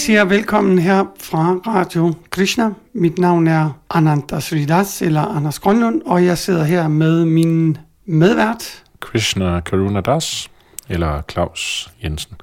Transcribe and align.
Siger 0.00 0.24
velkommen 0.24 0.78
her 0.78 1.04
fra 1.20 1.56
Radio 1.66 2.14
Krishna. 2.30 2.70
Mit 2.92 3.18
navn 3.18 3.46
er 3.46 3.70
Ananta 3.90 4.40
Sridas, 4.40 5.02
eller 5.02 5.20
Anders 5.20 5.58
Grønlund, 5.58 6.02
og 6.06 6.24
jeg 6.24 6.38
sidder 6.38 6.64
her 6.64 6.88
med 6.88 7.24
min 7.24 7.76
medvært. 8.06 8.82
Krishna 9.00 9.60
Karuna 9.60 10.00
Das, 10.00 10.50
eller 10.88 11.22
Claus 11.30 11.90
Jensen. 12.04 12.36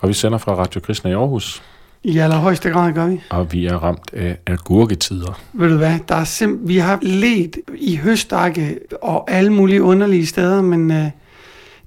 Og 0.00 0.08
vi 0.08 0.14
sender 0.14 0.38
fra 0.38 0.54
Radio 0.54 0.80
Krishna 0.80 1.10
i 1.10 1.14
Aarhus. 1.14 1.62
I 2.02 2.18
allerhøjeste 2.18 2.70
grad 2.70 2.92
gør 2.92 3.06
vi. 3.06 3.20
Og 3.30 3.52
vi 3.52 3.66
er 3.66 3.76
ramt 3.76 4.10
af 4.14 4.38
agurketider. 4.46 5.40
Ved 5.52 5.70
du 5.70 5.76
hvad, 5.76 5.98
der 6.08 6.14
er 6.14 6.24
sim- 6.24 6.68
vi 6.68 6.76
har 6.78 6.98
let 7.02 7.56
i 7.78 7.96
høstakke 7.96 8.78
og 9.02 9.30
alle 9.30 9.52
mulige 9.52 9.82
underlige 9.82 10.26
steder, 10.26 10.62
men 10.62 10.90
øh, 10.90 11.04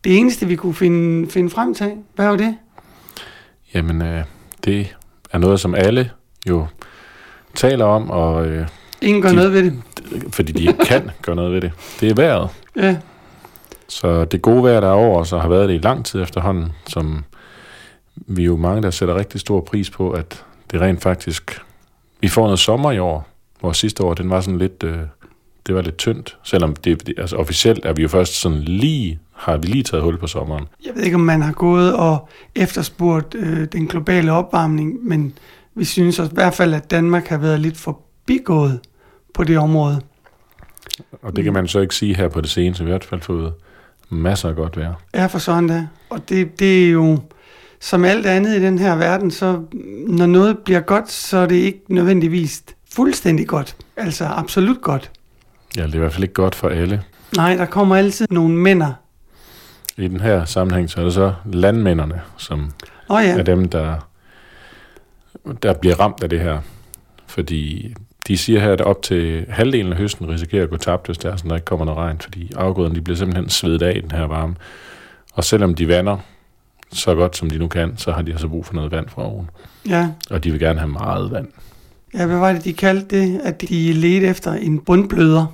det 0.04 0.18
eneste, 0.18 0.48
vi 0.48 0.56
kunne 0.56 0.74
finde, 0.74 1.30
finde 1.32 1.50
frem 1.50 1.74
til, 1.74 1.92
hvad 2.16 2.28
var 2.28 2.36
det? 2.36 2.56
Jamen, 3.74 4.02
øh, 4.02 4.24
det 4.66 4.96
er 5.32 5.38
noget, 5.38 5.60
som 5.60 5.76
alle 5.76 6.12
jo 6.50 6.68
taler 7.56 7.86
om, 7.86 8.10
og 8.12 8.46
øh, 8.48 8.68
Ingen 9.02 9.22
gør 9.22 9.30
De- 9.30 9.36
noget 9.36 9.54
ved 9.54 9.64
det. 9.64 9.74
fordi 10.34 10.52
de 10.52 10.62
ikke 10.62 10.86
kan 10.86 11.12
gøre 11.26 11.36
noget 11.36 11.52
ved 11.54 11.62
det. 11.62 11.72
Det 12.00 12.10
er 12.12 12.16
vejret. 12.16 12.50
Ja, 12.76 12.98
Så 13.88 14.26
det 14.26 14.42
gode 14.42 14.64
vejr, 14.64 14.80
der 14.80 14.88
er 14.88 14.92
over 14.94 15.20
os, 15.20 15.34
og 15.34 15.42
har 15.42 15.50
været 15.50 15.70
det 15.70 15.76
i 15.76 15.78
lang 15.78 16.06
tid 16.06 16.22
efterhånden, 16.22 16.72
som 16.88 17.24
vi 18.16 18.44
jo 18.44 18.58
mange, 18.58 18.82
der 18.82 18.92
sætter 18.92 19.16
rigtig 19.16 19.40
stor 19.42 19.62
pris 19.62 19.90
på, 19.90 20.12
at 20.12 20.44
det 20.72 20.82
rent 20.82 21.02
faktisk... 21.02 21.62
Vi 22.22 22.28
får 22.28 22.44
noget 22.44 22.60
sommer 22.60 22.92
i 22.92 23.00
år, 23.00 23.28
hvor 23.60 23.72
sidste 23.72 24.04
år, 24.04 24.14
den 24.14 24.30
var 24.30 24.42
sådan 24.42 24.58
lidt... 24.58 24.84
Øh, 24.84 24.98
det 25.68 25.76
var 25.76 25.82
lidt 25.82 25.98
tyndt, 25.98 26.38
selvom 26.44 26.76
det, 26.76 27.08
det, 27.08 27.14
altså 27.18 27.36
officielt 27.36 27.86
er 27.86 27.94
vi 27.94 28.02
jo 28.02 28.08
først 28.08 28.34
sådan 28.42 28.58
lige, 28.62 29.20
har 29.44 29.58
vi 29.58 29.68
lige 29.68 29.84
taget 29.84 30.04
hul 30.04 30.18
på 30.18 30.28
sommeren. 30.28 30.66
jeg 30.86 30.96
ved 30.96 31.04
ikke, 31.04 31.16
om 31.16 31.22
man 31.22 31.42
har 31.42 31.54
gået 31.54 31.96
og 31.96 32.30
efterspurgt 32.56 33.36
øh, 33.36 33.68
den 33.72 33.88
globale 33.88 34.32
opvarmning, 34.32 35.08
men 35.08 35.34
vi 35.76 35.86
synes 35.86 36.20
også 36.20 36.32
i 36.32 36.36
hvert 36.36 36.54
fald, 36.54 36.74
at 36.74 36.92
Danmark 36.92 37.28
har 37.28 37.38
været 37.38 37.60
lidt 37.60 37.78
forbigået 37.78 38.80
på 39.34 39.44
det 39.44 39.58
område. 39.58 40.02
Og 41.22 41.36
det 41.36 41.44
kan 41.44 41.54
man 41.54 41.68
så 41.68 41.80
ikke 41.80 41.96
sige 41.96 42.16
her 42.16 42.28
på 42.28 42.42
det 42.42 42.50
seneste, 42.50 42.84
i 42.84 42.88
hvert 42.88 43.04
fald 43.04 43.22
fået 43.22 43.54
masser 44.10 44.50
af 44.50 44.56
godt 44.56 44.78
vejr. 44.78 44.94
Ja, 45.14 45.26
for 45.26 45.40
sådan 45.40 45.68
da. 45.68 45.88
Og 46.10 46.30
det, 46.30 46.60
det 46.60 46.86
er 46.86 46.90
jo, 46.92 47.20
som 47.80 48.06
alt 48.06 48.26
andet 48.26 48.58
i 48.58 48.62
den 48.62 48.80
her 48.80 48.96
verden, 48.96 49.32
så 49.32 49.62
når 50.08 50.26
noget 50.26 50.58
bliver 50.58 50.80
godt, 50.80 51.12
så 51.12 51.38
er 51.38 51.46
det 51.46 51.56
ikke 51.56 51.82
nødvendigvis 51.88 52.64
fuldstændig 52.96 53.48
godt. 53.48 53.76
Altså 53.98 54.26
absolut 54.26 54.82
godt. 54.82 55.12
Ja, 55.78 55.82
det 55.82 55.92
er 55.92 55.96
i 55.96 56.00
hvert 56.00 56.14
fald 56.14 56.24
ikke 56.24 56.34
godt 56.34 56.56
for 56.56 56.70
alle. 56.70 57.04
Nej, 57.36 57.56
der 57.56 57.66
kommer 57.66 57.96
altid 57.96 58.28
nogle 58.30 58.56
mænder. 58.58 58.94
I 59.98 60.08
den 60.08 60.20
her 60.20 60.46
sammenhæng, 60.46 60.90
så 60.90 61.00
er 61.00 61.04
det 61.04 61.14
så 61.14 61.34
landmændene, 61.46 62.22
som 62.38 62.72
Nå 63.10 63.18
ja, 63.18 63.38
af 63.38 63.46
dem, 63.46 63.70
der, 63.70 63.96
der 65.64 65.74
bliver 65.74 66.00
ramt 66.00 66.24
af 66.24 66.30
det 66.30 66.40
her. 66.40 66.60
Fordi 67.28 67.94
de 68.28 68.38
siger 68.38 68.60
her, 68.60 68.72
at 68.72 68.82
op 68.82 69.02
til 69.02 69.46
halvdelen 69.50 69.92
af 69.92 69.98
høsten 69.98 70.30
risikerer 70.30 70.64
at 70.64 70.70
gå 70.70 70.78
tabt, 70.78 71.06
hvis 71.06 71.18
der, 71.18 71.32
er 71.32 71.36
sådan, 71.36 71.50
der 71.50 71.56
ikke 71.56 71.66
kommer 71.66 71.86
noget 71.86 72.00
regn, 72.00 72.20
fordi 72.20 72.52
afgrøderne 72.56 72.96
de 72.96 73.02
bliver 73.02 73.18
simpelthen 73.18 73.50
svedet 73.50 73.82
af 73.82 73.94
i 73.96 74.02
den 74.02 74.12
her 74.12 74.24
varme. 74.24 74.56
Og 75.34 75.44
selvom 75.44 75.76
de 75.76 75.88
vander 75.88 76.18
så 76.92 77.16
godt, 77.16 77.38
som 77.38 77.50
de 77.50 77.58
nu 77.58 77.68
kan, 77.68 77.94
så 77.98 78.12
har 78.12 78.22
de 78.22 78.32
altså 78.32 78.48
brug 78.48 78.66
for 78.66 78.74
noget 78.74 78.92
vand 78.92 79.10
fra 79.10 79.26
oven. 79.26 79.50
ja. 79.90 80.10
Og 80.30 80.44
de 80.44 80.52
vil 80.52 80.60
gerne 80.60 80.80
have 80.80 80.92
meget 80.92 81.32
vand. 81.32 81.48
ja, 82.14 82.26
hvad 82.26 82.38
var 82.38 82.54
det, 82.54 82.64
de 82.64 82.74
kaldte 82.74 83.20
det? 83.20 83.42
At 83.44 83.62
de 83.62 83.94
ledte 83.94 84.28
efter 84.28 84.54
en 84.54 84.80
bundbløder. 84.80 85.46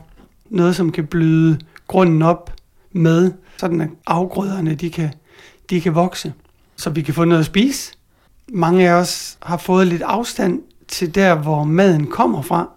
Noget, 0.49 0.75
som 0.75 0.91
kan 0.91 1.07
bløde 1.07 1.59
grunden 1.87 2.21
op 2.21 2.53
med, 2.91 3.31
sådan 3.59 3.81
at 3.81 3.89
afgrøderne, 4.07 4.75
de 4.75 4.89
kan, 4.89 5.09
de 5.69 5.81
kan 5.81 5.95
vokse. 5.95 6.33
Så 6.75 6.89
vi 6.89 7.01
kan 7.01 7.13
få 7.13 7.25
noget 7.25 7.39
at 7.39 7.45
spise. 7.45 7.93
Mange 8.53 8.89
af 8.89 8.93
os 8.93 9.37
har 9.41 9.57
fået 9.57 9.87
lidt 9.87 10.01
afstand 10.01 10.61
til 10.87 11.15
der, 11.15 11.35
hvor 11.35 11.63
maden 11.63 12.07
kommer 12.07 12.41
fra. 12.41 12.69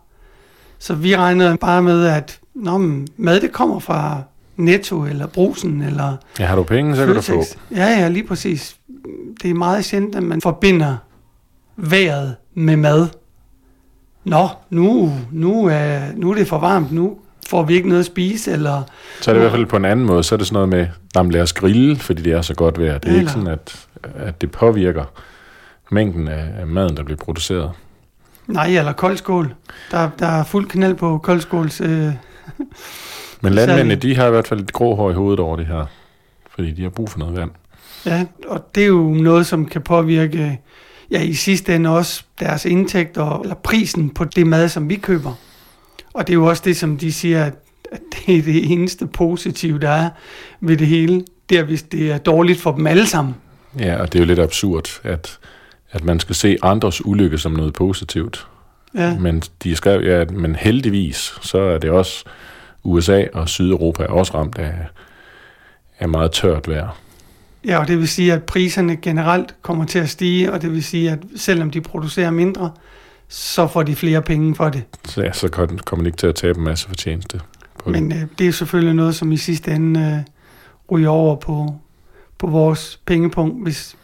Så 0.79 0.95
vi 0.95 1.17
regner 1.17 1.57
bare 1.57 1.83
med, 1.83 2.07
at 2.07 2.39
Nå, 2.55 2.79
men 2.79 3.09
mad 3.17 3.41
det 3.41 3.53
kommer 3.53 3.79
fra 3.79 4.23
Netto 4.57 5.05
eller 5.05 5.27
Brusen 5.27 5.83
eller 5.83 6.17
Ja, 6.39 6.47
har 6.47 6.57
du 6.57 6.63
penge, 6.63 6.97
så 6.97 7.07
kan 7.07 7.15
du 7.15 7.21
få. 7.21 7.43
Ja, 7.71 7.87
ja, 7.87 8.09
lige 8.09 8.27
præcis. 8.27 8.77
Det 9.43 9.51
er 9.51 9.55
meget 9.55 9.85
sjældent, 9.85 10.15
at 10.15 10.23
man 10.23 10.41
forbinder 10.41 10.97
vejret 11.77 12.37
med 12.55 12.77
mad. 12.77 13.09
Nå, 14.25 14.49
nu, 14.71 15.13
nu, 15.33 15.67
er, 15.67 16.01
nu 16.17 16.31
er 16.31 16.35
det 16.35 16.49
for 16.49 16.59
varmt, 16.59 16.93
nu 16.93 17.19
får 17.49 17.63
vi 17.63 17.75
ikke 17.75 17.89
noget 17.89 18.01
at 18.01 18.07
spise, 18.07 18.53
eller... 18.53 18.83
Så 19.21 19.31
er 19.31 19.35
det 19.35 19.41
i 19.41 19.43
hvert 19.43 19.53
fald 19.53 19.67
på 19.67 19.77
en 19.77 19.85
anden 19.85 20.07
måde, 20.07 20.23
så 20.23 20.35
er 20.35 20.37
det 20.37 20.47
sådan 20.47 20.55
noget 20.55 20.69
med, 20.69 20.87
jamen 21.17 21.33
lad 21.33 21.43
os 21.43 21.53
grille, 21.53 21.97
fordi 21.97 22.23
det 22.23 22.33
er 22.33 22.43
så 22.43 22.55
godt 22.55 22.79
vejr. 22.81 22.99
Det 22.99 23.09
er 23.09 23.13
ikke 23.13 23.19
Eller- 23.19 23.33
sådan, 23.33 23.47
at, 23.47 23.87
at 24.17 24.41
det 24.41 24.51
påvirker 24.51 25.05
mængden 25.91 26.29
af, 26.29 26.45
af 26.61 26.67
maden, 26.67 26.97
der 26.97 27.03
bliver 27.03 27.19
produceret. 27.19 27.71
Nej, 28.47 28.67
eller 28.67 28.93
koldskål. 28.93 29.55
Der, 29.91 30.11
der 30.19 30.27
er 30.27 30.45
fuld 30.45 30.69
knald 30.69 30.95
på 30.95 31.19
koldskåls... 31.19 31.81
Øh, 31.81 31.89
Men 33.41 33.53
landmændene, 33.55 33.95
de 33.95 34.17
har 34.17 34.27
i 34.27 34.31
hvert 34.31 34.47
fald 34.49 34.61
et 34.61 34.73
grå 34.73 34.95
hår 34.95 35.11
i 35.11 35.15
hovedet 35.15 35.41
over 35.41 35.57
det 35.57 35.67
her, 35.67 35.87
fordi 36.55 36.71
de 36.71 36.83
har 36.83 36.91
brug 36.91 37.11
for 37.11 37.19
noget 37.19 37.37
vand. 37.37 37.51
ja, 38.07 38.25
og 38.49 38.67
det 38.75 38.83
er 38.83 38.87
jo 38.87 39.03
noget, 39.11 39.47
som 39.47 39.67
kan 39.67 39.83
påvirke, 39.83 40.61
ja, 41.11 41.23
i 41.23 41.35
sidste 41.35 41.75
ende 41.75 41.91
også 41.91 42.25
deres 42.41 42.65
indtægter, 42.65 43.41
eller 43.43 43.55
prisen 43.55 44.11
på 44.11 44.25
det 44.25 44.47
mad, 44.47 44.69
som 44.69 44.89
vi 44.89 44.97
køber. 44.97 45.33
Og 46.15 46.27
det 46.27 46.33
er 46.33 46.37
jo 46.37 46.45
også 46.47 46.63
det, 46.65 46.77
som 46.77 46.97
de 46.99 47.13
siger, 47.13 47.45
at, 47.45 47.55
det 48.27 48.37
er 48.39 48.43
det 48.43 48.73
eneste 48.73 49.07
positive, 49.07 49.79
der 49.79 49.91
er 49.91 50.11
ved 50.61 50.77
det 50.77 50.87
hele. 50.87 51.25
Det 51.49 51.59
er, 51.59 51.63
hvis 51.63 51.83
det 51.83 52.13
er 52.13 52.19
dårligt 52.19 52.61
for 52.61 52.73
dem 52.73 52.87
alle 52.87 53.07
sammen. 53.07 53.35
Ja, 53.79 53.97
og 54.01 54.13
det 54.13 54.19
er 54.19 54.23
jo 54.23 54.27
lidt 54.27 54.39
absurd, 54.39 55.01
at, 55.03 55.39
at 55.91 56.05
man 56.05 56.21
skal 56.21 56.35
se 56.35 56.57
andres 56.63 57.05
ulykke 57.07 57.39
som 57.39 57.53
noget 57.53 57.73
positivt. 57.75 58.47
Ja, 58.95 59.19
Men 59.19 59.43
de 59.63 59.77
skrev, 59.77 60.01
ja, 60.03 60.21
at- 60.21 60.31
men 60.31 60.55
heldigvis, 60.57 61.35
så 61.43 61.59
er 61.59 61.79
det 61.79 61.91
også 61.91 62.25
USA 62.85 63.25
og 63.33 63.49
Sydeuropa 63.49 64.03
er 64.03 64.07
også 64.09 64.35
ramt 64.35 64.59
af, 64.59 64.75
af 65.99 66.09
meget 66.09 66.33
tørt 66.33 66.69
vejr. 66.69 66.97
ja 67.65 67.79
og 67.79 67.89
det 67.89 67.99
vil 67.99 68.09
sige, 68.09 68.33
at 68.33 68.43
priserne 68.45 68.97
generelt 68.97 69.55
kommer 69.63 69.85
til 69.85 69.99
at 69.99 70.09
stige, 70.09 70.53
og 70.53 70.63
det 70.63 70.73
vil 70.73 70.85
sige, 70.85 71.11
at 71.11 71.19
selvom 71.37 71.71
de 71.71 71.81
producerer 71.81 72.31
mindre, 72.31 72.71
så 73.35 73.67
får 73.67 73.83
de 73.83 73.97
flere 73.97 74.23
penge 74.23 74.55
for 74.55 74.69
det. 74.69 74.83
Så, 75.05 75.23
ja, 75.23 75.33
så 75.33 75.49
kom- 75.49 75.79
kommer 75.79 76.03
de 76.03 76.09
ikke 76.09 76.17
til 76.17 76.27
at 76.27 76.35
tabe 76.35 76.59
en 76.59 76.65
masse 76.65 76.89
fortjeneste 76.89 77.41
på 77.79 77.93
det. 77.93 78.03
Men 78.03 78.13
øh, 78.13 78.23
det 78.39 78.49
er 78.49 78.53
selvfølgelig 78.53 78.95
noget, 78.95 79.15
som 79.15 79.33
i 79.33 79.37
sidste 79.37 79.71
ende 79.71 80.01
øh, 80.01 80.33
ryger 80.93 81.09
over 81.09 81.37
på, 81.37 81.75
på 82.39 82.47
vores 82.47 83.01
pengepunkt, 83.07 83.63
hvis 83.63 83.97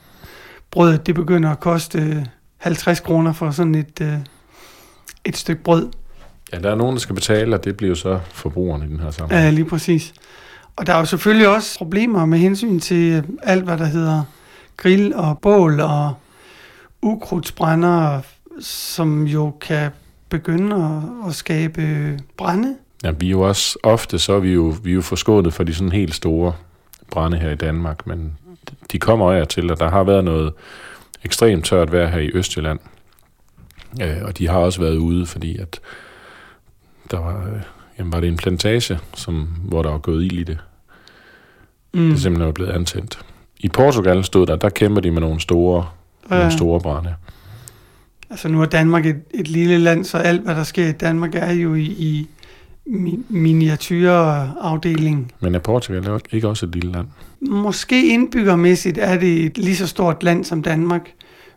brødet 0.71 1.07
det 1.07 1.15
begynder 1.15 1.51
at 1.51 1.61
koste 1.61 1.99
øh, 1.99 2.17
50 2.57 3.01
kroner 3.01 3.33
for 3.33 3.51
sådan 3.51 3.75
et, 3.75 4.01
øh, 4.03 4.15
et 5.25 5.37
stykke 5.37 5.63
brød. 5.63 5.89
Ja, 6.53 6.59
der 6.59 6.71
er 6.71 6.75
nogen, 6.75 6.95
der 6.97 7.01
skal 7.01 7.15
betale, 7.15 7.57
og 7.57 7.65
det 7.65 7.77
bliver 7.77 7.95
så 7.95 8.21
forbrugerne 8.33 8.85
i 8.85 8.89
den 8.89 9.01
her 9.01 9.11
sammenhæng. 9.11 9.45
Ja, 9.45 9.51
lige 9.51 9.65
præcis. 9.65 10.15
Og 10.77 10.87
der 10.87 10.95
er 10.95 10.99
jo 10.99 11.05
selvfølgelig 11.05 11.49
også 11.49 11.79
problemer 11.79 12.27
med 12.27 12.39
hensyn 12.39 12.81
til 12.81 13.13
øh, 13.13 13.23
alt, 13.43 13.65
hvad 13.65 13.79
der 13.79 13.85
hedder 13.85 14.23
grill 14.77 15.15
og 15.15 15.39
bål 15.43 15.81
og 15.81 16.15
ukrudtsbrænder, 17.03 18.21
som 18.61 19.27
jo 19.27 19.53
kan 19.61 19.91
begynde 20.29 20.77
at, 20.77 21.29
at 21.29 21.35
skabe 21.35 21.83
brænde. 22.37 22.77
Ja, 23.05 23.11
vi 23.11 23.27
er 23.27 23.31
jo 23.31 23.41
også 23.41 23.79
ofte, 23.83 24.19
så 24.19 24.33
er 24.33 24.39
vi 24.39 24.53
jo, 24.53 24.75
vi 24.83 24.91
er 24.91 24.95
jo 24.95 25.01
forskånet 25.01 25.55
for 25.55 25.65
de 25.65 25.75
sådan 25.75 25.93
helt 25.93 26.15
store 26.15 26.53
brænde 27.11 27.39
her 27.39 27.51
i 27.51 27.55
Danmark, 27.55 28.07
men 28.07 28.39
de 28.93 28.99
kommer 28.99 29.33
af 29.33 29.47
til, 29.49 29.71
og 29.71 29.79
der 29.81 29.91
har 29.91 30.05
været 30.05 30.25
noget 30.25 30.53
ekstremt 31.25 31.65
tørt 31.65 31.93
vejr 31.93 32.07
her 32.09 32.19
i 32.19 32.31
Østjylland. 32.35 32.79
Øh, 34.03 34.17
og 34.25 34.39
de 34.39 34.49
har 34.49 34.59
også 34.59 34.81
været 34.81 34.97
ude, 34.97 35.27
fordi 35.27 35.59
at 35.59 35.81
der 37.11 37.19
var, 37.19 37.47
øh, 37.47 37.61
jamen 37.99 38.13
var 38.13 38.21
det 38.21 38.29
en 38.29 38.37
plantage, 38.37 38.99
som, 39.15 39.35
hvor 39.65 39.83
der 39.83 39.91
var 39.91 39.99
gået 39.99 40.25
ild 40.25 40.39
i 40.39 40.43
det. 40.45 40.59
Mm. 41.95 42.11
Det 42.11 42.21
simpelthen 42.21 42.47
var 42.47 42.53
blevet 42.53 42.71
antændt. 42.73 43.19
I 43.59 43.69
Portugal 43.69 44.25
stod 44.25 44.47
der, 44.47 44.57
der 44.57 44.69
kæmper 44.69 45.01
de 45.01 45.11
med 45.11 45.21
nogle 45.21 45.41
store, 45.41 45.87
Ja. 46.31 46.37
nogle 46.37 46.53
store 46.53 46.81
brænde. 46.81 47.15
Altså 48.31 48.49
nu 48.49 48.63
er 48.63 48.67
Danmark 48.67 49.07
et, 49.07 49.17
et 49.35 49.49
lille 49.49 49.79
land, 49.79 50.05
så 50.05 50.19
alt 50.19 50.41
hvad 50.41 50.55
der 50.55 50.65
sker 50.65 50.89
i 50.89 50.93
Danmark 50.93 51.35
er 51.35 51.53
jo 51.53 51.75
i, 51.75 51.85
i 51.85 52.29
mi- 52.89 53.21
miniatyrafdelingen. 53.29 55.31
Men 55.41 55.55
er 55.55 55.59
Portugal 55.59 56.21
ikke 56.33 56.49
også 56.49 56.67
et 56.67 56.75
lille 56.75 56.93
land? 56.93 57.07
Måske 57.41 58.09
indbyggermæssigt 58.09 58.99
er 58.99 59.19
det 59.19 59.45
et 59.45 59.59
lige 59.59 59.77
så 59.77 59.87
stort 59.87 60.23
land 60.23 60.45
som 60.45 60.63
Danmark, 60.63 61.11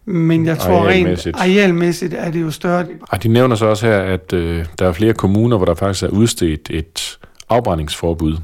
men 0.06 0.46
jeg 0.46 0.58
tror 0.58 0.88
rent 0.88 1.28
arealmæssigt 1.34 2.14
er 2.14 2.32
det 2.32 2.42
jo 2.42 2.52
større. 2.52 2.86
Og 3.02 3.24
de 3.24 3.28
nævner 3.28 3.56
så 3.56 3.66
også 3.66 3.86
her, 3.86 4.00
at 4.00 4.34
øh, 4.34 4.66
der 4.80 4.88
er 4.88 4.92
flere 4.92 5.14
kommuner, 5.14 5.58
hvor 5.58 5.66
der 5.66 5.76
faktisk 5.76 6.04
er 6.04 6.08
udstedt 6.08 6.68
et 6.70 7.20
afbrændingsforbud. 7.50 8.38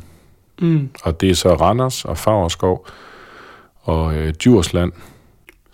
Mm. 0.61 0.89
Og 1.03 1.21
det 1.21 1.29
er 1.29 1.35
så 1.35 1.53
Randers 1.53 2.05
og 2.05 2.17
Fagerskov 2.17 2.87
og 3.81 4.15
øh, 4.15 4.33
Djursland. 4.33 4.91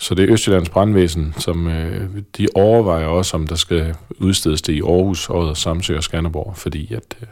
Så 0.04 0.16
det 0.16 0.24
er 0.30 0.34
Østjyllands 0.34 0.70
brandvæsen, 0.70 1.34
som 1.38 1.68
øh, 1.68 2.08
de 2.38 2.48
overvejer 2.56 3.06
også, 3.06 3.38
om 3.38 3.48
der 3.48 3.56
skal 3.56 3.96
udstedes 4.20 4.62
det 4.62 4.74
i 4.74 4.82
Aarhus, 4.82 5.30
Odder, 5.30 5.54
Samsø 5.54 5.98
og 5.98 6.04
Skanderborg. 6.04 6.54
Fordi 6.58 6.94
at, 6.94 7.04
øh, 7.22 7.28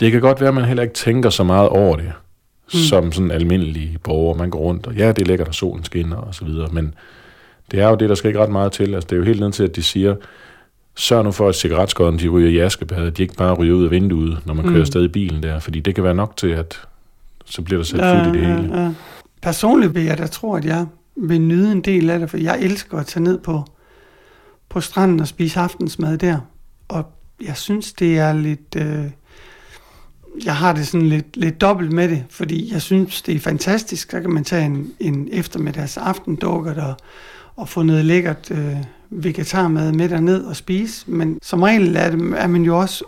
det 0.00 0.12
kan 0.12 0.20
godt 0.20 0.40
være, 0.40 0.48
at 0.48 0.54
man 0.54 0.64
heller 0.64 0.82
ikke 0.82 0.94
tænker 0.94 1.30
så 1.30 1.44
meget 1.44 1.68
over 1.68 1.96
det, 1.96 2.12
mm. 2.72 2.78
som 2.78 3.12
sådan 3.12 3.24
en 3.24 3.30
almindelig 3.30 3.96
borger. 4.02 4.36
Man 4.36 4.50
går 4.50 4.58
rundt, 4.58 4.86
og 4.86 4.94
ja, 4.94 5.08
det 5.08 5.22
er 5.22 5.26
lækkert, 5.26 5.48
at 5.48 5.54
solen 5.54 5.84
skinner 5.84 6.16
og 6.16 6.34
så 6.34 6.44
videre, 6.44 6.68
men 6.72 6.94
det 7.70 7.80
er 7.80 7.88
jo 7.88 7.94
det, 7.94 8.08
der 8.08 8.14
skal 8.14 8.28
ikke 8.28 8.40
ret 8.40 8.50
meget 8.50 8.72
til. 8.72 8.94
Altså, 8.94 9.06
det 9.10 9.12
er 9.12 9.18
jo 9.20 9.24
helt 9.24 9.40
ned 9.40 9.52
til, 9.52 9.64
at 9.64 9.76
de 9.76 9.82
siger, 9.82 10.14
sørg 10.96 11.24
nu 11.24 11.30
for, 11.32 11.48
at 11.48 11.54
cigaretskåden 11.54 12.18
de 12.18 12.28
ryger 12.28 12.50
i 12.50 12.58
askebadet, 12.58 13.16
de 13.16 13.22
ikke 13.22 13.34
bare 13.34 13.54
ryger 13.54 13.74
ud 13.74 13.84
af 13.84 13.90
vinduet, 13.90 14.38
når 14.44 14.54
man 14.54 14.64
kører 14.64 14.78
Mm. 14.78 14.86
stadig 14.86 15.04
i 15.04 15.08
bilen 15.08 15.42
der, 15.42 15.58
fordi 15.58 15.80
det 15.80 15.94
kan 15.94 16.04
være 16.04 16.14
nok 16.14 16.36
til, 16.36 16.48
at 16.48 16.80
så 17.44 17.62
bliver 17.62 17.78
der 17.78 17.84
sat 17.84 17.98
Ja, 18.00 18.24
fuld 18.24 18.36
i 18.36 18.38
det 18.38 18.46
hele. 18.46 18.76
Ja, 18.76 18.82
ja. 18.82 18.92
Personligt 19.42 19.94
vil 19.94 20.04
jeg 20.04 20.18
da 20.18 20.26
tro, 20.26 20.54
at 20.54 20.64
jeg 20.64 20.86
vil 21.16 21.40
nyde 21.40 21.72
en 21.72 21.80
del 21.80 22.10
af 22.10 22.18
det, 22.18 22.30
for 22.30 22.36
jeg 22.36 22.60
elsker 22.60 22.98
at 22.98 23.06
tage 23.06 23.22
ned 23.22 23.38
på, 23.38 23.64
på 24.68 24.80
stranden 24.80 25.20
og 25.20 25.28
spise 25.28 25.60
aftensmad 25.60 26.18
der. 26.18 26.38
Og 26.88 27.04
jeg 27.42 27.56
synes, 27.56 27.92
det 27.92 28.18
er 28.18 28.32
lidt... 28.32 28.76
Øh, 28.76 29.10
jeg 30.44 30.56
har 30.56 30.72
det 30.72 30.86
sådan 30.86 31.08
lidt, 31.08 31.36
lidt 31.36 31.60
dobbelt 31.60 31.92
med 31.92 32.08
det, 32.08 32.24
fordi 32.30 32.72
jeg 32.72 32.82
synes, 32.82 33.22
det 33.22 33.34
er 33.34 33.40
fantastisk. 33.40 34.10
Så 34.10 34.20
kan 34.20 34.30
man 34.30 34.44
tage 34.44 34.64
en, 34.64 34.92
en 35.00 35.28
eftermiddags 35.32 35.96
aftendukkert 35.96 36.78
og, 36.78 36.96
og 37.56 37.68
få 37.68 37.82
noget 37.82 38.04
lækkert 38.04 38.50
øh, 38.50 38.76
vegetarmad 39.10 39.92
med 39.92 40.08
derned 40.08 40.44
og 40.44 40.56
spise. 40.56 41.10
Men 41.10 41.38
som 41.42 41.62
regel 41.62 41.96
er, 41.96 42.10
det, 42.10 42.34
er 42.36 42.46
man 42.46 42.62
jo 42.62 42.78
også 42.78 43.04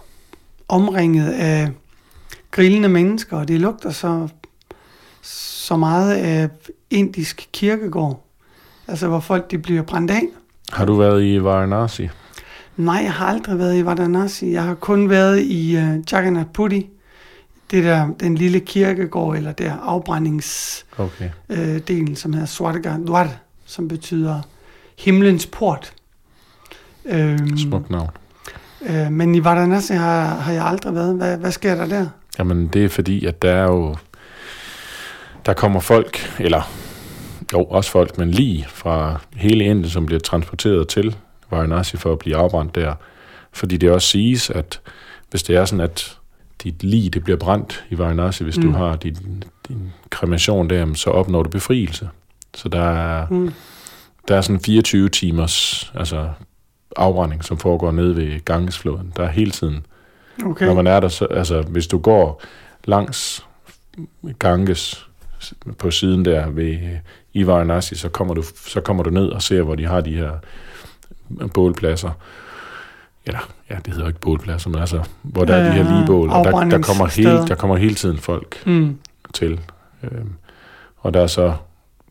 omringet 0.68 1.30
af 1.30 1.70
grillende 2.50 2.88
mennesker, 2.88 3.36
og 3.36 3.48
det 3.48 3.60
lugter 3.60 3.90
så, 3.90 4.28
så 5.22 5.76
meget 5.76 6.14
af 6.14 6.48
indisk 6.90 7.48
kirkegård. 7.52 8.22
Altså, 8.88 9.08
hvor 9.08 9.20
folk 9.20 9.50
de 9.50 9.58
bliver 9.58 9.82
brændt 9.82 10.10
af. 10.10 10.22
Har 10.72 10.84
du 10.84 10.94
været 10.94 11.22
i 11.24 11.42
Varanasi? 11.44 12.08
Nej, 12.76 13.00
jeg 13.04 13.12
har 13.12 13.26
aldrig 13.26 13.58
været 13.58 13.76
i 13.78 13.84
Varanasi. 13.84 14.52
Jeg 14.52 14.62
har 14.62 14.74
kun 14.74 15.10
været 15.10 15.40
i 15.42 15.76
uh, 15.76 16.12
Jagannath 16.12 16.48
Puri. 16.52 16.86
Det 17.70 17.84
der, 17.84 18.08
den 18.20 18.34
lille 18.34 18.60
kirkegård, 18.60 19.36
eller 19.36 19.52
der 19.52 19.72
afbrændingsdelen, 19.82 20.86
Okay. 20.98 21.30
øh, 21.48 21.78
delen, 21.88 22.16
som 22.16 22.32
hedder 22.32 22.46
Swarga 22.46 22.96
Dwar, 23.06 23.28
som 23.64 23.88
betyder 23.88 24.40
himlens 24.98 25.46
port. 25.46 25.92
Øhm, 27.04 27.58
Smukt 27.58 27.90
navn. 27.90 28.10
øh, 28.88 29.12
men 29.12 29.34
i 29.34 29.44
Varanasi 29.44 29.92
har, 29.94 30.24
har 30.26 30.52
jeg 30.52 30.64
aldrig 30.66 30.94
været. 30.94 31.16
Hvad, 31.16 31.36
hvad 31.36 31.52
sker 31.52 31.74
der 31.74 31.86
der? 31.86 32.06
Jamen, 32.38 32.66
det 32.68 32.84
er 32.84 32.88
fordi, 32.88 33.26
at 33.26 33.42
der 33.42 33.50
er 33.52 33.64
jo... 33.64 33.96
Der 35.46 35.54
kommer 35.54 35.80
folk, 35.80 36.36
eller 36.40 36.70
jo, 37.52 37.64
også 37.64 37.90
folk, 37.90 38.18
men 38.18 38.30
lige 38.30 38.66
fra 38.68 39.20
hele 39.36 39.64
Indien, 39.64 39.90
som 39.90 40.06
bliver 40.06 40.20
transporteret 40.20 40.88
til 40.88 41.16
Varanasi 41.50 41.96
for 41.96 42.12
at 42.12 42.18
blive 42.18 42.36
afbrændt 42.36 42.74
der. 42.74 42.94
Fordi 43.52 43.76
det 43.76 43.90
også 43.90 44.08
siges, 44.08 44.50
at 44.50 44.80
hvis 45.30 45.42
det 45.42 45.56
er 45.56 45.64
sådan, 45.64 45.84
at 45.84 46.18
dit 46.62 46.82
lig 46.82 47.14
det 47.14 47.24
bliver 47.24 47.36
brændt 47.38 47.84
i 47.90 47.98
Varanasi, 47.98 48.44
hvis 48.44 48.56
mm. 48.56 48.62
du 48.62 48.70
har 48.70 48.96
din, 48.96 49.42
din 49.68 49.92
kremation 50.10 50.70
der, 50.70 50.94
så 50.94 51.10
opnår 51.10 51.42
du 51.42 51.50
befrielse. 51.50 52.08
Så 52.54 52.68
der 52.68 52.82
er, 52.82 53.26
Mm. 53.30 53.52
der 54.28 54.36
er 54.36 54.40
sådan 54.40 54.60
24 54.60 55.08
timers 55.08 55.90
altså, 55.94 56.28
afbrænding, 56.96 57.44
som 57.44 57.58
foregår 57.58 57.92
nede 57.92 58.16
ved 58.16 58.44
Gangesfloden. 58.44 59.12
Der 59.16 59.22
er 59.22 59.28
hele 59.28 59.50
tiden 59.50 59.86
Okay. 60.44 60.66
når 60.66 60.74
man 60.74 60.86
er 60.86 61.00
der, 61.00 61.08
så, 61.08 61.24
altså 61.24 61.62
hvis 61.62 61.86
du 61.86 61.98
går 61.98 62.42
langs 62.84 63.46
Ganges 64.38 65.05
på 65.78 65.90
siden 65.90 66.24
der 66.24 66.50
ved 66.50 66.78
i 67.32 67.46
Varanasi, 67.46 67.94
så 67.94 68.08
kommer 68.08 68.34
du, 68.34 68.42
så 68.66 68.80
kommer 68.80 69.02
du 69.02 69.10
ned 69.10 69.28
og 69.28 69.42
ser, 69.42 69.62
hvor 69.62 69.74
de 69.74 69.86
har 69.86 70.00
de 70.00 70.16
her 70.16 70.30
bålpladser. 71.54 72.10
Eller, 73.26 73.50
ja, 73.70 73.76
det 73.84 73.94
hedder 73.94 74.08
ikke 74.08 74.20
bålpladser, 74.20 74.70
men 74.70 74.80
altså, 74.80 75.02
hvor 75.22 75.44
der 75.44 75.56
Ja, 75.56 75.62
er 75.62 75.66
de 75.66 75.72
her 75.72 75.84
ja, 75.84 75.96
lige 75.96 76.06
bål, 76.06 76.30
og 76.30 76.44
der, 76.44 76.64
der, 76.64 76.78
kommer 76.82 77.06
hele, 77.06 77.46
der 77.46 77.54
kommer 77.54 77.76
hele 77.76 77.94
tiden 77.94 78.18
folk 78.18 78.66
Mm. 78.66 78.98
til. 79.34 79.60
Øhm, 80.02 80.32
og 80.96 81.14
der 81.14 81.20
er 81.20 81.26
så 81.26 81.54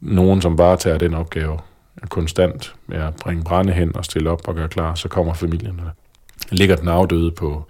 nogen, 0.01 0.41
som 0.41 0.55
bare 0.57 0.77
tager 0.77 0.97
den 0.97 1.13
opgave 1.13 1.59
konstant 2.09 2.75
med 2.87 2.97
at 2.97 3.15
bringe 3.15 3.43
brænde 3.43 3.73
hen 3.73 3.95
og 3.95 4.05
stille 4.05 4.29
op 4.29 4.47
og 4.47 4.55
gøre 4.55 4.67
klar. 4.69 4.95
Så 4.95 5.07
kommer 5.07 5.33
familien 5.33 5.81
og 5.85 5.91
ligger 6.51 6.75
den 6.75 6.87
afdøde 6.87 7.31
på, 7.31 7.65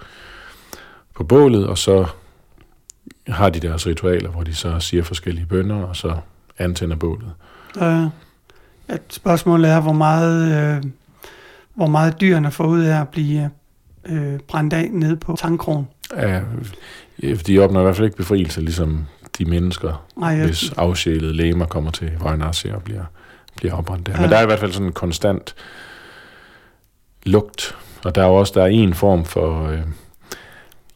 på 1.16 1.24
bålet, 1.24 1.68
og 1.68 1.78
så 1.78 2.06
har 3.28 3.50
de 3.50 3.60
deres 3.60 3.88
ritualer, 3.88 4.30
hvor 4.30 4.44
de 4.44 4.56
så 4.56 4.80
siger 4.80 5.04
forskellige 5.04 5.46
bønder, 5.46 5.84
og 5.84 5.96
så 5.96 6.18
antænder 6.58 6.96
bålet. 6.96 7.32
Øh, 7.82 8.04
et 8.96 9.02
spørgsmål 9.10 9.66
er, 9.66 9.80
hvor 9.80 9.94
meget, 9.94 10.78
øh, 10.78 10.84
hvor 11.74 11.88
meget 11.88 12.22
dyrene 12.22 12.52
får 12.52 12.66
ud 12.66 12.82
af 12.82 13.02
at 13.02 13.10
blive 13.10 13.50
øh, 14.06 14.40
brændt 14.40 14.74
af 14.74 14.90
nede 14.92 15.18
på 15.18 15.36
tankkrogen. 15.40 15.88
Ja, 16.16 16.42
de 17.48 17.60
opnår 17.60 17.80
i 17.80 17.84
hvert 17.84 17.96
fald 17.96 18.06
ikke 18.06 18.18
befrielse, 18.18 18.62
ligesom 18.62 19.06
de 19.38 19.46
mennesker, 19.46 20.06
Nej, 20.18 20.46
hvis 20.46 20.72
afsjælede 20.72 21.34
lægemer 21.34 21.66
kommer 21.66 21.92
til 21.92 22.12
Varanasi 22.20 22.68
og 22.68 22.84
bliver, 22.84 23.04
bliver 23.56 23.76
afbrændt 23.76 24.08
der. 24.08 24.14
Ja. 24.14 24.22
Men 24.22 24.30
der 24.30 24.38
er 24.38 24.44
i 24.44 24.46
hvert 24.46 24.60
fald 24.60 24.72
sådan 24.72 24.88
en 24.88 24.94
konstant 24.94 25.56
lugt, 27.24 27.76
og 28.06 28.16
der 28.16 28.24
er 28.24 28.28
jo 28.28 28.36
også 28.36 28.54
der 28.56 28.62
er 28.62 28.68
en 28.68 28.94
form 28.94 29.26
for 29.26 29.68
øh, 29.68 29.80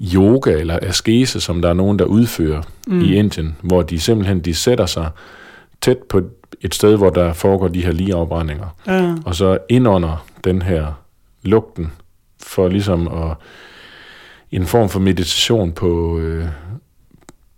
yoga 0.02 0.52
eller 0.52 0.80
askese, 0.82 1.42
som 1.42 1.62
der 1.62 1.70
er 1.70 1.74
nogen, 1.74 2.00
der 2.00 2.06
udfører 2.06 2.62
mm. 2.88 3.02
i 3.02 3.16
Indien, 3.16 3.56
hvor 3.62 3.82
de 3.82 4.00
simpelthen 4.00 4.40
de 4.40 4.56
sætter 4.56 4.86
sig 4.86 5.10
tæt 5.82 5.98
på 5.98 6.22
et 6.62 6.76
sted, 6.76 6.96
hvor 6.96 7.10
der 7.10 7.34
foregår 7.34 7.68
de 7.68 7.82
her 7.86 7.92
ligeafbrændinger, 7.92 8.68
Ja, 8.88 9.16
og 9.26 9.36
så 9.36 9.58
indunder 9.70 10.26
den 10.44 10.62
her 10.62 10.86
lugten 11.44 11.92
for 12.44 12.68
ligesom 12.68 13.08
at 13.08 13.36
en 14.52 14.66
form 14.66 14.90
for 14.90 15.00
meditation 15.00 15.72
på, 15.72 16.20
øh, 16.20 16.46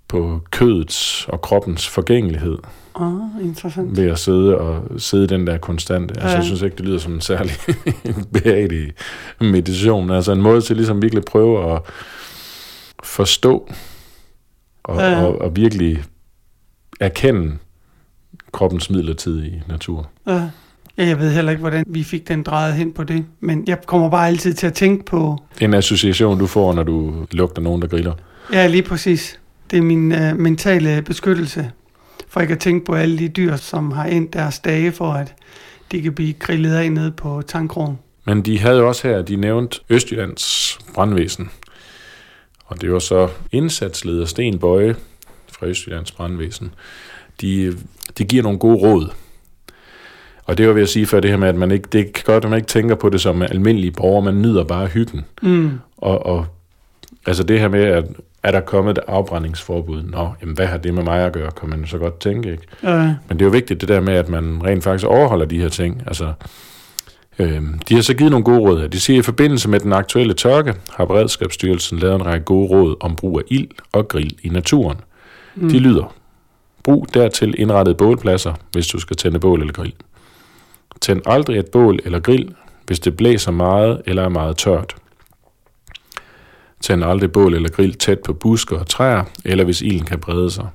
på 0.08 0.42
kødets 0.52 1.26
og 1.30 1.42
kroppens 1.42 1.88
forgængelighed 1.90 2.58
oh, 2.94 3.12
interessant. 3.42 3.98
ved 3.98 4.10
at 4.10 4.20
sidde 4.20 4.58
og 4.58 4.84
sidde 4.98 5.28
den 5.28 5.48
der 5.48 5.58
konstante. 5.58 6.14
Altså, 6.14 6.30
Ja. 6.30 6.36
jeg 6.36 6.44
synes 6.44 6.62
ikke, 6.62 6.76
det 6.78 6.86
lyder 6.86 6.98
som 7.00 7.14
en 7.14 7.22
særlig 7.22 7.52
behagelig 8.34 8.94
meditation. 9.42 10.10
Altså 10.12 10.32
en 10.32 10.42
måde 10.42 10.62
til 10.62 10.76
ligesom 10.76 11.02
virkelig 11.02 11.24
prøve 11.26 11.74
at 11.76 11.82
forstå 13.04 13.70
og, 14.84 14.98
Ja. 14.98 15.22
og, 15.24 15.42
og 15.42 15.56
virkelig 15.56 16.04
erkende 17.00 17.58
kroppens 18.52 18.90
midlertidige 18.90 19.64
natur. 19.68 20.10
Ja. 20.28 20.50
Ja, 20.98 21.06
jeg 21.06 21.20
ved 21.20 21.32
heller 21.34 21.52
ikke, 21.52 21.60
hvordan 21.60 21.86
vi 21.88 22.04
fik 22.04 22.28
den 22.28 22.44
drejet 22.44 22.74
hen 22.74 22.94
på 22.94 23.04
det, 23.04 23.26
men 23.40 23.64
jeg 23.68 23.78
kommer 23.86 24.10
bare 24.10 24.28
altid 24.28 24.54
til 24.54 24.68
at 24.68 24.74
tænke 24.74 25.06
på, 25.06 25.38
En 25.62 25.74
association, 25.74 26.40
du 26.40 26.48
får, 26.48 26.74
når 26.74 26.84
du 26.84 27.26
lugter 27.32 27.62
nogen, 27.62 27.82
der 27.82 27.88
griller. 27.88 28.14
ja, 28.54 28.68
lige 28.68 28.84
præcis, 28.84 29.40
det 29.72 29.78
er 29.78 29.82
min 29.82 30.12
øh, 30.12 30.38
mentale 30.40 31.02
beskyttelse, 31.02 31.72
for 32.28 32.42
ikke 32.42 32.54
at 32.54 32.60
tænke 32.60 32.86
på 32.86 32.94
alle 32.96 33.18
de 33.18 33.28
dyr, 33.28 33.56
som 33.56 33.92
har 33.92 34.06
endt 34.06 34.34
deres 34.34 34.60
dage 34.60 34.92
for, 34.92 35.14
at 35.14 35.34
de 35.92 36.02
kan 36.02 36.14
blive 36.14 36.34
grillet 36.34 36.74
af 36.76 36.92
nede 36.92 37.12
på 37.12 37.42
tankkrogen. 37.48 37.98
Men 38.26 38.42
de 38.42 38.60
havde 38.60 38.78
jo 38.78 38.88
også 38.88 39.08
her, 39.08 39.22
de 39.22 39.36
nævnt 39.36 39.80
Østjyllands 39.90 40.80
brandvæsen. 40.96 41.50
Og 42.72 42.82
det 42.82 42.94
var 42.94 43.00
så 43.00 43.28
indsatsleder 43.52 44.26
Sten 44.26 44.60
Bøje 44.60 44.96
fra 45.52 45.68
Østjyllands 45.68 46.12
brandvæsen. 46.12 46.74
De, 47.42 47.78
de 48.18 48.24
giver 48.24 48.44
nogle 48.44 48.60
gode 48.60 48.76
råd. 48.76 49.10
Og 50.46 50.58
det 50.58 50.68
var 50.68 50.74
ved 50.74 50.82
at 50.82 50.90
sige 50.90 51.06
før 51.06 51.20
det 51.20 51.30
her 51.30 51.38
med, 51.38 51.48
at 51.48 51.56
man 51.56 51.72
ikke, 51.72 51.88
det 51.92 52.14
kan 52.14 52.24
godt, 52.26 52.44
at 52.44 52.50
man 52.50 52.58
ikke 52.58 52.68
tænker 52.68 52.96
på 52.96 53.10
det 53.10 53.22
som 53.22 53.42
almindelige 53.42 53.92
borger, 53.92 54.22
man 54.22 54.42
nyder 54.42 54.64
bare 54.64 54.88
hyggen. 54.88 55.26
Mm. 55.42 55.72
Og, 55.98 56.26
og 56.26 56.46
altså 57.26 57.44
det 57.44 57.60
her 57.60 57.68
med, 57.68 57.84
at 57.84 58.06
er 58.44 58.52
der 58.52 58.62
kommet 58.62 58.98
et 58.98 59.04
afbrændingsforbud? 59.08 60.04
Nå, 60.04 60.30
jamen 60.42 60.56
hvad 60.56 60.66
har 60.66 60.78
det 60.78 60.94
med 60.94 61.04
mig 61.04 61.26
at 61.26 61.34
gøre, 61.34 61.52
kan 61.52 61.70
man 61.70 61.88
så 61.88 61.98
godt 61.98 62.20
tænke, 62.20 62.52
ikke? 62.52 62.64
Øh, 62.84 63.08
Men 63.28 63.40
det 63.40 63.42
er 63.42 63.46
jo 63.46 63.52
vigtigt 63.52 63.82
det 63.82 63.90
der 63.90 64.00
med, 64.00 64.14
at 64.14 64.30
man 64.30 64.62
rent 64.64 64.84
faktisk 64.84 65.08
overholder 65.08 65.46
de 65.46 65.62
her 65.62 65.70
ting. 65.70 66.04
Altså, 66.08 66.34
de 67.90 67.96
har 67.96 68.02
så 68.02 68.14
givet 68.14 68.32
nogle 68.32 68.44
gode 68.44 68.60
råd 68.60 68.80
her. 68.80 68.88
De 68.88 69.00
siger, 69.00 69.18
at 69.20 69.24
i 69.24 69.26
forbindelse 69.26 69.70
med 69.70 69.80
den 69.80 69.94
aktuelle 69.94 70.34
tørke 70.34 70.76
har 70.90 71.06
Beredskabsstyrelsen 71.06 72.00
lavet 72.00 72.16
en 72.16 72.26
række 72.26 72.46
gode 72.46 72.68
råd 72.70 72.96
om 73.00 73.16
brug 73.16 73.40
af 73.40 73.44
ild 73.48 73.70
og 73.92 74.08
grill 74.08 74.38
i 74.44 74.50
naturen. 74.50 74.98
Mm. 75.56 75.70
De 75.70 75.80
lyder, 75.80 76.16
brug 76.84 77.08
dertil 77.14 77.56
indrettede 77.58 77.96
bålpladser, 77.96 78.54
hvis 78.72 78.88
du 78.88 79.00
skal 79.00 79.16
tænde 79.18 79.40
bål 79.40 79.62
eller 79.62 79.74
grill. 79.74 79.94
Tænd 81.02 81.22
aldrig 81.26 81.60
et 81.60 81.72
bål 81.72 82.00
eller 82.06 82.20
grill, 82.20 82.56
hvis 82.88 83.00
det 83.00 83.18
blæser 83.18 83.52
meget 83.52 84.02
eller 84.06 84.24
er 84.24 84.30
meget 84.30 84.58
tørt. 84.58 84.96
Tænd 86.82 87.04
aldrig 87.04 87.32
bål 87.32 87.54
eller 87.54 87.70
grill 87.70 87.94
tæt 87.94 88.20
på 88.20 88.34
busker 88.34 88.80
og 88.80 88.88
træer, 88.88 89.24
eller 89.46 89.64
hvis 89.64 89.82
ilden 89.82 90.06
kan 90.06 90.20
brede 90.20 90.52
sig. 90.52 90.68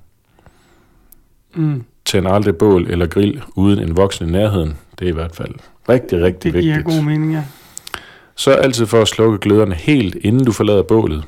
mm. 1.55 1.85
Tænd 2.05 2.29
aldrig 2.29 2.57
bål 2.57 2.87
eller 2.91 3.07
grill 3.07 3.43
uden 3.55 3.79
en 3.79 3.97
voksen 3.97 4.29
i 4.29 4.33
nærheden. 4.33 4.77
Det 4.99 5.05
er 5.05 5.09
i 5.09 5.15
hvert 5.15 5.35
fald 5.35 5.55
rigtig, 5.89 6.23
rigtig 6.23 6.53
Det 6.53 6.63
giver 6.63 6.75
vigtigt. 6.77 6.97
god 6.97 7.05
mening, 7.05 7.33
ja. 7.33 7.43
Så 8.35 8.51
altid 8.51 8.87
for 8.87 9.03
at 9.03 9.09
slukke 9.09 9.39
gløderne 9.39 9.75
helt, 9.75 10.17
inden 10.21 10.45
du 10.45 10.53
forlader 10.53 10.83
bålet. 10.83 11.25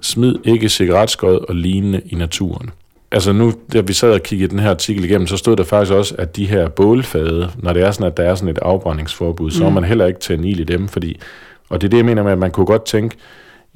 Smid 0.00 0.34
ikke 0.44 0.68
cigaretskod 0.68 1.44
og 1.48 1.54
lignende 1.54 2.00
i 2.06 2.14
naturen. 2.14 2.70
Altså 3.12 3.32
nu, 3.32 3.52
da 3.72 3.80
vi 3.80 3.92
sad 3.92 4.12
og 4.12 4.22
kiggede 4.22 4.50
den 4.50 4.58
her 4.58 4.70
artikel 4.70 5.04
igennem, 5.04 5.26
så 5.26 5.36
stod 5.36 5.56
der 5.56 5.64
faktisk 5.64 5.92
også, 5.92 6.14
at 6.18 6.36
de 6.36 6.46
her 6.46 6.68
bålfade, 6.68 7.50
når 7.58 7.72
det 7.72 7.82
er 7.82 7.90
sådan, 7.90 8.06
at 8.06 8.16
der 8.16 8.22
er 8.22 8.34
sådan 8.34 8.48
et 8.48 8.58
afbrændingsforbud, 8.58 9.50
så 9.50 9.62
må 9.62 9.68
Mm. 9.68 9.74
man 9.74 9.84
heller 9.84 10.06
ikke 10.06 10.20
tænde 10.20 10.48
ild 10.48 10.60
i 10.60 10.64
dem, 10.64 10.88
fordi, 10.88 11.20
og 11.68 11.80
det 11.80 11.86
er 11.86 11.90
det, 11.90 11.96
jeg 11.96 12.04
mener 12.04 12.22
med, 12.22 12.32
at 12.32 12.38
man 12.38 12.50
kunne 12.50 12.66
godt 12.66 12.84
tænke, 12.84 13.16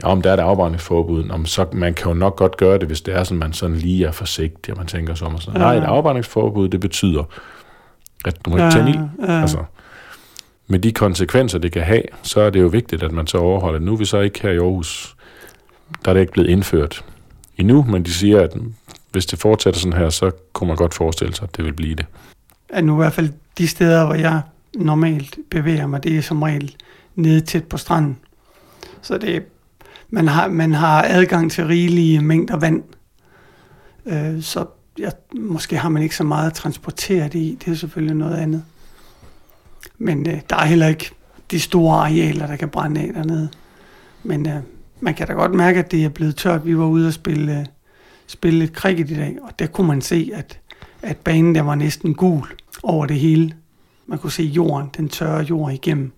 ja, 0.02 0.08
om 0.08 0.22
der 0.22 0.30
er 0.30 0.34
et 0.34 0.40
afbrændingsforbud, 0.40 1.30
om 1.30 1.46
så 1.46 1.66
man 1.72 1.94
kan 1.94 2.08
jo 2.08 2.14
nok 2.14 2.36
godt 2.36 2.56
gøre 2.56 2.78
det, 2.78 2.86
hvis 2.86 3.00
det 3.00 3.14
er 3.14 3.24
sådan, 3.24 3.38
man 3.38 3.52
sådan 3.52 3.76
lige 3.76 4.06
er 4.06 4.12
forsigtig, 4.12 4.74
og 4.74 4.78
man 4.78 4.86
tænker 4.86 5.14
så 5.14 5.24
om 5.24 5.34
og 5.34 5.42
sådan. 5.42 5.60
Ja. 5.60 5.66
Nej, 5.66 5.76
et 5.76 5.82
afbrændingsforbud, 5.84 6.68
det 6.68 6.80
betyder, 6.80 7.24
at 8.24 8.44
du 8.44 8.50
må 8.50 8.56
ikke 8.56 8.70
tænde 8.70 8.90
ild. 8.90 8.98
ja. 9.28 9.40
Altså, 9.40 9.64
med 10.68 10.78
de 10.78 10.92
konsekvenser, 10.92 11.58
det 11.58 11.72
kan 11.72 11.82
have, 11.82 12.02
så 12.22 12.40
er 12.40 12.50
det 12.50 12.60
jo 12.60 12.66
vigtigt, 12.66 13.02
at 13.02 13.12
man 13.12 13.26
så 13.26 13.38
overholder 13.38 13.78
det. 13.78 13.86
Nu 13.86 13.92
er 13.92 13.96
vi 13.96 14.04
så 14.04 14.20
ikke 14.20 14.42
her 14.42 14.50
i 14.50 14.56
Aarhus, 14.56 15.16
der 16.04 16.10
er 16.10 16.14
det 16.14 16.20
ikke 16.20 16.32
blevet 16.32 16.48
indført 16.48 17.04
endnu, 17.58 17.82
men 17.82 18.02
de 18.02 18.12
siger, 18.12 18.40
at 18.40 18.56
hvis 19.12 19.26
det 19.26 19.38
fortsætter 19.38 19.80
sådan 19.80 19.98
her, 19.98 20.10
så 20.10 20.30
kunne 20.52 20.68
man 20.68 20.76
godt 20.76 20.94
forestille 20.94 21.34
sig, 21.34 21.44
at 21.44 21.56
det 21.56 21.64
vil 21.64 21.72
blive 21.72 21.94
det. 21.94 22.06
er 22.68 22.80
nu 22.80 22.94
i 22.94 22.96
hvert 22.96 23.12
fald 23.12 23.30
de 23.58 23.68
steder, 23.68 24.06
hvor 24.06 24.14
jeg 24.14 24.40
normalt 24.74 25.38
bevæger 25.50 25.86
mig, 25.86 26.04
det 26.04 26.16
er 26.16 26.22
som 26.22 26.42
regel 26.42 26.76
nede 27.14 27.40
tæt 27.40 27.64
på 27.64 27.76
stranden. 27.76 28.18
Så 29.02 29.18
det, 29.18 29.42
man, 30.10 30.28
har, 30.28 30.48
man 30.48 30.74
har 30.74 31.04
adgang 31.08 31.52
til 31.52 31.66
rigelige 31.66 32.20
mængder 32.20 32.56
vand. 32.56 32.82
Øh, 34.06 34.42
så 34.42 34.66
ja, 35.00 35.10
måske 35.40 35.76
har 35.76 35.88
man 35.88 36.02
ikke 36.02 36.16
så 36.16 36.24
meget 36.24 36.46
at 36.46 36.54
transportere 36.54 37.24
det 37.24 37.34
i. 37.34 37.58
Det 37.64 37.70
er 37.72 37.76
selvfølgelig 37.76 38.16
noget 38.16 38.36
andet. 38.36 38.64
Men 39.98 40.26
øh, 40.28 40.40
der 40.50 40.56
er 40.56 40.64
heller 40.64 40.86
ikke 40.88 41.10
de 41.50 41.60
store 41.60 41.96
arealer, 41.98 42.46
der 42.46 42.56
kan 42.56 42.68
brænde 42.68 43.00
af 43.00 43.12
dernede. 43.12 43.48
Men 44.22 44.48
øh, 44.48 44.56
man 45.00 45.14
kan 45.14 45.26
da 45.26 45.32
godt 45.32 45.54
mærke, 45.54 45.78
at 45.78 45.90
det 45.90 46.04
er 46.04 46.08
blevet 46.08 46.36
tørt. 46.36 46.66
Vi 46.66 46.78
var 46.78 46.84
ude 46.84 47.06
og 47.06 47.12
spille, 47.12 47.58
øh, 47.60 47.66
spille 48.26 48.58
lidt 48.58 48.72
cricket 48.72 49.10
i 49.10 49.14
dag, 49.14 49.36
og 49.42 49.58
der 49.58 49.66
kunne 49.66 49.86
man 49.86 50.00
se, 50.02 50.30
at, 50.34 50.58
at 51.02 51.16
banen 51.16 51.54
der 51.54 51.62
var 51.62 51.74
næsten 51.74 52.14
gul 52.14 52.46
over 52.82 53.06
det 53.06 53.18
hele. 53.18 53.54
Man 54.06 54.18
kunne 54.18 54.32
se 54.32 54.42
jorden, 54.42 54.88
den 54.96 55.08
tørre 55.08 55.42
jord 55.42 55.72
igennem, 55.72 56.12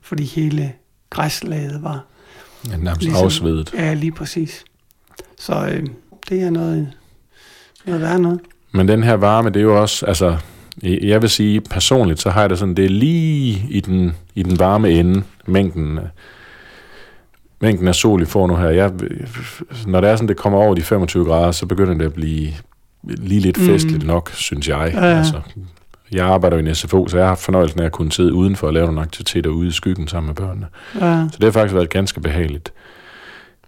fordi 0.00 0.24
hele 0.24 0.72
græslaget 1.10 1.82
var 1.82 2.04
Ja, 2.70 2.76
nærmest 2.76 3.02
ligesom, 3.02 3.24
afsvedet. 3.24 3.74
ja, 3.74 3.94
lige 3.94 4.12
præcis. 4.12 4.64
Så 5.38 5.66
øh, 5.66 5.86
det 6.28 6.42
er 6.42 6.50
noget, 6.50 6.92
noget 7.86 8.00
værre 8.00 8.18
noget. 8.18 8.40
Men 8.72 8.88
den 8.88 9.02
her 9.02 9.14
varme, 9.14 9.48
det 9.50 9.56
er 9.56 9.64
jo 9.64 9.80
også, 9.80 10.06
altså, 10.06 10.36
jeg 10.82 11.22
vil 11.22 11.30
sige 11.30 11.60
personligt, 11.60 12.20
så 12.20 12.30
har 12.30 12.40
jeg 12.40 12.50
det 12.50 12.58
sådan, 12.58 12.74
det 12.74 12.84
er 12.84 12.88
lige 12.88 13.66
i 13.70 13.80
den, 13.80 14.14
i 14.34 14.42
den 14.42 14.58
varme 14.58 14.90
ende, 14.90 15.22
mængden, 15.46 15.98
mængden 17.60 17.88
af 17.88 17.94
sol, 17.94 18.22
I 18.22 18.24
får 18.24 18.46
nu 18.46 18.56
her. 18.56 18.68
Jeg, 18.68 18.90
når 19.86 20.00
det 20.00 20.10
er 20.10 20.16
sådan, 20.16 20.28
det 20.28 20.36
kommer 20.36 20.58
over 20.58 20.74
de 20.74 20.82
25 20.82 21.24
grader, 21.24 21.52
så 21.52 21.66
begynder 21.66 21.94
det 21.94 22.04
at 22.04 22.12
blive 22.12 22.50
lige 23.02 23.40
lidt 23.40 23.58
Mm. 23.58 23.66
festligt 23.66 24.06
nok, 24.06 24.30
synes 24.34 24.68
jeg. 24.68 24.90
Ja. 24.94 25.00
Altså, 25.04 25.40
jeg 26.12 26.26
arbejder 26.26 26.56
jo 26.56 26.64
i 26.64 26.68
en 26.68 26.74
SFO, 26.74 27.08
så 27.08 27.16
jeg 27.16 27.24
har 27.24 27.28
haft 27.30 27.42
fornøjelsen 27.42 27.80
af 27.80 27.84
at 27.84 27.92
kunne 27.92 28.12
sidde 28.12 28.32
udenfor 28.34 28.66
og 28.66 28.72
lave 28.72 28.86
nogle 28.86 29.00
aktiviteter 29.00 29.50
ude 29.50 29.68
i 29.68 29.70
skyggen 29.70 30.08
sammen 30.08 30.26
med 30.28 30.34
børnene. 30.34 30.66
Ja, 31.00 31.24
Så 31.32 31.36
det 31.36 31.44
har 31.44 31.50
faktisk 31.50 31.74
været 31.74 31.90
ganske 31.90 32.20
behageligt. 32.20 32.72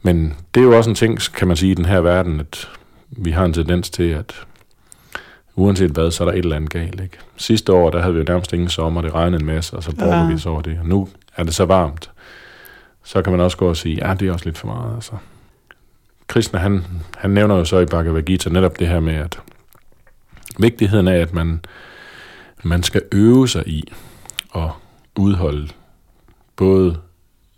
Men 0.02 0.34
det 0.54 0.60
er 0.60 0.64
jo 0.64 0.76
også 0.76 0.90
en 0.90 0.96
ting, 0.96 1.18
kan 1.36 1.48
man 1.48 1.56
sige, 1.56 1.70
i 1.72 1.74
den 1.74 1.84
her 1.84 2.00
verden, 2.00 2.40
at 2.40 2.68
vi 3.10 3.30
har 3.30 3.44
en 3.44 3.52
tendens 3.52 3.90
til, 3.90 4.02
at 4.10 4.34
uanset 5.56 5.90
hvad, 5.90 6.10
så 6.10 6.24
er 6.24 6.28
der 6.28 6.32
et 6.32 6.38
eller 6.38 6.56
andet 6.56 6.70
galt. 6.70 7.00
Ikke? 7.00 7.18
Sidste 7.36 7.72
år, 7.72 7.90
der 7.90 8.00
havde 8.00 8.14
vi 8.14 8.18
jo 8.20 8.24
nærmest 8.28 8.52
ingen 8.52 8.68
sommer, 8.68 9.02
det 9.02 9.14
regnede 9.14 9.40
en 9.40 9.46
masse, 9.46 9.76
og 9.76 9.82
så 9.82 9.96
brokker 9.96 10.18
Ja. 10.18 10.26
vi 10.26 10.34
os 10.34 10.46
over 10.46 10.62
det. 10.62 10.78
Og 10.80 10.86
nu 10.86 11.08
er 11.36 11.42
det 11.42 11.54
så 11.54 11.64
varmt. 11.64 12.10
Så 13.04 13.22
kan 13.22 13.30
man 13.32 13.40
også 13.40 13.56
gå 13.56 13.68
og 13.68 13.76
sige, 13.76 14.08
ja, 14.08 14.14
det 14.14 14.28
er 14.28 14.32
også 14.32 14.44
lidt 14.44 14.58
for 14.58 14.66
meget. 14.66 14.94
Altså. 14.94 15.12
Krishna, 16.26 16.58
han, 16.58 16.84
han 17.16 17.30
nævner 17.30 17.54
jo 17.56 17.64
så 17.64 17.78
i 17.78 17.86
Bhagavad 17.86 18.22
Gita 18.22 18.50
netop 18.50 18.78
det 18.78 18.88
her 18.88 19.00
med, 19.00 19.14
at 19.14 19.38
vigtigheden 20.58 21.08
af, 21.08 21.16
at 21.18 21.32
man, 21.34 21.64
man 22.62 22.82
skal 22.82 23.02
øve 23.12 23.48
sig 23.48 23.68
i 23.68 23.92
at 24.56 24.68
udholde 25.16 25.68
både 26.56 26.98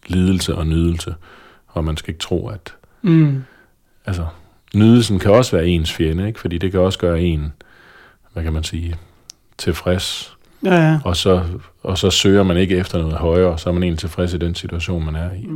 lidelse 0.07 0.55
og 0.55 0.67
nydelse, 0.67 1.15
og 1.67 1.85
man 1.85 1.97
skal 1.97 2.11
ikke 2.11 2.21
tro, 2.23 2.49
at 2.49 2.75
mm, 3.03 3.45
altså, 4.07 4.27
nydelsen 4.77 5.19
kan 5.19 5.31
også 5.31 5.57
være 5.57 5.67
ens 5.67 5.93
fjende, 5.93 6.27
ikke? 6.27 6.41
fordi 6.41 6.59
det 6.59 6.71
kan 6.71 6.81
også 6.81 6.99
gøre 6.99 7.21
en, 7.21 7.53
hvad 8.33 8.43
kan 8.43 8.53
man 8.53 8.65
sige, 8.65 8.95
tilfreds, 9.59 10.37
ja, 10.65 10.91
ja. 10.91 10.99
og 11.05 11.17
så, 11.17 11.43
og 11.83 11.99
så 11.99 12.11
søger 12.11 12.43
man 12.43 12.57
ikke 12.57 12.77
efter 12.77 12.99
noget 12.99 13.15
højere, 13.15 13.59
så 13.59 13.69
er 13.69 13.73
man 13.73 13.83
egentlig 13.83 13.99
tilfreds 13.99 14.35
i 14.35 14.39
den 14.39 14.55
situation, 14.55 15.05
man 15.05 15.15
er 15.15 15.33
i. 15.33 15.49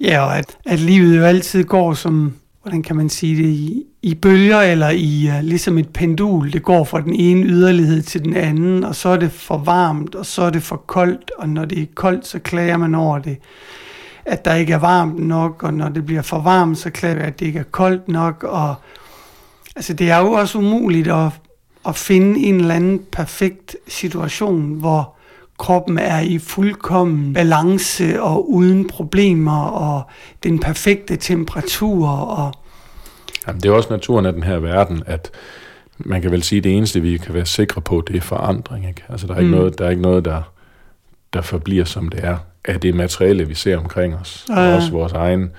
Ja, 0.00 0.20
og 0.20 0.38
at, 0.38 0.56
at 0.66 0.80
livet 0.80 1.16
jo 1.16 1.24
altid 1.24 1.64
går 1.64 1.94
som, 1.94 2.34
hvordan 2.62 2.82
kan 2.82 2.96
man 2.96 3.08
sige 3.08 3.36
det, 3.36 3.48
i, 3.48 3.82
i 4.02 4.14
bølger, 4.14 4.60
eller 4.60 4.90
i 4.90 5.28
uh, 5.28 5.44
ligesom 5.44 5.78
et 5.78 5.88
pendul. 5.88 6.52
Det 6.52 6.62
går 6.62 6.84
fra 6.84 7.00
den 7.00 7.14
ene 7.14 7.46
yderlighed 7.46 8.02
til 8.02 8.24
den 8.24 8.36
anden, 8.36 8.84
og 8.84 8.94
så 8.94 9.08
er 9.08 9.16
det 9.16 9.32
for 9.32 9.58
varmt, 9.58 10.14
og 10.14 10.26
så 10.26 10.42
er 10.42 10.50
det 10.50 10.62
for 10.62 10.76
koldt, 10.76 11.30
og 11.38 11.48
når 11.48 11.64
det 11.64 11.82
er 11.82 11.86
koldt, 11.94 12.26
så 12.26 12.38
klager 12.38 12.76
man 12.76 12.94
over 12.94 13.18
det, 13.18 13.36
at 14.28 14.44
der 14.44 14.54
ikke 14.54 14.72
er 14.72 14.78
varmt 14.78 15.18
nok, 15.18 15.62
og 15.62 15.74
når 15.74 15.88
det 15.88 16.06
bliver 16.06 16.22
for 16.22 16.38
varmt, 16.40 16.78
så 16.78 16.90
klager 16.90 17.22
at 17.22 17.40
det 17.40 17.46
ikke 17.46 17.58
er 17.58 17.62
koldt 17.70 18.08
nok, 18.08 18.44
og 18.44 18.74
altså 19.76 19.94
det 19.94 20.10
er 20.10 20.18
jo 20.18 20.32
også 20.32 20.58
umuligt 20.58 21.08
at, 21.08 21.28
at 21.88 21.96
finde 21.96 22.40
en 22.40 22.54
eller 22.60 22.74
anden 22.74 23.02
perfekt 23.12 23.76
situation, 23.88 24.74
hvor 24.74 25.14
kroppen 25.58 25.98
er 25.98 26.20
i 26.20 26.38
fuldkommen 26.38 27.32
balance 27.34 28.22
og 28.22 28.50
uden 28.50 28.86
problemer 28.88 29.62
og 29.62 30.02
den 30.42 30.58
perfekte 30.58 31.16
temperatur 31.16 32.08
og 32.08 32.52
Jamen, 33.46 33.60
det 33.62 33.68
er 33.68 33.72
også 33.72 33.90
naturen 33.90 34.26
af 34.26 34.32
den 34.32 34.42
her 34.42 34.58
verden, 34.58 35.02
at 35.06 35.30
man 35.98 36.22
kan 36.22 36.30
vel 36.30 36.42
sige, 36.42 36.58
at 36.58 36.64
det 36.64 36.76
eneste, 36.76 37.00
vi 37.00 37.16
kan 37.18 37.34
være 37.34 37.46
sikre 37.46 37.80
på, 37.80 38.02
det 38.08 38.16
er 38.16 38.20
forandring. 38.20 38.88
Ikke? 38.88 39.04
Altså, 39.08 39.26
der 39.26 39.34
er, 39.34 39.38
ikke 39.38 39.50
Mm. 39.50 39.56
noget, 39.58 39.78
der, 39.78 39.84
er 39.86 39.90
ikke 39.90 40.02
noget, 40.02 40.24
der, 40.24 40.42
der 41.32 41.42
forbliver, 41.42 41.84
som 41.84 42.08
det 42.08 42.24
er, 42.24 42.36
af 42.68 42.80
det 42.80 42.94
materiale, 42.94 43.44
vi 43.48 43.54
ser 43.54 43.76
omkring 43.78 44.14
os. 44.16 44.46
Ja, 44.48 44.54
Og 44.60 44.64
ja. 44.68 44.74
også 44.74 44.90
vores 44.90 45.12
egen 45.12 45.50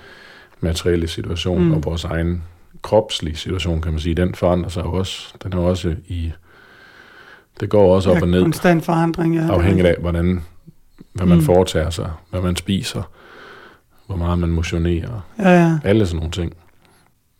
materielle 0.60 1.08
situation, 1.08 1.64
Mm. 1.64 1.72
og 1.72 1.84
vores 1.84 2.04
egen 2.04 2.42
kropslige 2.82 3.36
situation, 3.36 3.80
kan 3.80 3.92
man 3.92 4.00
sige, 4.00 4.14
den 4.14 4.34
forandrer 4.34 4.68
sig 4.70 4.82
også. 4.82 5.34
Den 5.42 5.52
er 5.52 5.56
også 5.58 5.94
i... 6.08 6.32
Det 7.60 7.68
går 7.68 7.94
også 7.94 8.10
op 8.10 8.16
ja, 8.16 8.22
og 8.22 8.28
ned, 8.28 8.42
konstant 8.42 8.84
forandring. 8.84 9.34
Ja, 9.36 9.48
afhængigt 9.48 9.86
af, 9.86 9.96
hvordan, 10.00 10.42
hvad 11.12 11.26
man 11.26 11.38
Mm. 11.38 11.44
foretager 11.44 11.90
sig, 11.90 12.10
hvad 12.30 12.40
man 12.40 12.56
spiser, 12.56 13.02
hvor 14.06 14.16
meget 14.16 14.38
man 14.38 14.48
motionerer, 14.48 15.20
Ja, 15.38 15.50
ja. 15.50 15.78
alle 15.84 16.06
sådan 16.06 16.16
nogle 16.16 16.30
ting. 16.32 16.52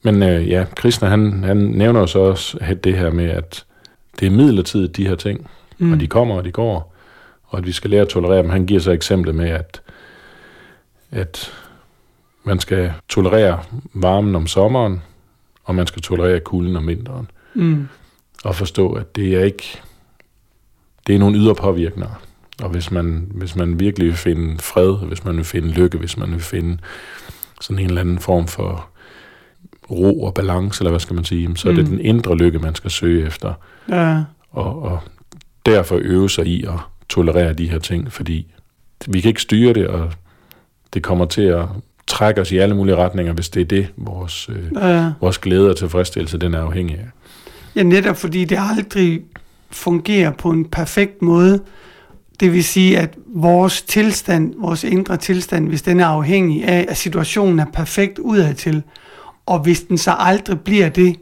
Men 0.02 0.22
øh, 0.22 0.48
ja, 0.48 0.64
Krishna, 0.76 1.08
han, 1.08 1.44
han 1.44 1.56
nævner 1.56 2.00
jo 2.00 2.06
så 2.06 2.18
også 2.18 2.58
det 2.84 2.98
her 2.98 3.10
med, 3.10 3.24
at 3.30 3.64
det 4.20 4.26
er 4.26 4.30
midlertidigt, 4.30 4.96
de 4.96 5.06
her 5.08 5.14
ting, 5.14 5.50
mm. 5.78 5.92
og 5.92 6.00
de 6.00 6.06
kommer, 6.06 6.34
og 6.34 6.44
de 6.44 6.50
går, 6.50 6.94
og 7.50 7.59
at 7.59 7.66
vi 7.66 7.73
skal 7.73 7.90
lære 7.90 8.02
at 8.02 8.09
tolerere 8.09 8.42
dem. 8.42 8.50
Han 8.50 8.66
giver 8.66 8.80
så 8.80 8.90
eksemplet 8.90 9.35
med, 9.35 9.49
at, 9.49 9.83
at 11.11 11.52
man 12.45 12.61
skal 12.61 12.92
tolerere 13.09 13.62
varmen 13.95 14.37
om 14.37 14.47
sommeren, 14.47 15.02
og 15.64 15.75
man 15.75 15.87
skal 15.87 16.02
tolerere 16.02 16.40
kulden 16.40 16.76
om 16.76 16.87
vinteren. 16.88 17.30
Mm. 17.54 17.88
Og 18.45 18.54
forstå, 18.54 18.92
at 18.92 19.16
det 19.16 19.35
er 19.37 19.45
ikke, 19.45 19.80
det 21.07 21.14
er 21.14 21.19
nogle 21.19 21.38
ydre 21.38 21.54
påvirkninger. 21.54 22.23
Og 22.62 22.69
hvis 22.71 22.90
man, 22.90 23.30
hvis 23.35 23.57
man 23.57 23.80
virkelig 23.80 24.07
vil 24.09 24.16
finde 24.16 24.59
fred, 24.59 24.97
hvis 25.07 25.25
man 25.25 25.37
vil 25.37 25.45
finde 25.45 25.69
lykke, 25.69 25.99
hvis 25.99 26.16
man 26.16 26.30
vil 26.30 26.40
finde 26.40 26.78
sådan 27.61 27.78
en 27.78 27.87
eller 27.88 28.00
anden 28.00 28.19
form 28.19 28.47
for 28.47 28.87
ro 29.90 30.23
og 30.23 30.35
balance, 30.35 30.80
eller 30.83 30.90
hvad 30.90 31.00
skal 31.00 31.14
man 31.14 31.25
sige, 31.25 31.57
så 31.57 31.69
mm. 31.69 31.73
er 31.73 31.83
det 31.83 31.90
Mm. 31.90 31.97
den 31.97 32.07
indre 32.07 32.37
lykke, 32.37 32.59
man 32.59 32.75
skal 32.75 32.90
søge 32.90 33.26
efter. 33.26 33.54
Ja, 33.88 34.23
Og, 34.50 34.83
og 34.83 35.00
derfor 35.66 35.99
øve 36.02 36.30
sig 36.30 36.47
i 36.47 36.64
at 36.64 36.78
tolerere 37.10 37.52
de 37.52 37.70
her 37.70 37.78
ting, 37.78 38.12
fordi 38.12 38.46
vi 39.06 39.20
kan 39.20 39.28
ikke 39.28 39.42
styre 39.42 39.72
det, 39.72 39.86
og 39.86 40.12
det 40.94 41.02
kommer 41.02 41.24
til 41.24 41.42
at 41.42 41.64
trække 42.06 42.40
os 42.40 42.52
i 42.52 42.58
alle 42.58 42.76
mulige 42.76 42.96
retninger, 42.96 43.32
hvis 43.32 43.48
det 43.48 43.60
er 43.60 43.64
det, 43.64 43.88
vores, 43.96 44.48
øh, 44.48 44.88
ja. 44.88 45.12
vores 45.20 45.38
glæde 45.38 45.70
og 45.70 45.76
tilfredsstillelse, 45.76 46.38
den 46.38 46.54
er 46.54 46.60
afhængig 46.60 46.98
af. 46.98 47.06
ja, 47.76 47.82
netop 47.82 48.16
fordi 48.16 48.44
det 48.44 48.58
aldrig 48.60 49.20
fungerer 49.70 50.30
på 50.30 50.50
en 50.50 50.64
perfekt 50.64 51.22
måde. 51.22 51.60
Det 52.40 52.52
vil 52.52 52.64
sige, 52.64 52.98
at 52.98 53.14
vores 53.26 53.82
tilstand, 53.82 54.54
vores 54.58 54.84
indre 54.84 55.16
tilstand, 55.16 55.68
hvis 55.68 55.82
den 55.82 56.00
er 56.00 56.06
afhængig 56.06 56.64
af, 56.64 56.86
at 56.88 56.96
situationen 56.96 57.58
er 57.58 57.66
perfekt 57.72 58.18
udadtil, 58.18 58.82
og 59.46 59.58
hvis 59.58 59.80
den 59.80 59.98
så 59.98 60.14
aldrig 60.18 60.60
bliver 60.60 60.88
det, 60.88 61.16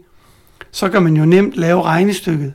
så 0.70 0.88
kan 0.88 1.02
man 1.02 1.16
jo 1.16 1.24
nemt 1.24 1.54
lave 1.54 1.82
regnestykket. 1.82 2.54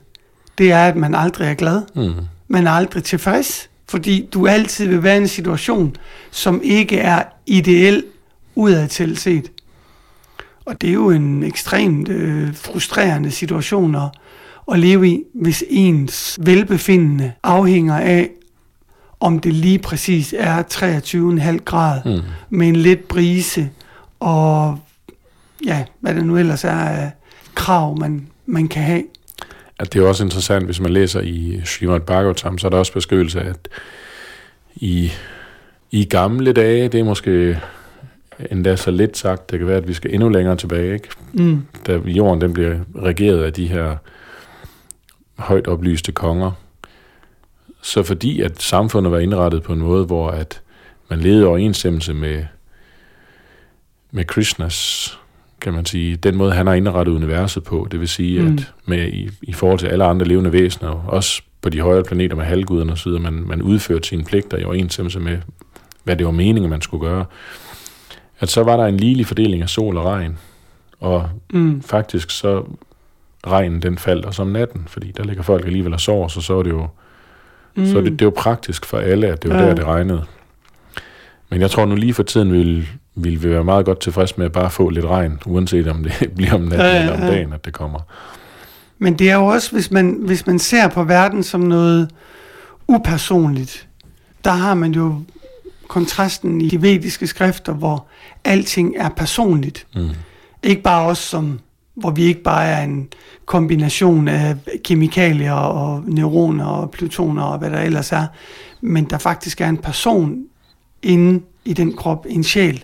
Det 0.58 0.72
er, 0.72 0.88
at 0.88 0.96
man 0.96 1.16
aldrig 1.16 1.48
er 1.48 1.54
glad. 1.54 1.82
Mm. 1.96 2.14
Man 2.54 2.68
er 2.68 2.72
aldrig 2.72 3.04
tilfreds, 3.04 3.70
fordi 3.90 4.30
du 4.34 4.48
altid 4.48 4.88
vil 4.88 5.04
være 5.04 5.18
i 5.18 5.22
en 5.22 5.28
situation, 5.28 5.96
som 6.32 6.62
ikke 6.64 6.98
er 7.00 7.24
ideel 7.46 8.04
udadtil 8.56 9.18
set. 9.18 9.52
Og 10.66 10.82
det 10.82 10.90
er 10.90 10.94
jo 10.94 11.10
en 11.10 11.44
ekstremt 11.44 12.10
øh, 12.10 12.56
frustrerende 12.56 13.32
situation 13.32 13.96
at, 13.96 14.10
at 14.72 14.80
leve 14.80 15.08
i, 15.10 15.24
hvis 15.34 15.64
ens 15.70 16.40
velbefindende 16.42 17.32
afhænger 17.44 17.96
af, 17.98 18.30
om 19.20 19.40
det 19.40 19.54
lige 19.54 19.80
præcis 19.80 20.34
er 20.38 20.64
23,5 21.58 21.64
grad 21.64 22.02
Mm. 22.06 22.22
med 22.50 22.68
en 22.68 22.76
let 22.76 23.00
brise 23.00 23.70
og 24.20 24.80
ja, 25.66 25.84
hvad 26.00 26.16
det 26.16 26.26
nu 26.26 26.38
ellers 26.38 26.64
er 26.64 26.72
af 26.72 27.12
krav, 27.56 28.00
man, 28.00 28.28
man 28.46 28.68
kan 28.68 28.84
have. 28.84 29.04
At 29.80 29.94
det 29.94 30.02
er 30.02 30.08
også 30.08 30.24
interessant, 30.24 30.66
hvis 30.66 30.80
man 30.80 30.92
læser 30.92 31.22
i 31.22 31.62
Srimad 31.66 32.00
Bhagavatam, 32.00 32.58
så 32.58 32.68
er 32.68 32.70
der 32.70 32.78
også 32.78 32.94
beskrivelse 32.94 33.42
af, 33.42 33.50
at 33.50 33.68
i, 34.76 35.12
i 35.92 36.06
gamle 36.06 36.54
dage, 36.54 36.88
det 36.88 37.00
er 37.00 37.04
måske 37.04 37.60
endda 38.52 38.76
så 38.76 38.92
lidt 38.92 39.18
sagt, 39.18 39.52
det 39.52 39.60
kan 39.60 39.68
være, 39.68 39.78
at 39.78 39.88
vi 39.88 39.94
skal 39.94 40.14
endnu 40.14 40.30
længere 40.30 40.56
tilbage, 40.56 40.94
ikke? 40.94 41.10
Mm. 41.34 41.66
da 41.88 41.98
jorden 41.98 42.42
den 42.42 42.54
bliver 42.54 42.80
regeret 42.96 43.44
af 43.44 43.54
de 43.54 43.68
her 43.68 43.96
højt 45.38 45.68
oplyste 45.68 46.12
konger, 46.12 46.52
Så 47.82 48.04
fordi 48.04 48.42
at 48.42 48.62
samfundet 48.62 49.12
var 49.12 49.20
indrettet 49.20 49.64
på 49.64 49.74
en 49.74 49.80
måde, 49.80 50.06
hvor 50.06 50.30
at 50.30 50.62
man 51.10 51.20
levede 51.20 51.46
overensstemmelse 51.46 52.14
med, 52.14 52.46
med 54.12 54.26
Krishnas, 54.26 55.20
kan 55.64 55.74
man 55.74 55.86
sige, 55.86 56.16
den 56.16 56.36
måde, 56.36 56.52
han 56.52 56.68
har 56.68 56.74
indrettet 56.74 57.14
universet 57.14 57.64
på, 57.64 57.88
det 57.92 58.00
vil 58.00 58.08
sige, 58.08 58.42
mm. 58.42 58.54
at 58.54 58.74
med, 58.86 59.08
i, 59.08 59.30
i 59.42 59.54
forhold 59.54 59.80
til 59.80 59.88
alle 59.88 60.04
andre 60.04 60.26
levende 60.26 60.54
væsener, 60.54 60.90
også 60.90 61.42
på 61.62 61.70
de 61.70 61.82
højere 61.82 62.04
planeter 62.04 62.36
med 62.36 62.46
halvguderne 62.46 62.92
osv., 62.92 63.12
man, 63.12 63.34
man 63.34 63.62
udførte 63.62 64.08
sine 64.08 64.24
pligter 64.24 64.58
i 64.58 64.64
overensstemmelse 64.64 65.20
med, 65.20 65.38
hvad 66.04 66.16
det 66.16 66.26
var 66.26 66.32
meningen, 66.32 66.70
man 66.70 66.82
skulle 66.82 67.08
gøre, 67.10 67.26
at 68.40 68.50
så 68.50 68.64
var 68.64 68.78
der 68.78 68.86
en 68.86 68.98
ligelig 68.98 69.26
fordeling 69.26 69.62
af 69.62 69.70
sol 69.70 69.98
og 69.98 70.06
regn, 70.06 70.38
og 71.00 71.30
mm. 71.54 71.82
faktisk 71.82 72.30
så 72.30 72.66
regnen 73.48 73.82
den 73.82 73.98
faldt 73.98 74.26
også 74.26 74.42
om 74.42 74.48
natten, 74.48 74.84
fordi 74.88 75.12
der 75.18 75.24
ligger 75.24 75.44
folk 75.44 75.66
alligevel 75.66 75.94
og 75.94 76.02
sover, 76.02 76.28
så 76.28 76.42
så 76.42 76.60
er 76.60 76.64
det 76.64 76.70
jo, 76.70 76.88
mm. 77.76 77.86
så 77.86 77.98
er 77.98 78.02
det, 78.02 78.20
det 78.20 78.26
var 78.26 78.32
praktisk 78.32 78.86
for 78.86 78.98
alle, 78.98 79.28
at 79.28 79.44
det 79.44 79.52
var 79.52 79.62
ja. 79.62 79.68
der, 79.68 79.76
det 79.76 79.86
regnede. 79.86 80.24
Men 81.50 81.62
jeg 81.62 81.72
tror 81.72 81.86
nu 81.86 81.96
lige 81.96 82.14
for 82.14 82.24
tiden 82.24 82.52
vil, 82.52 82.88
vil 83.16 83.44
vi 83.44 83.50
være 83.50 83.64
meget 83.64 83.86
godt 83.86 84.00
tilfreds 84.00 84.38
med 84.38 84.46
at 84.46 84.52
bare 84.52 84.70
få 84.70 84.90
lidt 84.90 85.06
regn, 85.06 85.40
uanset 85.46 85.88
om 85.88 86.04
det 86.04 86.32
bliver 86.36 86.54
om 86.54 86.62
natten 86.62 86.80
ja, 86.80 86.86
ja, 86.86 86.96
ja. 86.96 87.02
eller 87.02 87.14
om 87.14 87.22
dagen, 87.22 87.54
at 87.54 87.66
det 87.66 87.74
kommer. 87.74 88.00
Men 88.98 89.20
det 89.20 89.30
er 89.30 89.36
jo 89.36 89.46
også, 89.46 89.72
hvis 89.72 89.92
man, 89.92 90.18
hvis 90.20 90.48
man 90.48 90.60
ser 90.60 90.88
på 90.88 91.04
verden 91.04 91.44
som 91.44 91.62
noget 91.62 92.10
upersonligt, 92.88 93.88
der 94.44 94.52
har 94.52 94.74
man 94.74 94.92
jo 94.92 95.22
kontrasten 95.88 96.62
i 96.62 96.70
de 96.70 96.82
vediske 96.82 97.28
skrifter, 97.28 97.74
hvor 97.74 98.06
alting 98.44 98.96
er 98.98 99.10
personligt. 99.10 99.88
Mm. 99.96 100.10
Ikke 100.64 100.82
bare 100.82 101.06
os 101.06 101.18
som 101.18 101.60
hvor 101.94 102.12
vi 102.12 102.24
ikke 102.24 102.44
bare 102.44 102.66
er 102.66 102.84
en 102.84 103.08
kombination 103.46 104.28
af 104.28 104.56
kemikalier 104.84 105.54
og 105.54 106.04
neuroner 106.08 106.66
og 106.66 106.92
plutoner 106.92 107.44
og 107.44 107.58
hvad 107.58 107.70
der 107.70 107.82
ellers 107.82 108.12
er, 108.12 108.26
men 108.82 109.06
der 109.06 109.18
faktisk 109.18 109.62
er 109.62 109.70
en 109.70 109.78
person 109.78 110.44
inde 111.02 111.42
i 111.66 111.74
den 111.74 111.96
krop, 111.96 112.26
en 112.30 112.44
sjæl. 112.44 112.84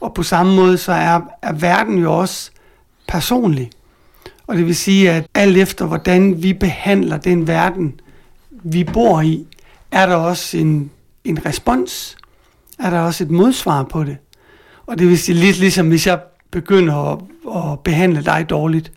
Og 0.00 0.14
på 0.14 0.22
samme 0.22 0.56
måde 0.56 0.78
så 0.78 0.92
er, 0.92 1.20
er 1.42 1.52
verden 1.52 1.98
jo 1.98 2.18
også 2.18 2.50
personlig. 3.08 3.70
Og 4.46 4.56
det 4.56 4.66
vil 4.66 4.76
sige, 4.76 5.10
at 5.10 5.26
alt 5.34 5.56
efter 5.56 5.86
hvordan 5.86 6.42
vi 6.42 6.52
behandler 6.52 7.16
den 7.16 7.46
verden, 7.46 8.00
vi 8.50 8.84
bor 8.84 9.20
i, 9.20 9.46
er 9.92 10.06
der 10.06 10.14
også 10.14 10.58
en, 10.58 10.90
en 11.24 11.46
respons, 11.46 12.16
er 12.78 12.90
der 12.90 13.00
også 13.00 13.24
et 13.24 13.30
modsvar 13.30 13.82
på 13.82 14.04
det. 14.04 14.16
Og 14.86 14.98
det 14.98 15.08
vil 15.08 15.18
sige 15.18 15.38
lidt 15.38 15.58
ligesom, 15.58 15.88
hvis 15.88 16.06
jeg 16.06 16.20
begynder 16.50 17.12
at, 17.12 17.18
at 17.56 17.80
behandle 17.80 18.24
dig 18.24 18.46
dårligt, 18.50 18.92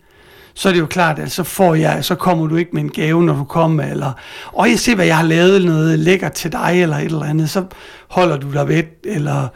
så 0.54 0.68
er 0.68 0.72
det 0.72 0.80
jo 0.80 0.86
klart, 0.86 1.18
at 1.18 1.32
så 1.32 1.42
får 1.42 1.74
jeg, 1.74 2.04
så 2.04 2.14
kommer 2.14 2.46
du 2.46 2.56
ikke 2.56 2.70
med 2.72 2.82
en 2.82 2.90
gave, 2.90 3.22
når 3.22 3.36
du 3.36 3.44
kommer, 3.44 3.82
eller, 3.82 4.12
og 4.52 4.70
jeg 4.70 4.78
ser, 4.78 4.94
hvad 4.94 5.06
jeg 5.06 5.16
har 5.16 5.24
lavet 5.24 5.64
noget 5.64 5.98
lækkert 5.98 6.32
til 6.32 6.52
dig, 6.52 6.82
eller 6.82 6.96
et 6.96 7.04
eller 7.04 7.22
andet, 7.22 7.50
så 7.50 7.64
holder 8.08 8.36
du 8.36 8.52
dig 8.52 8.68
ved, 8.68 8.82
eller 9.04 9.48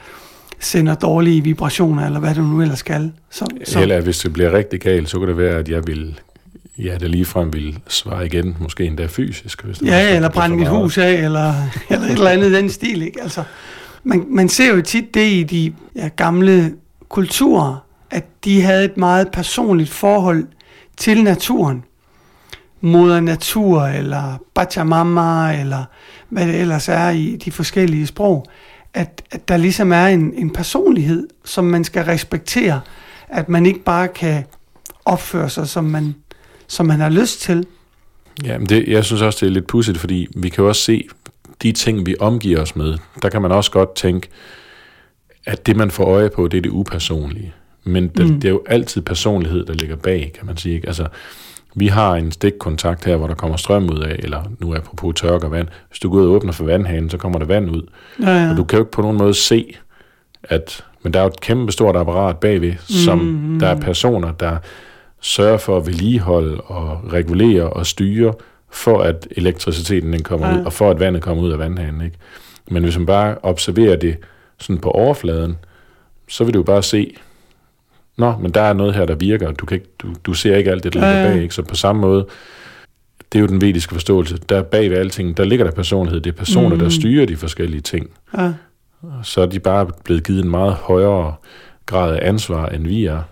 sender 0.65 0.95
dårlige 0.95 1.45
vibrationer, 1.45 2.07
eller 2.07 2.21
hvad 2.21 2.35
du 2.35 2.43
nu 2.43 2.63
ellers 2.63 2.79
skal. 2.79 3.13
Så, 3.31 3.47
så. 3.65 3.81
Eller 3.81 4.01
hvis 4.01 4.19
det 4.19 4.33
bliver 4.33 4.53
rigtig 4.53 4.81
galt, 4.81 5.09
så 5.09 5.19
kan 5.19 5.29
det 5.29 5.37
være, 5.37 5.59
at 5.59 5.69
jeg 5.69 5.87
vil 5.87 6.21
ja, 6.79 6.97
det 7.01 7.11
ligefrem 7.11 7.53
vil 7.53 7.79
svare 7.89 8.27
igen, 8.27 8.57
måske 8.61 8.85
endda 8.85 9.07
fysisk. 9.07 9.65
Hvis 9.65 9.79
det 9.79 9.87
ja, 9.87 10.09
var, 10.09 10.17
eller 10.17 10.29
brænde 10.29 10.57
mit 10.57 10.69
hus 10.69 10.99
af, 10.99 11.13
eller, 11.13 11.55
eller 11.91 12.07
et 12.07 12.13
eller 12.13 12.31
andet 12.31 12.53
den 12.53 12.71
stil. 12.71 13.03
Ikke? 13.03 13.23
Altså, 13.23 13.43
man, 14.05 14.25
man 14.29 14.49
ser 14.49 14.75
jo 14.75 14.83
tit 14.83 15.15
det 15.15 15.27
i 15.27 15.43
de 15.43 15.73
ja, 15.97 16.09
gamle 16.17 16.75
kulturer, 17.09 17.85
at 18.11 18.25
de 18.45 18.63
havde 18.63 18.85
et 18.85 18.97
meget 18.97 19.31
personligt 19.33 19.91
forhold 19.91 20.47
til 20.97 21.25
naturen. 21.25 21.85
Moder 22.81 23.21
natur, 23.21 23.83
eller 23.83 24.39
Pachamama, 24.55 25.61
eller 25.61 25.85
hvad 26.29 26.47
det 26.47 26.61
ellers 26.61 26.89
er 26.89 27.11
i 27.11 27.37
de 27.45 27.51
forskellige 27.51 28.07
sprog. 28.07 28.47
At, 28.95 29.23
at 29.31 29.49
der 29.49 29.57
ligesom 29.57 29.93
er 29.93 30.07
en, 30.07 30.35
en 30.35 30.51
personlighed, 30.51 31.29
som 31.45 31.65
man 31.65 31.85
skal 31.85 32.05
respektere. 32.05 32.81
At 33.29 33.49
man 33.49 33.67
ikke 33.67 33.81
bare 33.81 34.09
kan 34.09 34.45
opføre 35.05 35.51
sig, 35.51 35.69
som 35.69 35.85
man, 35.85 36.15
som 36.67 36.87
man 36.87 37.01
har 37.01 37.09
lyst 37.09 37.41
til. 37.41 37.67
Ja, 38.45 38.59
men 38.59 38.69
det, 38.69 38.89
jeg 38.89 39.05
synes 39.05 39.23
også, 39.23 39.39
det 39.41 39.47
er 39.47 39.55
lidt 39.55 39.67
pudsigt, 39.67 39.99
fordi 39.99 40.27
vi 40.37 40.49
kan 40.49 40.63
jo 40.63 40.69
også 40.69 40.83
se 40.83 41.09
de 41.63 41.73
ting, 41.73 42.07
vi 42.07 42.17
omgiver 42.21 42.61
os 42.61 42.77
med. 42.77 42.99
Der 43.23 43.29
kan 43.29 43.43
man 43.43 43.53
også 43.53 43.71
godt 43.71 43.95
tænke, 43.95 44.29
at 45.47 45.67
det, 45.67 45.77
man 45.77 45.91
får 45.91 46.05
øje 46.05 46.31
på, 46.31 46.49
det 46.49 46.59
er 46.59 46.63
det 46.63 46.71
upersonlige. 46.71 47.55
Men 47.85 48.09
det, 48.09 48.27
mm. 48.27 48.41
det 48.41 48.49
er 48.49 48.53
jo 48.53 48.63
altid 48.67 49.03
personlighed, 49.03 49.67
der 49.67 49.75
ligger 49.75 49.97
bag, 49.97 50.33
kan 50.39 50.47
man 50.47 50.57
sige. 50.57 50.75
Ikke? 50.75 50.87
Altså, 50.87 51.07
vi 51.75 51.87
har 51.87 52.15
en 52.15 52.33
stikkontakt 52.33 53.05
her, 53.05 53.17
hvor 53.17 53.27
der 53.27 53.35
kommer 53.35 53.57
strøm 53.57 53.91
ud 53.91 53.99
af, 53.99 54.17
eller 54.19 54.43
nu 54.59 54.75
apropos 54.75 55.21
tørke 55.21 55.47
og 55.47 55.51
vand. 55.51 55.69
Hvis 55.89 55.99
du 55.99 56.11
går 56.11 56.19
ud 56.19 56.27
og 56.27 56.33
åbner 56.33 56.53
for 56.53 56.65
vandhanen, 56.65 57.11
så 57.11 57.19
kommer 57.19 57.39
der 57.39 57.47
vand 57.47 57.71
ud. 57.71 57.83
Ja, 58.23 58.45
ja. 58.45 58.51
Og 58.51 58.57
du 58.57 58.65
kan 58.65 58.79
jo 58.79 58.83
ikke 58.83 58.93
på 58.93 59.03
nogen 59.03 59.19
måde 59.19 59.35
se, 59.35 59.75
at... 60.43 60.85
Men 61.03 61.13
der 61.13 61.19
er 61.19 61.25
jo 61.25 61.29
et 61.29 61.41
kæmpe 61.41 61.73
stort 61.73 61.97
apparat 61.97 62.37
bagved, 62.37 62.75
som 62.79 63.19
mm, 63.19 63.59
der 63.61 63.67
er 63.67 63.81
personer, 63.81 64.33
der 64.33 64.57
sørger 65.21 65.59
for 65.59 65.77
at 65.77 65.87
vedligeholde 65.87 66.61
og 66.61 67.13
regulere 67.13 67.71
og 67.71 67.87
styre, 67.87 68.35
for 68.71 69.01
at 69.01 69.29
elektriciteten 69.31 70.13
den 70.13 70.23
kommer 70.23 70.49
ja. 70.49 70.59
ud, 70.59 70.65
og 70.65 70.73
for 70.73 70.91
at 70.91 71.01
vandet 71.01 71.23
kommer 71.23 71.43
ud 71.43 71.53
af 71.53 71.59
vandhanen. 71.59 72.01
Ikke? 72.01 72.17
Men 72.71 72.83
hvis 72.83 72.97
man 72.99 73.07
bare 73.07 73.37
observerer 73.43 73.97
det 73.97 74.17
sådan 74.59 74.79
på 74.79 74.91
overfladen, 74.91 75.57
så 76.29 76.45
vil 76.45 76.55
du 76.55 76.63
bare 76.63 76.83
se, 76.83 77.17
nå, 78.17 78.37
men 78.41 78.51
der 78.51 78.61
er 78.61 78.73
noget 78.73 78.95
her, 78.95 79.05
der 79.05 79.15
virker, 79.15 79.53
du, 79.53 79.67
kan 79.67 79.75
ikke, 79.75 79.89
du, 79.99 80.15
du 80.25 80.35
ser 80.35 80.57
ikke 80.57 80.71
alt 80.71 80.85
det, 80.85 80.95
der 80.95 81.01
ligger 81.01 81.17
ja, 81.17 81.27
ja. 81.27 81.33
bag, 81.33 81.43
ikke? 81.43 81.55
så 81.55 81.63
på 81.63 81.75
samme 81.75 82.01
måde, 82.01 82.27
det 83.33 83.39
er 83.39 83.41
jo 83.41 83.47
den 83.47 83.61
vediske 83.61 83.95
forståelse, 83.95 84.37
der 84.49 84.63
bag 84.63 84.91
ved 84.91 84.97
alting, 84.97 85.37
der 85.37 85.45
ligger 85.45 85.65
der 85.65 85.73
personlighed, 85.73 86.21
det 86.21 86.33
er 86.33 86.37
personer, 86.37 86.75
mm. 86.75 86.79
der 86.79 86.89
styrer 86.89 87.27
de 87.27 87.37
forskellige 87.37 87.81
ting. 87.81 88.11
Ja. 88.39 88.53
Så 89.23 89.41
er 89.41 89.47
de 89.47 89.61
bare 89.61 89.87
blevet 90.05 90.25
givet 90.25 90.45
en 90.45 90.51
meget 90.51 90.73
højere 90.73 91.35
grad 91.87 92.17
af 92.17 92.29
ansvar, 92.29 92.67
end 92.67 92.87
vi 92.87 93.05
er. 93.05 93.23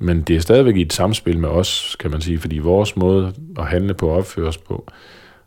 Men 0.00 0.22
det 0.22 0.36
er 0.36 0.40
stadigvæk 0.40 0.76
i 0.76 0.82
et 0.82 0.92
samspil 0.92 1.38
med 1.38 1.48
os, 1.48 1.96
kan 2.00 2.10
man 2.10 2.20
sige, 2.20 2.38
fordi 2.38 2.58
vores 2.58 2.96
måde 2.96 3.32
at 3.58 3.66
handle 3.66 3.94
på 3.94 4.08
og 4.08 4.16
opføre 4.16 4.48
os 4.48 4.58
på, 4.58 4.86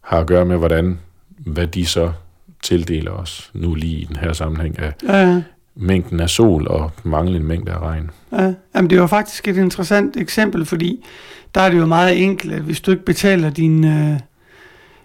har 0.01 0.19
at 0.19 0.27
gøre 0.27 0.45
med, 0.45 0.57
hvordan, 0.57 0.99
hvad 1.37 1.67
de 1.67 1.85
så 1.85 2.11
tildeler 2.63 3.11
os 3.11 3.51
nu 3.53 3.75
lige 3.75 3.97
i 3.97 4.03
den 4.03 4.15
her 4.15 4.33
sammenhæng 4.33 4.79
af, 4.79 4.93
ja 5.03 5.41
mængden 5.79 6.19
af 6.19 6.29
sol 6.29 6.67
og 6.67 6.91
manglende 7.03 7.47
mængde 7.47 7.71
af 7.71 7.79
regn. 7.79 8.09
Ja, 8.31 8.53
jamen 8.75 8.89
det 8.89 9.01
var 9.01 9.07
faktisk 9.07 9.47
et 9.47 9.57
interessant 9.57 10.17
eksempel, 10.17 10.65
fordi 10.65 11.05
der 11.55 11.61
er 11.61 11.69
det 11.69 11.77
jo 11.77 11.85
meget 11.85 12.23
enkelt, 12.23 12.53
at 12.53 12.61
hvis 12.61 12.81
du 12.81 12.91
ikke 12.91 13.05
betaler 13.05 13.49
din 13.49 13.85
øh, 13.85 14.19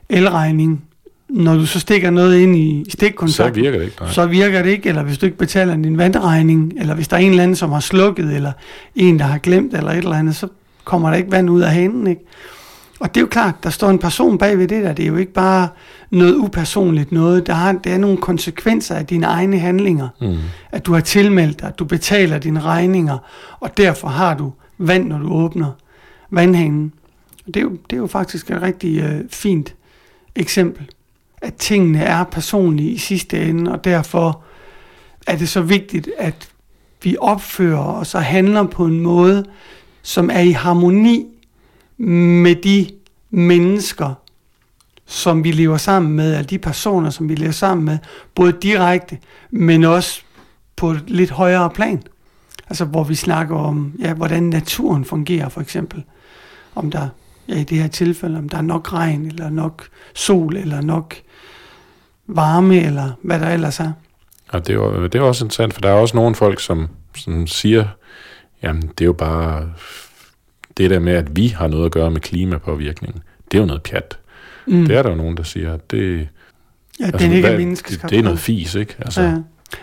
elregning, 0.09 0.85
når 1.29 1.55
du 1.55 1.67
så 1.67 1.81
stikker 1.81 2.11
noget 2.11 2.39
ind 2.39 2.57
i 2.57 2.85
stikkontakten, 2.89 3.55
så 3.55 3.61
virker 3.61 3.79
det 3.79 3.85
ikke. 3.85 3.97
Nej. 4.01 4.11
Så 4.11 4.27
virker 4.27 4.63
det 4.63 4.71
ikke, 4.71 4.89
eller 4.89 5.03
hvis 5.03 5.19
du 5.19 5.27
ikke 5.27 5.39
betaler 5.39 5.77
din 5.77 5.99
vandregning, 5.99 6.73
eller 6.81 6.95
hvis 6.95 7.09
der 7.09 7.17
er 7.17 7.21
en 7.21 7.31
eller 7.31 7.43
anden, 7.43 7.57
som 7.57 7.73
har 7.73 7.81
slukket, 7.81 8.35
eller 8.35 8.53
en, 8.95 9.19
der 9.19 9.25
har 9.25 9.39
glemt, 9.39 9.75
eller 9.75 9.91
et 9.91 9.97
eller 9.97 10.13
andet, 10.13 10.37
så 10.37 10.49
kommer 10.85 11.11
der 11.11 11.17
ikke 11.17 11.31
vand 11.31 11.51
ud 11.51 11.61
af 11.61 11.71
hanen, 11.71 12.07
ikke? 12.07 12.21
Og 13.03 13.09
det 13.09 13.17
er 13.17 13.21
jo 13.21 13.27
klart, 13.27 13.55
der 13.63 13.71
står 13.71 13.91
en 13.91 13.99
person 13.99 14.39
bag 14.39 14.59
ved 14.59 14.69
det 14.69 14.85
der. 14.85 14.93
Det 14.93 15.03
er 15.03 15.07
jo 15.07 15.17
ikke 15.17 15.33
bare 15.33 15.69
noget 16.11 16.35
upersonligt 16.35 17.13
noget. 17.13 17.47
Der, 17.47 17.53
har, 17.53 17.73
der 17.73 17.95
er 17.95 17.99
nogle 17.99 18.17
konsekvenser 18.17 18.95
af 18.95 19.07
dine 19.07 19.27
egne 19.27 19.59
handlinger. 19.59 20.09
Mm. 20.21 20.37
At 20.73 20.87
du 20.87 20.93
har 20.93 21.01
tilmeldt 21.01 21.61
dig, 21.61 21.69
at 21.69 21.79
du 21.79 21.85
betaler 21.85 22.39
dine 22.39 22.61
regninger, 22.61 23.19
og 23.61 23.77
derfor 23.77 24.09
har 24.09 24.35
du 24.35 24.53
vand, 24.79 25.09
når 25.09 25.19
du 25.19 25.33
åbner 25.33 25.71
vandhanen. 26.31 26.93
Og 27.47 27.55
det 27.55 27.57
er 27.57 27.65
jo, 27.65 27.71
det 27.71 27.97
er 27.97 28.01
jo 28.01 28.07
faktisk 28.07 28.51
et 28.51 28.63
rigtig 28.63 29.01
øh, 29.01 29.21
fint 29.31 29.75
eksempel. 30.35 30.91
At 31.43 31.55
tingene 31.55 32.03
er 32.03 32.25
personlige 32.25 32.91
i 32.91 32.99
sidste 32.99 33.41
ende, 33.41 33.73
og 33.73 33.85
derfor 33.85 34.43
er 35.27 35.37
det 35.37 35.49
så 35.49 35.61
vigtigt, 35.61 36.11
at 36.19 36.49
vi 37.03 37.17
opfører 37.21 37.85
os 37.85 38.15
og 38.15 38.25
handler 38.25 38.63
på 38.65 38.85
en 38.85 39.01
måde, 39.01 39.45
som 40.03 40.31
er 40.33 40.41
i 40.41 40.51
harmoni 40.51 41.32
med 41.99 42.55
de 42.55 42.91
mennesker, 43.31 44.15
som 45.07 45.45
vi 45.45 45.51
lever 45.51 45.77
sammen 45.77 46.13
med, 46.13 46.33
eller 46.33 46.43
de 46.43 46.59
personer, 46.59 47.11
som 47.11 47.29
vi 47.29 47.35
lever 47.35 47.53
sammen 47.53 47.85
med, 47.85 47.99
både 48.35 48.53
direkte, 48.63 49.19
men 49.51 49.85
også 49.85 50.23
på 50.77 50.91
et 50.91 51.03
lidt 51.07 51.31
højere 51.31 51.71
plan. 51.71 52.03
Altså 52.69 52.85
hvor 52.85 53.05
vi 53.05 53.15
snakker 53.15 53.57
om, 53.57 53.93
ja, 53.99 54.15
hvordan 54.15 54.43
naturen 54.43 55.05
fungerer 55.05 55.49
for 55.49 55.61
eksempel. 55.61 56.05
Om 56.75 56.91
der, 56.91 57.09
ja 57.49 57.59
i 57.61 57.65
det 57.65 57.79
her 57.79 57.89
tilfælde, 57.89 58.39
om 58.39 58.49
der 58.49 58.59
er 58.59 58.63
nok 58.63 58.93
regn, 58.93 59.27
eller 59.27 59.51
nok 59.51 59.89
sol, 60.15 60.57
eller 60.57 60.81
nok 60.81 61.15
varme, 62.27 62.81
eller 62.81 63.11
hvad 63.23 63.41
der 63.41 63.49
ellers 63.49 63.81
er. 63.81 63.93
Og 64.49 64.67
det 64.67 64.75
er, 64.75 65.01
det 65.01 65.15
er 65.15 65.23
også 65.23 65.45
interessant, 65.45 65.75
for 65.75 65.81
der 65.81 65.89
er 65.89 65.95
også 65.95 66.17
nogle 66.17 66.35
folk, 66.35 66.61
som, 66.61 66.89
som 67.17 67.47
siger, 67.47 67.87
jamen 68.63 68.83
det 68.83 69.01
er 69.01 69.07
jo 69.07 69.13
bare 69.13 69.73
det 70.77 70.91
der 70.91 70.99
med, 70.99 71.13
at 71.13 71.37
vi 71.37 71.49
har 71.49 71.67
noget 71.67 71.85
at 71.87 71.93
gøre 71.93 72.11
med 72.11 72.21
klimapåvirkningen, 72.21 73.23
det 73.51 73.59
er 73.59 73.63
jo 73.63 73.67
noget 73.67 73.83
pjat. 73.83 74.19
Mm. 74.67 74.87
Det 74.87 74.97
er 74.97 75.03
der 75.03 75.11
jo 75.11 75.17
nogen, 75.17 75.37
der 75.37 75.43
siger, 75.43 75.75
at 75.75 75.91
det, 75.91 76.29
ja, 77.01 77.05
altså, 77.05 77.19
den 77.19 77.33
ikke 77.33 77.49
hvad, 77.49 77.61
er 77.61 77.75
det, 77.75 78.03
det 78.11 78.19
er 78.19 78.23
noget 78.23 78.39
fis, 78.39 78.75
ikke? 78.75 78.95
Altså. 78.99 79.23
Ja. 79.23 79.37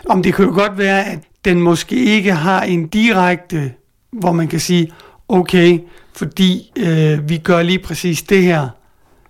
Om 0.08 0.22
det 0.22 0.34
kan 0.34 0.44
jo 0.44 0.50
godt 0.50 0.78
være, 0.78 1.04
at 1.04 1.18
den 1.44 1.60
måske 1.60 2.04
ikke 2.04 2.32
har 2.32 2.62
en 2.62 2.88
direkte, 2.88 3.72
hvor 4.12 4.32
man 4.32 4.48
kan 4.48 4.60
sige, 4.60 4.92
okay, 5.28 5.78
fordi 6.16 6.72
øh, 6.76 7.28
vi 7.28 7.38
gør 7.38 7.62
lige 7.62 7.78
præcis 7.78 8.22
det 8.22 8.42
her, 8.42 8.68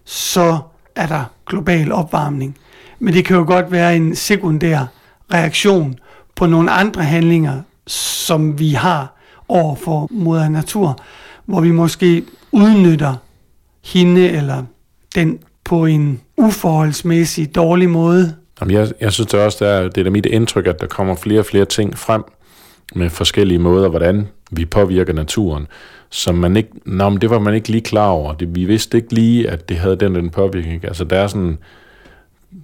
så 0.04 0.58
er 0.96 1.06
der 1.06 1.24
global 1.46 1.92
opvarmning. 1.92 2.56
Men 2.98 3.14
det 3.14 3.24
kan 3.24 3.36
jo 3.36 3.44
godt 3.46 3.72
være 3.72 3.96
en 3.96 4.16
sekundær 4.16 4.86
reaktion 5.32 5.98
på 6.36 6.46
nogle 6.46 6.70
andre 6.70 7.02
handlinger, 7.02 7.62
som 7.86 8.58
vi 8.58 8.70
har 8.70 9.16
over 9.48 9.74
for 9.74 10.08
moder 10.10 10.48
natur, 10.48 10.98
hvor 11.50 11.60
vi 11.60 11.70
måske 11.70 12.24
udnytter 12.52 13.14
hende 13.84 14.28
eller 14.28 14.64
den 15.14 15.38
på 15.64 15.86
en 15.86 16.20
uforholdsmæssig 16.36 17.54
dårlig 17.54 17.90
måde. 17.90 18.34
Jamen, 18.60 18.74
jeg, 18.74 18.92
jeg 19.00 19.12
synes 19.12 19.30
det 19.30 19.40
også, 19.40 19.64
det 19.64 19.74
er, 19.74 19.88
det 19.88 20.06
er 20.06 20.10
mit 20.10 20.26
indtryk, 20.26 20.66
at 20.66 20.80
der 20.80 20.86
kommer 20.86 21.14
flere 21.14 21.40
og 21.40 21.46
flere 21.46 21.64
ting 21.64 21.98
frem 21.98 22.24
med 22.94 23.10
forskellige 23.10 23.58
måder, 23.58 23.88
hvordan 23.88 24.28
vi 24.50 24.64
påvirker 24.64 25.12
naturen, 25.12 25.66
som 26.10 26.34
man 26.34 26.56
ikke, 26.56 26.68
nå, 26.84 27.08
men 27.08 27.20
det 27.20 27.30
var 27.30 27.38
man 27.38 27.54
ikke 27.54 27.68
lige 27.68 27.80
klar 27.80 28.08
over. 28.08 28.34
Det, 28.34 28.54
vi 28.54 28.64
vidste 28.64 28.96
ikke 28.96 29.14
lige, 29.14 29.50
at 29.50 29.68
det 29.68 29.76
havde 29.76 29.96
den 29.96 30.14
den 30.14 30.30
påvirkning. 30.30 30.84
Altså 30.84 31.04
der 31.04 31.16
er 31.16 31.26
sådan, 31.26 31.58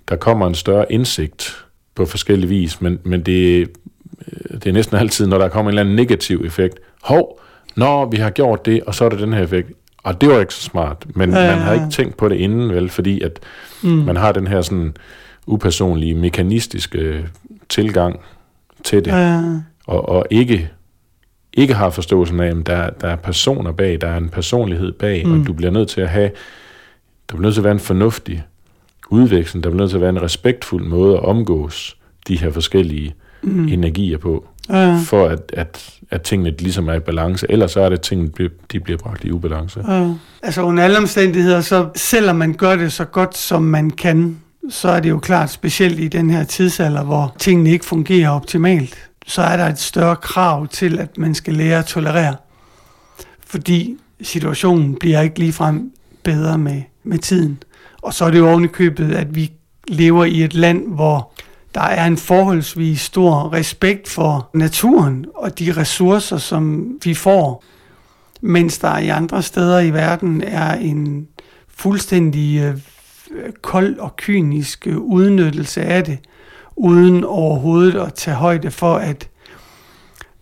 der 0.08 0.16
kommer 0.16 0.46
en 0.46 0.54
større 0.54 0.92
indsigt 0.92 1.64
på 1.94 2.06
forskellige 2.06 2.48
vis, 2.48 2.80
men, 2.80 2.98
men 3.04 3.22
det, 3.22 3.68
øh, 4.28 4.54
det 4.54 4.66
er 4.66 4.72
næsten 4.72 4.96
altid, 4.96 5.26
når 5.26 5.38
der 5.38 5.48
kommer 5.48 5.70
en 5.70 5.72
eller 5.72 5.82
anden 5.82 5.96
negativ 5.96 6.42
effekt. 6.44 6.78
Hov, 7.02 7.40
når 7.76 8.10
vi 8.10 8.16
har 8.16 8.30
gjort 8.30 8.66
det, 8.66 8.82
og 8.82 8.94
så 8.94 9.04
er 9.04 9.08
det 9.08 9.18
den 9.18 9.32
her 9.32 9.42
effekt. 9.42 9.72
Og 10.02 10.20
det 10.20 10.28
var 10.28 10.40
ikke 10.40 10.54
så 10.54 10.62
smart, 10.62 11.06
men 11.14 11.30
ja, 11.30 11.56
man 11.56 11.58
har 11.58 11.72
ikke 11.72 11.90
tænkt 11.90 12.16
på 12.16 12.28
det 12.28 12.36
inden, 12.36 12.70
vel, 12.70 12.88
fordi 12.88 13.20
at 13.20 13.40
mm. 13.82 13.88
man 13.88 14.16
har 14.16 14.32
den 14.32 14.46
her 14.46 14.62
sådan 14.62 14.96
upersonlige, 15.46 16.14
mekanistiske 16.14 17.28
tilgang 17.68 18.20
til 18.84 19.04
det, 19.04 19.10
ja. 19.10 19.42
og, 19.86 20.08
og 20.08 20.26
ikke 20.30 20.70
ikke 21.56 21.74
har 21.74 21.90
forståelsen 21.90 22.40
af, 22.40 22.46
at 22.46 22.66
der, 22.66 22.90
der 22.90 23.08
er 23.08 23.16
personer 23.16 23.72
bag, 23.72 24.00
der 24.00 24.08
er 24.08 24.16
en 24.16 24.28
personlighed 24.28 24.92
bag, 24.92 25.26
mm. 25.26 25.40
og 25.40 25.46
du 25.46 25.52
bliver 25.52 25.72
nødt 25.72 25.88
til 25.88 26.00
at 26.00 26.08
have, 26.08 26.30
der 27.30 27.36
bliver 27.36 27.42
nødt 27.42 27.54
til 27.54 27.60
at 27.60 27.64
være 27.64 27.72
en 27.72 27.80
fornuftig 27.80 28.44
udveksling, 29.10 29.64
der 29.64 29.70
bliver 29.70 29.80
nødt 29.80 29.90
til 29.90 29.96
at 29.96 30.00
være 30.00 30.10
en 30.10 30.22
respektfuld 30.22 30.84
måde 30.84 31.16
at 31.16 31.24
omgås 31.24 31.96
de 32.28 32.38
her 32.38 32.50
forskellige 32.50 33.14
mm. 33.42 33.68
energier 33.68 34.18
på, 34.18 34.48
ja. 34.68 34.98
for 35.04 35.26
at, 35.26 35.40
at, 35.52 35.90
at 36.10 36.22
tingene 36.22 36.50
ligesom 36.58 36.88
er 36.88 36.94
i 36.94 37.00
balance, 37.00 37.46
ellers 37.50 37.72
så 37.72 37.80
er 37.80 37.88
det, 37.88 37.96
at 37.96 38.02
tingene 38.02 38.30
de 38.72 38.80
bliver 38.80 38.98
bragt 38.98 39.24
i 39.24 39.30
ubalance. 39.30 39.92
Ja. 39.92 40.12
Altså 40.42 40.62
under 40.62 40.84
alle 40.84 40.98
omstændigheder, 40.98 41.60
så 41.60 41.88
selvom 41.96 42.36
man 42.36 42.52
gør 42.52 42.76
det 42.76 42.92
så 42.92 43.04
godt, 43.04 43.36
som 43.36 43.62
man 43.62 43.90
kan, 43.90 44.40
så 44.70 44.88
er 44.88 45.00
det 45.00 45.10
jo 45.10 45.18
klart, 45.18 45.50
specielt 45.50 46.00
i 46.00 46.08
den 46.08 46.30
her 46.30 46.44
tidsalder, 46.44 47.04
hvor 47.04 47.36
tingene 47.38 47.70
ikke 47.70 47.84
fungerer 47.84 48.30
optimalt, 48.30 49.08
så 49.26 49.42
er 49.42 49.56
der 49.56 49.66
et 49.66 49.78
større 49.78 50.16
krav 50.16 50.68
til, 50.68 50.98
at 50.98 51.18
man 51.18 51.34
skal 51.34 51.54
lære 51.54 51.78
at 51.78 51.86
tolerere. 51.86 52.36
Fordi 53.46 53.96
situationen 54.22 54.94
bliver 54.94 55.20
ikke 55.20 55.38
ligefrem 55.38 55.92
bedre 56.22 56.58
med, 56.58 56.82
med 57.04 57.18
tiden. 57.18 57.62
Og 58.02 58.14
så 58.14 58.24
er 58.24 58.30
det 58.30 58.38
jo 58.38 58.48
ovenikøbet, 58.48 59.14
at 59.14 59.34
vi 59.34 59.52
lever 59.88 60.24
i 60.24 60.42
et 60.42 60.54
land, 60.54 60.88
hvor 60.94 61.32
der 61.76 61.82
er 61.82 62.06
en 62.06 62.16
forholdsvis 62.16 63.00
stor 63.00 63.52
respekt 63.52 64.08
for 64.08 64.50
naturen 64.54 65.26
og 65.34 65.58
de 65.58 65.72
ressourcer, 65.72 66.36
som 66.36 66.90
vi 67.04 67.14
får, 67.14 67.64
mens 68.40 68.78
der 68.78 68.98
i 68.98 69.08
andre 69.08 69.42
steder 69.42 69.80
i 69.80 69.90
verden 69.90 70.42
er 70.42 70.74
en 70.74 71.28
fuldstændig 71.68 72.60
øh, 72.60 72.76
kold 73.62 73.98
og 73.98 74.16
kynisk 74.16 74.86
udnyttelse 74.96 75.82
af 75.82 76.04
det 76.04 76.18
uden 76.76 77.24
overhovedet 77.24 78.00
at 78.00 78.14
tage 78.14 78.34
højde 78.34 78.70
for, 78.70 78.96
at, 78.96 79.28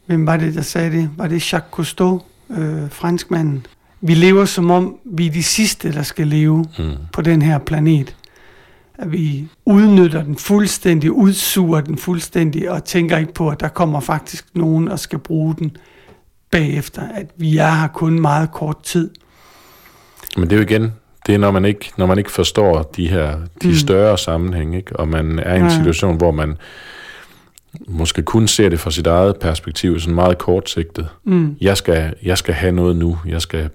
hvem 0.07 0.27
var 0.27 0.37
det, 0.37 0.55
der 0.55 0.63
sagde 0.63 0.91
det? 0.91 1.11
Var 1.17 1.27
det 1.27 1.53
Jacques 1.53 1.71
Cousteau, 1.71 2.23
øh, 2.51 2.91
franskmanden? 2.91 3.67
Vi 4.01 4.15
lever 4.15 4.45
som 4.45 4.71
om, 4.71 4.97
vi 5.05 5.27
er 5.27 5.31
de 5.31 5.43
sidste, 5.43 5.93
der 5.93 6.03
skal 6.03 6.27
leve 6.27 6.65
mm. 6.79 6.93
på 7.13 7.23
den 7.23 7.43
her 7.43 7.59
planet. 7.59 8.17
At 8.99 9.13
vi 9.13 9.49
udnytter 9.67 10.23
den 10.23 10.37
fuldstændig, 10.37 11.13
udsuger 11.13 11.81
den 11.81 11.99
fuldstændig, 11.99 12.71
og 12.71 12.85
tænker 12.85 13.19
ikke 13.19 13.35
på, 13.35 13.49
at 13.49 13.61
der 13.61 13.69
kommer 13.69 14.01
faktisk 14.01 14.47
nogen, 14.55 14.89
og 14.89 14.99
skal 14.99 15.19
bruge 15.19 15.55
den 15.59 15.77
bagefter. 16.51 17.03
At 17.15 17.31
vi 17.37 17.57
er 17.57 17.71
her 17.71 17.89
kun 17.89 18.21
meget 18.21 18.51
kort 18.53 18.83
tid. 18.83 19.11
Men 20.37 20.45
det 20.45 20.53
er 20.53 20.57
jo 20.57 20.63
igen 20.63 20.93
det 21.27 21.35
er, 21.35 21.39
når 21.39 21.51
man 21.51 21.65
ikke, 21.65 21.93
når 21.97 22.07
man 22.07 22.19
ikke 22.19 22.31
forstår 22.31 22.83
de 22.83 23.09
her 23.09 23.39
de 23.63 23.69
mm. 23.69 23.75
større 23.75 24.19
sammenhæng, 24.19 24.77
ikke? 24.77 24.97
og 24.97 25.09
man 25.09 25.39
er 25.39 25.55
i 25.55 25.59
en 25.59 25.65
ja. 25.65 25.77
situation, 25.77 26.17
hvor 26.17 26.31
man 26.31 26.57
måske 27.89 28.23
kun 28.23 28.49
ser 28.49 28.69
det 28.69 28.81
fra 28.81 28.91
sit 28.91 29.07
eget 29.07 29.37
perspektiv, 29.37 30.01
sådan 30.01 30.15
meget 30.15 30.39
kortsigtet. 30.39 31.09
Mm. 31.25 31.57
Jeg, 31.61 31.77
skal, 31.77 32.15
jeg 32.23 32.39
skal 32.39 32.55
have 32.55 32.73
noget 32.73 32.97
nu, 32.97 33.19
jeg 33.27 33.43
skal 33.43 33.69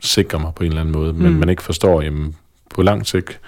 sikre 0.00 0.38
mig 0.38 0.52
på 0.56 0.64
en 0.64 0.68
eller 0.68 0.80
anden 0.80 0.92
måde, 0.92 1.12
men 1.12 1.32
mm. 1.32 1.38
man 1.38 1.48
ikke 1.48 1.62
forstår, 1.62 2.02
jamen 2.02 2.36
på 2.74 2.82
lang 2.82 3.06
sigt, 3.06 3.40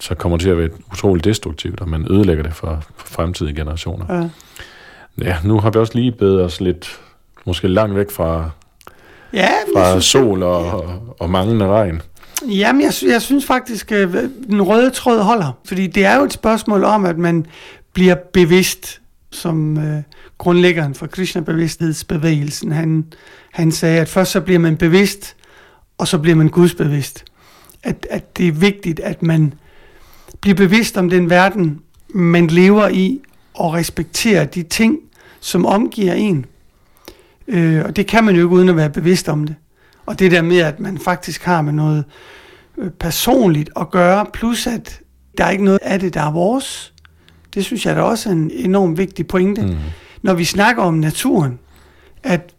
så 0.00 0.14
kommer 0.14 0.38
det 0.38 0.44
til 0.44 0.50
at 0.50 0.58
være 0.58 0.68
utroligt 0.92 1.24
destruktivt, 1.24 1.80
og 1.80 1.88
man 1.88 2.06
ødelægger 2.10 2.42
det 2.42 2.54
for, 2.54 2.82
for 2.96 3.06
fremtidige 3.06 3.56
generationer. 3.56 4.14
Ja. 4.14 4.28
ja, 5.24 5.36
nu 5.44 5.60
har 5.60 5.70
vi 5.70 5.78
også 5.78 5.94
lige 5.94 6.12
bedt 6.12 6.40
os 6.40 6.60
lidt, 6.60 7.00
måske 7.46 7.68
langt 7.68 7.96
væk 7.96 8.10
fra, 8.10 8.50
ja, 9.32 9.50
fra 9.76 9.90
synes, 9.90 10.04
sol 10.04 10.42
og, 10.42 10.64
ja. 10.64 10.72
og, 10.72 11.16
og 11.18 11.30
manglende 11.30 11.66
regn. 11.66 12.02
Jamen, 12.48 12.82
jeg, 12.82 12.92
jeg 13.08 13.22
synes 13.22 13.46
faktisk, 13.46 13.92
at 13.92 14.08
øh, 14.08 14.30
den 14.48 14.62
røde 14.62 14.90
tråd 14.90 15.22
holder. 15.22 15.52
Fordi 15.64 15.86
det 15.86 16.04
er 16.04 16.16
jo 16.16 16.24
et 16.24 16.32
spørgsmål 16.32 16.84
om, 16.84 17.04
at 17.04 17.18
man 17.18 17.46
bliver 17.92 18.14
bevidst, 18.14 19.00
som 19.30 19.78
øh, 19.78 20.02
grundlæggeren 20.38 20.94
for 20.94 21.06
Krishna-bevidsthedsbevægelsen, 21.06 22.72
han, 22.72 23.04
han 23.52 23.72
sagde, 23.72 24.00
at 24.00 24.08
først 24.08 24.32
så 24.32 24.40
bliver 24.40 24.58
man 24.58 24.76
bevidst, 24.76 25.36
og 25.98 26.08
så 26.08 26.18
bliver 26.18 26.36
man 26.36 26.48
gudsbevidst. 26.48 27.24
At, 27.82 28.06
at 28.10 28.36
det 28.36 28.48
er 28.48 28.52
vigtigt, 28.52 29.00
at 29.00 29.22
man 29.22 29.54
bliver 30.40 30.54
bevidst 30.54 30.96
om 30.96 31.10
den 31.10 31.30
verden, 31.30 31.80
man 32.08 32.46
lever 32.46 32.88
i, 32.88 33.20
og 33.54 33.74
respekterer 33.74 34.44
de 34.44 34.62
ting, 34.62 34.98
som 35.40 35.66
omgiver 35.66 36.12
en. 36.12 36.46
Øh, 37.48 37.84
og 37.84 37.96
det 37.96 38.06
kan 38.06 38.24
man 38.24 38.34
jo 38.34 38.40
ikke 38.40 38.54
uden 38.54 38.68
at 38.68 38.76
være 38.76 38.90
bevidst 38.90 39.28
om 39.28 39.46
det. 39.46 39.56
Og 40.06 40.18
det 40.18 40.30
der 40.30 40.42
med, 40.42 40.58
at 40.58 40.80
man 40.80 40.98
faktisk 40.98 41.42
har 41.42 41.62
med 41.62 41.72
noget 41.72 42.04
øh, 42.78 42.90
personligt 42.90 43.70
at 43.80 43.90
gøre, 43.90 44.26
plus 44.32 44.66
at 44.66 45.00
der 45.38 45.44
er 45.44 45.50
ikke 45.50 45.64
noget 45.64 45.78
af 45.82 46.00
det, 46.00 46.14
der 46.14 46.22
er 46.22 46.32
vores. 46.32 46.92
Det 47.54 47.64
synes 47.64 47.86
jeg 47.86 47.96
da 47.96 48.02
også 48.02 48.28
er 48.28 48.32
en 48.32 48.50
enormt 48.50 48.98
vigtig 48.98 49.26
pointe. 49.26 49.62
Mm. 49.62 49.76
Når 50.22 50.34
vi 50.34 50.44
snakker 50.44 50.82
om 50.82 50.94
naturen, 50.94 51.58
at 52.22 52.54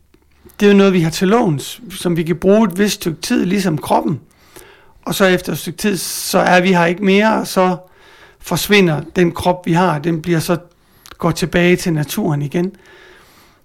det 0.59 0.65
er 0.65 0.71
jo 0.71 0.77
noget, 0.77 0.93
vi 0.93 1.01
har 1.01 1.09
til 1.09 1.27
låns, 1.27 1.81
som 1.89 2.17
vi 2.17 2.23
kan 2.23 2.35
bruge 2.35 2.67
et 2.67 2.79
vist 2.79 2.93
stykke 2.93 3.21
tid, 3.21 3.45
ligesom 3.45 3.77
kroppen. 3.77 4.19
Og 5.05 5.15
så 5.15 5.25
efter 5.25 5.51
et 5.51 5.57
stykke 5.57 5.77
tid, 5.77 5.97
så 5.97 6.39
er 6.39 6.61
vi 6.61 6.73
her 6.73 6.85
ikke 6.85 7.03
mere, 7.03 7.39
og 7.39 7.47
så 7.47 7.77
forsvinder 8.39 9.01
den 9.15 9.31
krop, 9.31 9.65
vi 9.65 9.73
har, 9.73 9.99
den 9.99 10.21
bliver 10.21 10.39
så 10.39 10.57
går 11.17 11.31
tilbage 11.31 11.75
til 11.75 11.93
naturen 11.93 12.41
igen. 12.41 12.75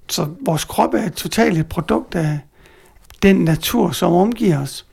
Så 0.09 0.29
vores 0.41 0.65
krop 0.65 0.95
er 0.95 1.03
et 1.03 1.13
totalt 1.13 1.59
et 1.59 1.67
produkt 1.67 2.15
af, 2.15 2.39
den 3.23 3.37
natur, 3.37 3.91
som 3.91 4.13
omgiver 4.13 4.63
os. 4.63 4.87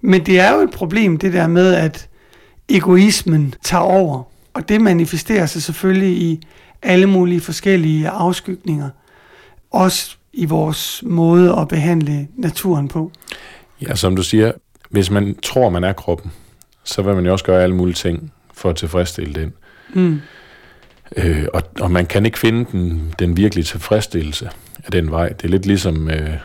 Men 0.00 0.26
det 0.26 0.40
er 0.40 0.54
jo 0.54 0.60
et 0.60 0.70
problem, 0.70 1.16
det 1.16 1.32
der 1.32 1.46
med, 1.46 1.74
at 1.74 2.08
egoismen 2.68 3.54
tager 3.62 3.82
over. 3.82 4.22
Og 4.54 4.68
det 4.68 4.80
manifesterer 4.80 5.46
sig 5.46 5.62
selvfølgelig 5.62 6.16
i 6.16 6.46
alle 6.82 7.06
mulige 7.06 7.40
forskellige 7.40 8.08
afskygninger. 8.08 8.88
Også 9.70 10.16
i 10.32 10.44
vores 10.44 11.02
måde 11.06 11.56
at 11.58 11.68
behandle 11.68 12.28
naturen 12.36 12.88
på. 12.88 13.12
Ja, 13.80 13.94
som 13.94 14.16
du 14.16 14.22
siger, 14.22 14.52
hvis 14.92 15.10
man 15.10 15.36
tror, 15.42 15.70
man 15.70 15.84
er 15.84 15.92
kroppen, 15.92 16.32
så 16.84 17.02
vil 17.02 17.14
man 17.14 17.26
jo 17.26 17.32
også 17.32 17.44
gøre 17.44 17.62
alle 17.62 17.74
mulige 17.74 17.94
ting 17.94 18.32
for 18.54 18.70
at 18.70 18.76
tilfredsstille 18.76 19.34
den. 19.34 19.52
Mm. 19.94 20.20
Øh, 21.16 21.46
og, 21.54 21.62
og 21.80 21.90
man 21.90 22.06
kan 22.06 22.26
ikke 22.26 22.38
finde 22.38 22.64
den, 22.72 23.14
den 23.18 23.36
virkelige 23.36 23.64
tilfredsstillelse 23.64 24.50
af 24.84 24.92
den 24.92 25.10
vej. 25.10 25.28
Det 25.28 25.44
er 25.44 25.48
lidt 25.48 25.66
ligesom... 25.66 26.10
Øh, 26.10 26.36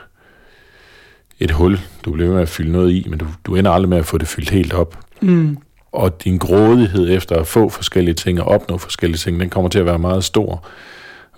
et 1.40 1.52
hul, 1.52 1.80
du 2.06 2.12
bliver 2.12 2.34
med 2.34 2.42
at 2.42 2.50
fylde 2.50 2.72
noget 2.72 2.92
i, 2.92 3.08
men 3.10 3.20
du, 3.20 3.28
du 3.46 3.56
ender 3.56 3.72
aldrig 3.72 3.90
med 3.90 3.98
at 3.98 4.06
få 4.06 4.18
det 4.18 4.28
fyldt 4.28 4.50
helt 4.50 4.74
op. 4.74 5.00
Mm. 5.22 5.58
Og 5.92 6.24
din 6.24 6.38
grådighed 6.38 7.10
efter 7.18 7.36
at 7.36 7.48
få 7.48 7.70
forskellige 7.70 8.16
ting 8.16 8.42
og 8.42 8.48
opnå 8.48 8.78
forskellige 8.78 9.18
ting, 9.18 9.40
den 9.40 9.50
kommer 9.50 9.70
til 9.70 9.80
at 9.80 9.86
være 9.86 10.00
meget 10.00 10.24
stor. 10.24 10.66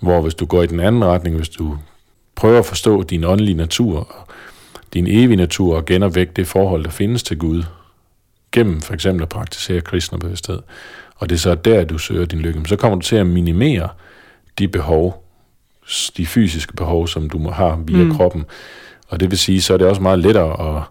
Hvor 0.02 0.22
hvis 0.22 0.34
du 0.34 0.46
går 0.46 0.62
i 0.62 0.66
den 0.66 0.80
anden 0.80 1.04
retning, 1.04 1.36
hvis 1.36 1.48
du 1.48 1.78
prøver 2.34 2.58
at 2.58 2.66
forstå 2.66 3.02
din 3.02 3.24
åndelige 3.24 3.56
natur, 3.56 4.26
din 4.94 5.06
evige 5.06 5.36
natur 5.36 5.76
og 5.76 5.86
genopvække 5.86 6.32
det 6.36 6.46
forhold, 6.46 6.84
der 6.84 6.90
findes 6.90 7.22
til 7.22 7.38
Gud, 7.38 7.62
gennem 8.52 8.80
for 8.80 8.94
eksempel 8.94 9.22
at 9.22 9.28
praktisere 9.28 9.80
kristne 9.80 10.18
bevidsthed, 10.18 10.58
og 11.16 11.28
det 11.28 11.34
er 11.34 11.40
så 11.40 11.54
der, 11.54 11.84
du 11.84 11.98
søger 11.98 12.24
din 12.24 12.38
lykke, 12.38 12.60
så 12.66 12.76
kommer 12.76 12.98
du 12.98 13.02
til 13.02 13.16
at 13.16 13.26
minimere 13.26 13.88
de 14.58 14.68
behov, 14.68 15.24
de 16.16 16.26
fysiske 16.26 16.72
behov, 16.72 17.08
som 17.08 17.30
du 17.30 17.38
må 17.38 17.50
have 17.50 17.78
via 17.86 18.04
mm. 18.04 18.16
kroppen, 18.16 18.44
og 19.08 19.20
det 19.20 19.30
vil 19.30 19.38
sige, 19.38 19.62
så 19.62 19.74
er 19.74 19.78
det 19.78 19.86
også 19.86 20.02
meget 20.02 20.18
lettere 20.18 20.76
at, 20.76 20.82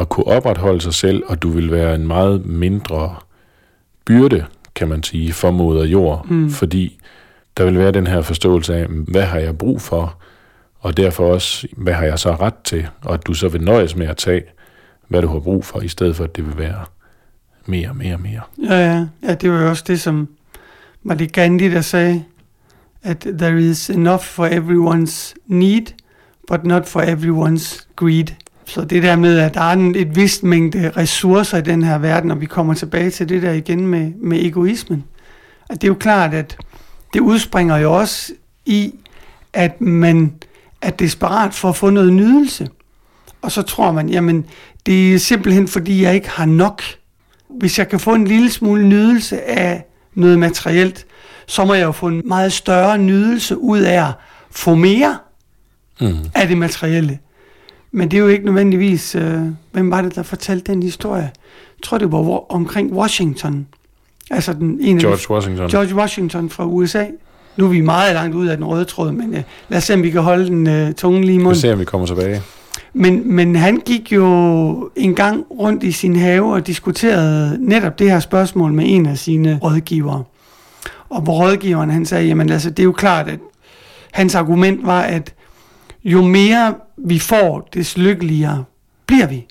at 0.00 0.08
kunne 0.08 0.26
opretholde 0.26 0.80
sig 0.80 0.94
selv, 0.94 1.22
og 1.26 1.42
du 1.42 1.50
vil 1.50 1.70
være 1.70 1.94
en 1.94 2.06
meget 2.06 2.46
mindre 2.46 3.16
byrde, 4.04 4.44
kan 4.74 4.88
man 4.88 5.02
sige, 5.02 5.32
for 5.32 5.50
moder 5.50 5.84
jord, 5.84 6.26
mm. 6.28 6.50
fordi 6.50 6.98
der 7.56 7.64
vil 7.64 7.78
være 7.78 7.92
den 7.92 8.06
her 8.06 8.22
forståelse 8.22 8.74
af, 8.74 8.86
hvad 8.88 9.22
har 9.22 9.38
jeg 9.38 9.58
brug 9.58 9.80
for, 9.80 10.16
og 10.86 10.96
derfor 10.96 11.32
også, 11.32 11.66
hvad 11.76 11.92
har 11.92 12.04
jeg 12.04 12.18
så 12.18 12.34
ret 12.34 12.54
til, 12.64 12.86
og 13.02 13.14
at 13.14 13.26
du 13.26 13.34
så 13.34 13.48
vil 13.48 13.60
nøjes 13.60 13.96
med 13.96 14.06
at 14.06 14.16
tage, 14.16 14.42
hvad 15.08 15.22
du 15.22 15.28
har 15.28 15.40
brug 15.40 15.64
for, 15.64 15.80
i 15.80 15.88
stedet 15.88 16.16
for 16.16 16.24
at 16.24 16.36
det 16.36 16.46
vil 16.46 16.58
være 16.58 16.84
mere, 17.66 17.94
mere, 17.94 18.18
mere. 18.18 18.40
Ja, 18.62 18.74
ja. 18.74 19.06
ja, 19.22 19.34
det 19.34 19.50
var 19.50 19.62
jo 19.62 19.68
også 19.68 19.84
det, 19.86 20.00
som 20.00 20.28
var 21.04 21.14
det 21.14 21.32
Gandhi, 21.32 21.68
der 21.68 21.80
sagde, 21.80 22.24
at 23.02 23.26
there 23.38 23.60
is 23.60 23.90
enough 23.90 24.22
for 24.22 24.46
everyone's 24.46 25.34
need, 25.46 25.86
but 26.48 26.64
not 26.64 26.86
for 26.86 27.00
everyone's 27.00 27.86
greed. 27.96 28.26
Så 28.64 28.84
det 28.84 29.02
der 29.02 29.16
med, 29.16 29.38
at 29.38 29.54
der 29.54 29.60
er 29.60 29.72
en, 29.72 29.94
et 29.94 30.16
vist 30.16 30.42
mængde 30.42 30.90
ressourcer 30.96 31.58
i 31.58 31.62
den 31.62 31.82
her 31.82 31.98
verden, 31.98 32.30
og 32.30 32.40
vi 32.40 32.46
kommer 32.46 32.74
tilbage 32.74 33.10
til 33.10 33.28
det 33.28 33.42
der 33.42 33.52
igen 33.52 33.86
med, 33.86 34.12
med 34.16 34.44
egoismen. 34.44 35.04
At 35.70 35.80
det 35.80 35.84
er 35.84 35.88
jo 35.88 35.94
klart, 35.94 36.34
at 36.34 36.56
det 37.12 37.20
udspringer 37.20 37.76
jo 37.76 37.92
også 37.98 38.32
i, 38.66 38.94
at 39.52 39.80
man 39.80 40.32
er 40.86 40.90
desperat 40.90 41.54
for 41.54 41.68
at 41.68 41.76
få 41.76 41.90
noget 41.90 42.12
nydelse. 42.12 42.68
Og 43.42 43.52
så 43.52 43.62
tror 43.62 43.92
man, 43.92 44.08
jamen, 44.08 44.44
det 44.86 45.14
er 45.14 45.18
simpelthen 45.18 45.68
fordi, 45.68 46.02
jeg 46.02 46.14
ikke 46.14 46.28
har 46.30 46.46
nok. 46.46 46.82
Hvis 47.50 47.78
jeg 47.78 47.88
kan 47.88 48.00
få 48.00 48.14
en 48.14 48.26
lille 48.26 48.50
smule 48.50 48.86
nydelse 48.88 49.42
af 49.42 49.84
noget 50.14 50.38
materielt, 50.38 51.06
så 51.46 51.64
må 51.64 51.74
jeg 51.74 51.84
jo 51.84 51.92
få 51.92 52.06
en 52.08 52.22
meget 52.24 52.52
større 52.52 52.98
nydelse 52.98 53.58
ud 53.58 53.80
af 53.80 54.08
at 54.08 54.12
få 54.50 54.74
mere 54.74 55.18
Mm. 56.00 56.14
af 56.34 56.48
det 56.48 56.58
materielle. 56.58 57.18
Men 57.92 58.10
det 58.10 58.16
er 58.16 58.20
jo 58.20 58.28
ikke 58.28 58.44
nødvendigvis, 58.44 59.14
øh, 59.14 59.40
hvem 59.72 59.90
var 59.90 60.02
det, 60.02 60.14
der 60.14 60.22
fortalte 60.22 60.72
den 60.72 60.82
historie? 60.82 61.22
Jeg 61.22 61.82
tror, 61.82 61.98
det 61.98 62.12
var 62.12 62.52
omkring 62.52 62.92
Washington. 62.92 63.66
Altså 64.30 64.52
den 64.52 64.78
ene 64.80 65.00
George 65.00 65.30
Washington. 65.34 65.68
George 65.68 65.94
Washington 65.94 66.50
fra 66.50 66.64
USA. 66.66 67.04
Nu 67.56 67.64
er 67.64 67.68
vi 67.68 67.80
meget 67.80 68.14
langt 68.14 68.34
ud 68.36 68.46
af 68.46 68.56
den 68.56 68.66
røde 68.66 68.84
tråd, 68.84 69.12
men 69.12 69.34
øh, 69.34 69.42
lad 69.68 69.78
os 69.78 69.84
se, 69.84 69.94
om 69.94 70.02
vi 70.02 70.10
kan 70.10 70.22
holde 70.22 70.46
den 70.46 70.66
øh, 70.66 70.94
tunge 70.94 71.20
lige 71.20 71.34
i 71.34 71.38
Vi 71.38 71.42
munden. 71.44 71.60
ser, 71.60 71.72
om 71.72 71.78
vi 71.78 71.84
kommer 71.84 72.06
tilbage. 72.06 72.42
Men, 72.92 73.34
men 73.34 73.56
han 73.56 73.76
gik 73.76 74.12
jo 74.12 74.90
en 74.96 75.14
gang 75.14 75.44
rundt 75.50 75.82
i 75.82 75.92
sin 75.92 76.16
have 76.16 76.52
og 76.52 76.66
diskuterede 76.66 77.56
netop 77.60 77.98
det 77.98 78.10
her 78.10 78.20
spørgsmål 78.20 78.72
med 78.72 78.84
en 78.88 79.06
af 79.06 79.18
sine 79.18 79.58
rådgivere. 79.62 80.24
Og 81.08 81.20
hvor 81.22 81.32
rådgiveren 81.32 81.90
han 81.90 82.06
sagde, 82.06 82.26
jamen 82.26 82.50
altså 82.50 82.70
det 82.70 82.78
er 82.78 82.84
jo 82.84 82.92
klart, 82.92 83.28
at 83.28 83.38
hans 84.12 84.34
argument 84.34 84.86
var, 84.86 85.00
at 85.02 85.34
jo 86.04 86.22
mere 86.22 86.74
vi 86.96 87.18
får, 87.18 87.68
des 87.74 87.96
lykkeligere 87.98 88.64
bliver 89.06 89.26
vi. 89.26 89.46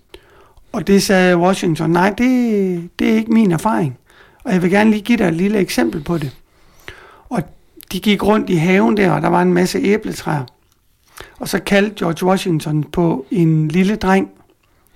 Og 0.74 0.88
det 0.88 1.04
sagde 1.04 1.38
Washington, 1.38 1.90
nej, 1.90 2.10
det, 2.18 2.90
det 3.00 3.10
er 3.12 3.16
ikke 3.16 3.32
min 3.34 3.52
erfaring. 3.52 3.98
Og 4.44 4.54
jeg 4.54 4.62
vil 4.62 4.72
gerne 4.72 4.90
lige 4.92 5.02
give 5.02 5.18
dig 5.18 5.26
et 5.28 5.34
lille 5.34 5.58
eksempel 5.58 6.02
på 6.04 6.18
det. 6.18 6.32
Og 7.30 7.44
de 7.92 8.00
gik 8.00 8.24
rundt 8.24 8.50
i 8.50 8.56
haven 8.56 8.98
der, 8.98 9.12
og 9.12 9.22
der 9.22 9.28
var 9.28 9.42
en 9.42 9.54
masse 9.54 9.80
æbletræer. 9.80 10.44
Og 11.40 11.48
så 11.48 11.60
kaldte 11.60 11.96
George 12.00 12.26
Washington 12.26 12.84
på 12.84 13.26
en 13.32 13.68
lille 13.68 13.96
dreng, 13.96 14.30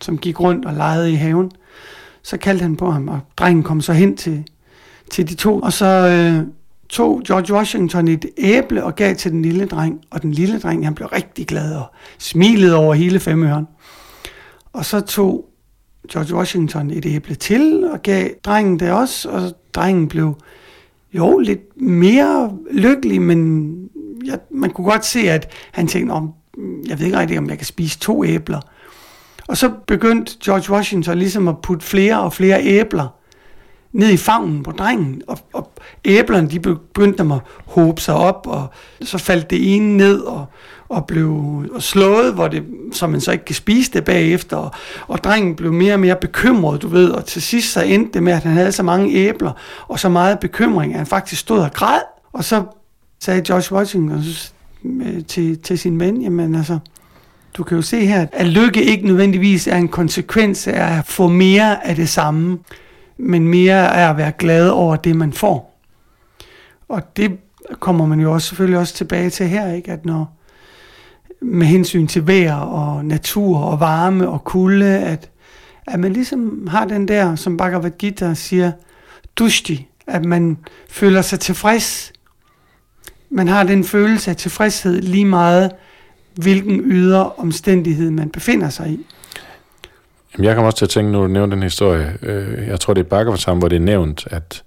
som 0.02 0.18
gik 0.18 0.40
rundt 0.40 0.66
og 0.66 0.74
legede 0.74 1.12
i 1.12 1.16
haven. 1.16 1.52
Så 2.24 2.38
kaldte 2.38 2.62
han 2.62 2.76
på 2.76 2.92
ham, 2.92 3.08
og 3.08 3.20
drengen 3.38 3.64
kom 3.64 3.82
så 3.82 3.94
hen 3.94 4.18
til, 4.18 4.48
til 5.12 5.30
de 5.30 5.36
to. 5.36 5.60
Og 5.60 5.74
så 5.74 5.86
øh, 5.86 6.48
tog 6.90 7.22
George 7.28 7.54
Washington 7.54 8.08
et 8.08 8.26
æble 8.38 8.84
og 8.84 8.96
gav 8.96 9.16
til 9.16 9.32
den 9.32 9.42
lille 9.42 9.66
dreng. 9.66 10.02
Og 10.10 10.22
den 10.22 10.32
lille 10.32 10.60
dreng, 10.60 10.86
han 10.86 10.96
blev 10.96 11.08
rigtig 11.08 11.48
glad 11.48 11.76
og 11.76 11.86
smilede 12.18 12.76
over 12.76 12.94
hele 12.94 13.20
femøren. 13.20 13.68
Og 14.74 14.86
så 14.86 15.02
tog 15.02 15.46
George 16.12 16.36
Washington 16.36 16.92
et 16.92 17.06
æble 17.06 17.36
til 17.36 17.90
og 17.94 18.02
gav 18.02 18.30
drengen 18.44 18.80
det 18.80 18.92
også. 18.92 19.30
Og 19.30 19.42
drengen 19.74 20.08
blev 20.08 20.36
jo 21.14 21.38
lidt 21.38 21.82
mere 21.82 22.58
lykkelig, 22.72 23.22
men 23.22 23.74
jeg, 24.26 24.40
man 24.52 24.70
kunne 24.70 24.86
godt 24.86 25.06
se, 25.06 25.20
at 25.20 25.52
han 25.72 25.88
tænkte, 25.88 26.12
om 26.12 26.34
jeg 26.88 27.00
ved 27.00 27.06
ikke 27.06 27.20
rigtig, 27.20 27.38
om 27.38 27.50
jeg 27.50 27.58
kan 27.58 27.66
spise 27.66 28.00
to 28.00 28.26
æbler. 28.26 28.60
Og 29.48 29.58
så 29.58 29.72
begyndte 29.88 30.38
George 30.46 30.74
Washington 30.74 31.18
ligesom 31.18 31.48
at 31.48 31.62
putte 31.62 31.86
flere 31.86 32.20
og 32.20 32.34
flere 32.34 32.64
æbler 32.64 33.08
ned 33.92 34.10
i 34.10 34.18
favnen 34.18 34.64
på 34.64 34.72
drengen, 34.72 35.22
og, 35.28 35.40
og 35.54 35.72
æblerne 36.06 36.50
de 36.50 36.60
begyndte 36.60 37.24
at 37.24 37.40
hobe 37.66 38.02
sig 38.02 38.16
op, 38.16 38.48
og 38.48 38.68
så 39.02 39.18
faldt 39.18 39.50
det 39.50 39.76
ene 39.76 39.98
ned 39.98 40.20
og, 40.20 40.46
og 40.90 41.06
blev 41.06 41.64
slået, 41.80 42.34
hvor 42.34 42.48
det, 42.48 42.64
så 42.92 43.08
man 43.08 43.22
så 43.22 43.32
ikke 43.32 43.46
kan 43.46 43.56
spise 43.56 43.92
det 43.92 44.06
bagefter, 44.06 44.58
og, 44.58 44.72
og 45.08 45.24
drengen 45.24 45.56
blev 45.56 45.74
mere 45.74 45.94
og 45.94 46.00
mere 46.00 46.16
bekymret, 46.16 46.82
du 46.82 46.88
ved, 46.88 47.10
og 47.10 47.26
til 47.26 47.42
sidst 47.42 47.74
så 47.74 47.82
endte 47.82 48.14
det 48.14 48.24
med, 48.24 48.34
at 48.34 48.44
han 48.44 48.52
havde 48.52 48.72
så 48.72 48.84
mange 48.84 49.14
æbler, 49.14 49.52
og 49.88 50.00
så 50.00 50.10
meget 50.10 50.40
bekymring, 50.40 50.94
at 50.94 50.98
han 50.98 51.08
faktisk 51.08 51.42
stod 51.42 51.60
og 51.60 51.72
græd, 51.74 52.02
og 52.34 52.44
så 52.44 52.64
sagde 53.20 53.42
George 53.42 53.76
Washington 53.76 54.24
til, 55.28 55.60
til 55.60 55.80
sin 55.80 56.00
ven, 56.00 56.22
jamen 56.22 56.56
altså, 56.56 56.80
du 57.54 57.64
kan 57.64 57.76
jo 57.76 57.82
se 57.82 58.06
her, 58.06 58.28
at 58.32 58.48
lykke 58.48 58.84
ikke 58.84 59.08
nødvendigvis 59.08 59.68
er 59.68 59.76
en 59.76 59.88
konsekvens 59.88 60.68
af 60.68 60.98
at 60.98 61.06
få 61.06 61.28
mere 61.28 61.88
af 61.88 61.96
det 61.96 62.10
samme, 62.10 62.60
men 63.18 63.48
mere 63.48 63.96
af 63.96 64.10
at 64.10 64.18
være 64.18 64.32
glad 64.32 64.70
over 64.70 64.96
det, 64.96 65.16
man 65.16 65.34
får. 65.34 65.82
Og 66.90 67.18
det 67.18 67.38
kommer 67.80 68.06
man 68.06 68.20
jo 68.20 68.34
også 68.34 68.48
selvfølgelig 68.48 68.80
også 68.80 68.94
tilbage 68.94 69.30
til 69.30 69.48
her, 69.48 69.74
ikke? 69.74 69.92
at 69.92 70.06
når 70.06 70.39
med 71.42 71.68
hensyn 71.68 72.08
til 72.08 72.28
vejr 72.28 72.56
og 72.56 73.06
natur 73.06 73.60
og 73.60 73.80
varme 73.80 74.30
og 74.30 74.44
kulde, 74.44 74.98
at, 74.98 75.30
at 75.88 76.00
man 76.00 76.14
ligesom 76.14 76.68
har 76.68 76.86
den 76.86 77.08
der, 77.08 77.36
som 77.36 77.58
Bhagavad 77.58 77.92
Gita 77.92 78.34
siger, 78.34 78.72
dusti, 79.36 79.88
at 80.08 80.26
man 80.26 80.58
føler 80.90 81.22
sig 81.22 81.40
tilfreds. 81.40 82.14
Man 83.30 83.48
har 83.48 83.64
den 83.64 83.84
følelse 83.84 84.32
af 84.32 84.38
tilfredshed 84.38 85.02
lige 85.02 85.26
meget, 85.26 85.72
hvilken 86.36 86.82
ydre 86.84 87.32
omstændighed 87.32 88.12
man 88.12 88.30
befinder 88.30 88.70
sig 88.70 88.90
i. 88.90 89.06
Jamen, 90.34 90.46
jeg 90.46 90.56
kommer 90.56 90.68
også 90.68 90.78
til 90.78 90.86
at 90.86 90.90
tænke, 90.90 91.12
når 91.12 91.22
du 91.22 91.28
nævner 91.28 91.56
den 91.56 91.64
historie, 91.64 92.18
øh, 92.22 92.68
jeg 92.68 92.80
tror, 92.80 92.94
det 92.94 93.02
er 93.02 93.10
Bhagavatam, 93.10 93.58
hvor 93.58 93.68
det 93.68 93.76
er 93.76 93.80
nævnt, 93.80 94.28
at 94.32 94.64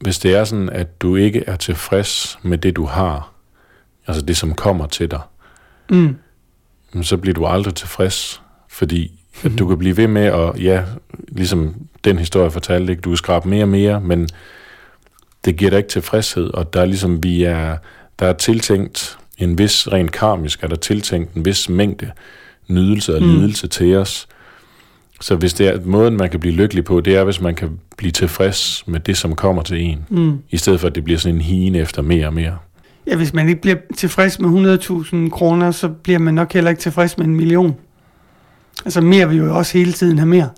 hvis 0.00 0.18
det 0.18 0.34
er 0.34 0.44
sådan, 0.44 0.70
at 0.70 1.02
du 1.02 1.16
ikke 1.16 1.44
er 1.46 1.56
tilfreds 1.56 2.38
med 2.42 2.58
det, 2.58 2.76
du 2.76 2.84
har, 2.84 3.33
altså 4.06 4.22
det, 4.24 4.36
som 4.36 4.54
kommer 4.54 4.86
til 4.86 5.10
dig, 5.10 5.20
Mm. 5.90 6.16
så 7.02 7.16
bliver 7.16 7.34
du 7.34 7.46
aldrig 7.46 7.74
tilfreds, 7.74 8.42
fordi 8.68 9.12
at 9.44 9.52
du 9.58 9.66
kan 9.68 9.78
blive 9.78 9.96
ved 9.96 10.06
med 10.08 10.22
at, 10.24 10.62
ja, 10.62 10.82
ligesom 11.28 11.74
den 12.04 12.18
historie 12.18 12.50
fortalte, 12.50 12.90
ikke? 12.92 13.00
du 13.00 13.10
kan 13.10 13.16
skrabe 13.16 13.48
mere 13.48 13.64
og 13.64 13.68
mere, 13.68 14.00
men 14.00 14.28
det 15.44 15.56
giver 15.56 15.70
dig 15.70 15.76
ikke 15.76 15.88
tilfredshed, 15.88 16.54
og 16.54 16.74
der 16.74 16.80
er 16.80 16.84
ligesom, 16.84 17.22
vi 17.22 17.42
er, 17.44 17.76
der 18.18 18.26
er 18.26 18.32
tiltænkt 18.32 19.18
en 19.38 19.58
vis, 19.58 19.92
rent 19.92 20.12
karmisk, 20.12 20.62
er 20.62 20.68
der 20.68 20.76
tiltænkt 20.76 21.34
en 21.34 21.44
vis 21.44 21.68
mængde 21.68 22.10
nydelse 22.68 23.14
og 23.16 23.22
Mm. 23.22 23.28
lidelse 23.28 23.66
til 23.68 23.96
os. 23.96 24.28
Så 25.20 25.36
hvis 25.36 25.54
det 25.54 25.66
er 25.68 25.80
måden, 25.84 26.16
man 26.16 26.30
kan 26.30 26.40
blive 26.40 26.54
lykkelig 26.54 26.84
på, 26.84 27.00
det 27.00 27.16
er, 27.16 27.24
hvis 27.24 27.40
man 27.40 27.54
kan 27.54 27.78
blive 27.96 28.10
tilfreds 28.12 28.84
med 28.86 29.00
det, 29.00 29.16
som 29.16 29.34
kommer 29.36 29.62
til 29.62 29.80
en, 29.80 30.06
Mm. 30.08 30.38
i 30.50 30.56
stedet 30.56 30.80
for, 30.80 30.86
at 30.88 30.94
det 30.94 31.04
bliver 31.04 31.18
sådan 31.18 31.34
en 31.34 31.40
hine 31.40 31.78
efter 31.78 32.02
mere 32.02 32.26
og 32.26 32.34
mere. 32.34 32.58
Ja, 33.06 33.16
hvis 33.16 33.34
man 33.34 33.48
ikke 33.48 33.60
bliver 33.60 33.76
tilfreds 33.96 34.40
med 34.40 34.78
100.000 35.26 35.30
kroner, 35.30 35.70
så 35.70 35.88
bliver 35.88 36.18
man 36.18 36.34
nok 36.34 36.52
heller 36.52 36.70
ikke 36.70 36.82
tilfreds 36.82 37.18
med 37.18 37.26
en 37.26 37.36
million. 37.36 37.76
Altså 38.84 39.00
mere 39.00 39.28
vil 39.28 39.38
jo 39.38 39.56
også 39.56 39.78
hele 39.78 39.92
tiden 39.92 40.18
have 40.18 40.28
mere. 40.28 40.48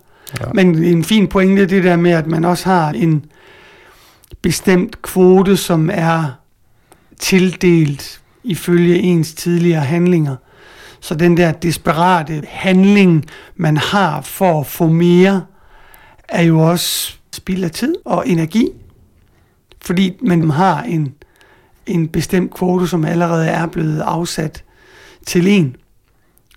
Ja. 0.41 0.45
Men 0.55 0.85
en 0.85 1.05
fin 1.05 1.27
pointe 1.29 1.63
er 1.63 1.67
det 1.67 1.85
der 1.85 1.97
med, 1.97 2.11
at 2.11 2.27
man 2.27 2.45
også 2.45 2.65
har 2.65 2.91
en 2.91 3.25
bestemt 4.43 5.03
kvote, 5.03 5.57
som 5.57 5.91
er 5.93 6.25
tildelt 7.21 8.21
ifølge 8.45 8.99
ens 8.99 9.35
tidligere 9.35 9.81
handlinger. 9.81 10.37
Så 11.01 11.15
den 11.15 11.37
der 11.37 11.53
desperate 11.53 12.43
handling, 12.49 13.25
man 13.57 13.77
har 13.77 14.21
for 14.21 14.61
at 14.61 14.67
få 14.67 14.89
mere, 14.89 15.45
er 16.29 16.43
jo 16.43 16.61
også 16.61 17.15
spild 17.33 17.65
af 17.65 17.71
tid 17.71 17.95
og 18.05 18.29
energi. 18.29 18.69
Fordi 19.83 20.17
man 20.23 20.51
har 20.51 20.83
en, 20.83 21.15
en 21.87 22.09
bestemt 22.09 22.55
kvote, 22.55 22.87
som 22.89 23.05
allerede 23.05 23.47
er 23.47 23.67
blevet 23.67 24.01
afsat 24.01 24.65
til 25.27 25.47
en. 25.49 25.77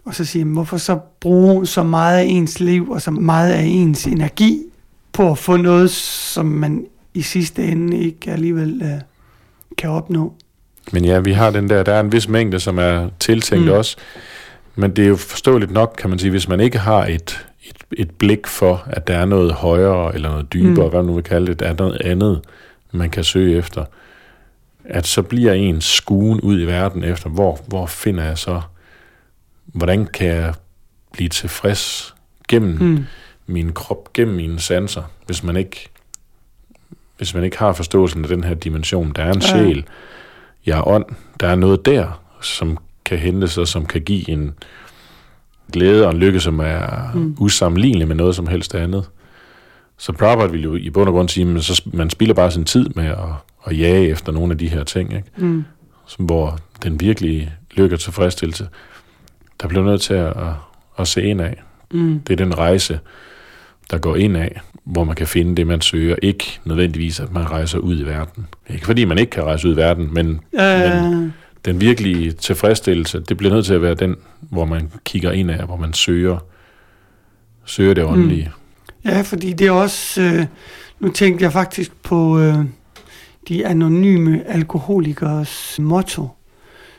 Og 0.06 0.16
så 0.16 0.26
siger 0.26 0.46
man, 0.46 0.54
hvorfor 0.54 0.78
så 0.78 1.00
bruge 1.20 1.66
så 1.66 1.84
meget 1.84 2.18
af 2.20 2.24
ens 2.28 2.60
liv 2.60 2.90
og 2.90 3.02
så 3.02 3.12
meget 3.12 3.52
af 3.54 3.64
ens 3.64 4.06
energi 4.06 4.62
på 5.14 5.32
at 5.32 5.38
få 5.38 5.58
noget, 5.58 5.92
som 5.92 6.46
man 6.46 6.86
i 7.14 7.22
sidste 7.22 7.64
ende 7.64 7.98
ikke 7.98 8.32
alligevel 8.32 8.82
øh, 8.84 9.02
kan 9.78 9.90
opnå. 9.90 10.34
Men 10.92 11.06
ja, 11.06 11.20
vi 11.20 11.32
har 11.34 11.50
den 11.52 11.70
der, 11.70 11.84
der 11.84 11.94
er 11.94 12.00
en 12.00 12.12
vis 12.12 12.28
mængde, 12.28 12.60
som 12.60 12.78
er 12.80 13.10
tiltænkt 13.20 13.66
Mm. 13.66 13.72
os, 13.72 13.96
men 14.76 14.92
det 14.96 15.04
er 15.04 15.08
jo 15.10 15.16
forståeligt 15.16 15.72
nok, 15.72 15.96
kan 15.98 16.10
man 16.10 16.20
sige, 16.20 16.32
hvis 16.32 16.48
man 16.48 16.60
ikke 16.60 16.78
har 16.78 17.06
et, 17.06 17.46
et, 17.64 17.78
et 17.98 18.12
blik 18.12 18.48
for, 18.48 18.84
at 18.88 19.08
der 19.08 19.18
er 19.18 19.26
noget 19.26 19.52
højere, 19.54 20.16
eller 20.16 20.30
noget 20.30 20.54
dybere, 20.54 20.70
Mm. 20.74 20.84
mm. 20.84 20.90
hvad 20.90 21.00
man 21.00 21.06
nu 21.06 21.14
vil 21.14 21.24
kalde 21.24 21.48
det, 21.48 21.60
der 21.60 21.66
er 21.66 21.74
noget 21.80 22.02
andet, 22.02 22.42
man 22.92 23.10
kan 23.10 23.24
søge 23.24 23.58
efter, 23.58 23.86
at 24.90 25.08
så 25.08 25.22
bliver 25.22 25.54
ens 25.54 25.86
skuen 25.86 26.42
ud 26.42 26.62
i 26.62 26.66
verden 26.66 27.04
efter, 27.04 27.30
hvor, 27.30 27.60
hvor 27.68 27.86
finder 27.86 28.24
jeg 28.24 28.38
så, 28.38 28.62
hvordan 29.66 30.06
kan 30.06 30.28
jeg 30.28 30.54
blive 31.12 31.30
tilfreds 31.30 32.16
gennem 32.48 32.78
mm. 32.82 33.06
Min 33.48 33.74
krop, 33.74 34.14
gennem 34.14 34.36
mine 34.36 34.60
sanser, 34.60 35.04
hvis 35.26 35.44
man 35.44 35.58
ikke 35.58 35.90
hvis 37.18 37.34
man 37.34 37.44
ikke 37.44 37.58
har 37.58 37.74
forståelsen 37.74 38.24
af 38.24 38.30
den 38.30 38.44
her 38.44 38.54
dimension, 38.54 39.12
der 39.16 39.24
er 39.24 39.34
en 39.34 39.42
Ja. 39.42 39.48
sjæl, 39.48 39.84
jeg 40.66 40.78
er 40.78 40.88
ånd, 40.88 41.06
der 41.40 41.48
er 41.48 41.56
noget 41.56 41.86
der, 41.86 42.22
som 42.42 42.78
kan 43.06 43.18
hentes 43.18 43.58
og 43.58 43.68
som 43.68 43.86
kan 43.86 44.02
give 44.02 44.30
en, 44.30 44.54
glæde 45.74 46.06
og 46.06 46.12
en 46.12 46.18
lykke, 46.18 46.40
som 46.40 46.60
er 46.60 47.12
mm. 47.14 47.36
usammenlignelig 47.40 48.08
med 48.08 48.16
noget 48.16 48.36
som 48.36 48.48
helst 48.48 48.76
andet. 48.76 49.10
Så 49.98 50.12
Prabhupada 50.12 50.52
vil 50.52 50.64
jo 50.64 50.76
i 50.76 50.90
bund 50.90 51.10
og 51.10 51.14
grund 51.14 51.30
sige, 51.30 51.56
at 51.56 51.64
så 51.64 51.82
man 51.94 52.10
spilder 52.10 52.34
bare 52.34 52.52
sin 52.52 52.66
tid 52.66 52.90
med 52.96 53.06
at, 53.06 53.18
at 53.66 53.80
jage 53.80 54.08
efter 54.08 54.32
nogle 54.32 54.52
af 54.52 54.58
de 54.58 54.68
her 54.68 54.84
ting, 54.84 55.14
ikke? 55.14 55.28
Mm. 55.38 55.64
Som, 56.08 56.26
hvor 56.26 56.60
den 56.84 57.00
virkelige 57.00 57.54
lykke 57.72 57.96
og 57.96 58.00
tilfredsstillelse, 58.00 58.68
der 59.62 59.68
bliver 59.68 59.84
nødt 59.84 60.02
til 60.02 60.14
at, 60.14 60.28
at, 60.28 60.54
at 61.00 61.08
se 61.08 61.24
ind 61.24 61.42
af. 61.42 61.64
Mm. 61.92 62.20
Det 62.20 62.34
er 62.34 62.46
den 62.46 62.58
rejse, 62.58 63.00
der 63.92 63.98
går 63.98 64.16
ind 64.16 64.38
af, 64.38 64.62
hvor 64.84 65.04
man 65.04 65.16
kan 65.16 65.28
finde 65.28 65.56
det, 65.56 65.68
man 65.68 65.82
søger. 65.82 66.16
Ikke 66.22 66.60
nødvendigvis, 66.66 67.20
at 67.20 67.34
man 67.34 67.52
rejser 67.52 67.78
ud 67.80 68.00
i 68.00 68.04
verden. 68.04 68.48
Ikke 68.70 68.86
fordi 68.86 69.06
man 69.06 69.18
ikke 69.18 69.30
kan 69.30 69.44
rejse 69.44 69.68
ud 69.68 69.74
i 69.74 69.78
verden, 69.78 70.14
men, 70.14 70.40
Ja, 70.54 71.10
men 71.10 71.34
den 71.66 71.82
virkelige 71.82 72.32
tilfredsstillelse, 72.32 73.20
det 73.20 73.38
bliver 73.38 73.54
nødt 73.54 73.66
til 73.66 73.74
at 73.74 73.82
være 73.82 73.94
den, 73.96 74.16
hvor 74.40 74.66
man 74.66 74.92
kigger 75.06 75.32
ind 75.32 75.52
af, 75.52 75.66
hvor 75.66 75.76
man 75.76 75.94
søger, 75.94 76.38
søger 77.66 77.94
det 77.94 78.04
åndelige. 78.04 78.52
ja, 79.06 79.22
fordi 79.22 79.54
det 79.54 79.68
er 79.68 79.72
også... 79.72 80.22
Øh, 80.22 80.46
nu 81.00 81.12
tænkte 81.12 81.44
jeg 81.44 81.54
faktisk 81.54 81.92
på 82.04 82.40
øh, 82.40 82.56
de 83.50 83.68
anonyme 83.68 84.44
alkoholikers 84.48 85.80
motto, 85.80 86.28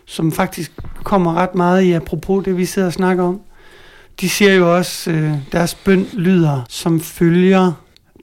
som 0.07 0.33
faktisk 0.33 0.73
kommer 1.05 1.35
ret 1.35 1.55
meget 1.55 1.83
i 1.83 1.93
apropos 1.93 2.45
det, 2.45 2.57
vi 2.57 2.65
sidder 2.65 2.89
og 2.89 2.93
snakker 2.93 3.25
om. 3.25 3.41
De 4.21 4.29
siger 4.29 4.55
jo 4.55 4.77
også, 4.77 5.11
øh, 5.11 5.35
deres 5.53 5.75
bøn 5.75 6.07
lyder 6.13 6.63
som 6.69 7.01
følger... 7.01 7.73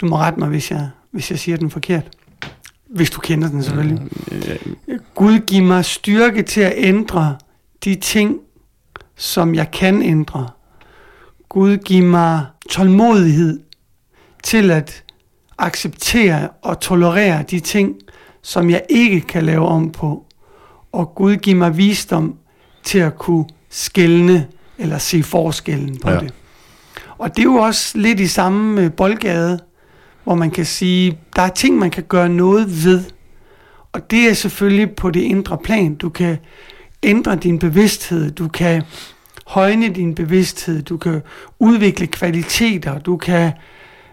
Du 0.02 0.06
må 0.06 0.18
rette 0.18 0.40
mig, 0.40 0.50
hvis 0.50 0.72
jeg, 0.72 0.90
hvis 1.12 1.32
jeg 1.32 1.40
siger 1.40 1.58
den 1.58 1.70
forkert. 1.70 2.10
Hvis 2.90 3.10
du 3.10 3.20
kender 3.20 3.50
den 3.50 3.64
selvfølgelig. 3.64 4.00
Gud 5.16 5.40
giv 5.40 5.64
mig 5.64 5.86
styrke 5.86 6.42
til 6.42 6.62
at 6.62 6.74
ændre 6.76 7.38
de 7.84 7.96
ting, 7.96 8.40
som 9.16 9.56
jeg 9.56 9.72
kan 9.72 10.02
ændre. 10.02 10.50
Gud 11.50 11.78
giv 11.78 12.04
mig 12.04 12.46
tålmodighed 12.70 13.60
til 14.44 14.72
at 14.72 15.04
acceptere 15.58 16.50
og 16.62 16.80
tolerere 16.80 17.44
de 17.44 17.60
ting, 17.60 17.96
som 18.42 18.70
jeg 18.70 18.84
ikke 18.90 19.22
kan 19.22 19.44
lave 19.44 19.68
om 19.68 19.92
på. 19.92 20.26
Og 20.92 21.16
Gud 21.16 21.36
giv 21.36 21.56
mig 21.56 21.78
visdom 21.78 22.36
til 22.84 23.00
at 23.00 23.18
kunne 23.18 23.46
skelne 23.70 24.48
eller 24.78 24.98
se 24.98 25.24
forskellen 25.24 25.98
på 26.00 26.10
Ja. 26.10 26.16
ja. 26.16 26.20
det. 26.20 26.34
Og 27.18 27.30
det 27.36 27.40
er 27.40 27.44
jo 27.44 27.56
også 27.56 27.98
lidt 27.98 28.20
i 28.20 28.28
samme 28.28 28.82
øh, 28.82 28.92
boldgade, 28.92 29.60
hvor 30.24 30.36
man 30.36 30.52
kan 30.52 30.66
sige, 30.66 31.20
der 31.36 31.42
er 31.42 31.50
ting, 31.50 31.78
man 31.78 31.92
kan 31.92 32.04
gøre 32.04 32.30
noget 32.30 32.86
ved. 32.86 33.04
Og 33.94 34.12
det 34.12 34.30
er 34.30 34.34
selvfølgelig 34.34 34.92
på 34.96 35.12
det 35.12 35.22
indre 35.22 35.58
plan. 35.58 35.96
Du 35.96 36.10
kan 36.10 36.38
ændre 37.04 37.36
din 37.36 37.60
bevidsthed, 37.60 38.32
du 38.32 38.48
kan 38.48 38.84
højne 39.48 39.90
din 39.90 40.16
bevidsthed, 40.16 40.82
du 40.82 40.98
kan 40.98 41.22
udvikle 41.60 42.08
kvaliteter, 42.08 43.00
du 43.00 43.18
kan 43.18 43.52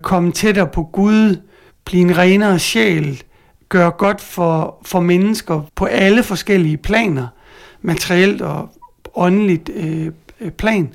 komme 0.03 0.33
tættere 0.33 0.67
på 0.67 0.83
Gud, 0.83 1.41
blive 1.85 2.03
en 2.03 2.17
renere 2.19 2.59
sjæl, 2.59 3.23
gøre 3.75 3.91
godt 3.91 4.21
for, 4.21 4.77
for 4.85 5.01
mennesker 5.01 5.63
på 5.75 5.85
alle 5.85 6.23
forskellige 6.23 6.77
planer, 6.77 7.27
materielt 7.83 8.43
og 8.43 8.69
åndeligt 9.15 9.71
øh, 9.75 10.11
plan. 10.51 10.95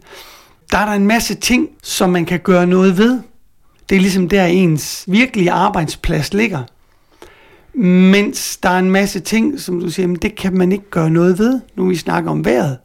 Der 0.71 0.77
er 0.77 0.85
der 0.85 0.93
en 0.93 1.07
masse 1.07 1.35
ting, 1.35 1.69
som 1.83 2.09
man 2.09 2.25
kan 2.25 2.39
gøre 2.39 2.67
noget 2.67 2.97
ved. 2.97 3.21
Det 3.89 3.95
er 3.95 3.99
ligesom 3.99 4.29
der 4.29 4.45
ens 4.45 5.05
virkelige 5.07 5.51
arbejdsplads 5.51 6.33
ligger. 6.33 6.63
Mens 8.11 8.57
der 8.57 8.69
er 8.69 8.79
en 8.79 8.91
masse 8.91 9.19
ting, 9.19 9.59
som 9.59 9.79
du 9.79 9.89
siger, 9.89 10.07
men 10.07 10.15
det 10.15 10.35
kan 10.35 10.57
man 10.57 10.71
ikke 10.71 10.89
gøre 10.89 11.09
noget 11.09 11.39
ved. 11.39 11.61
Nu 11.75 11.85
vi 11.85 11.95
snakker 11.95 12.31
om 12.31 12.45
vejret. 12.45 12.77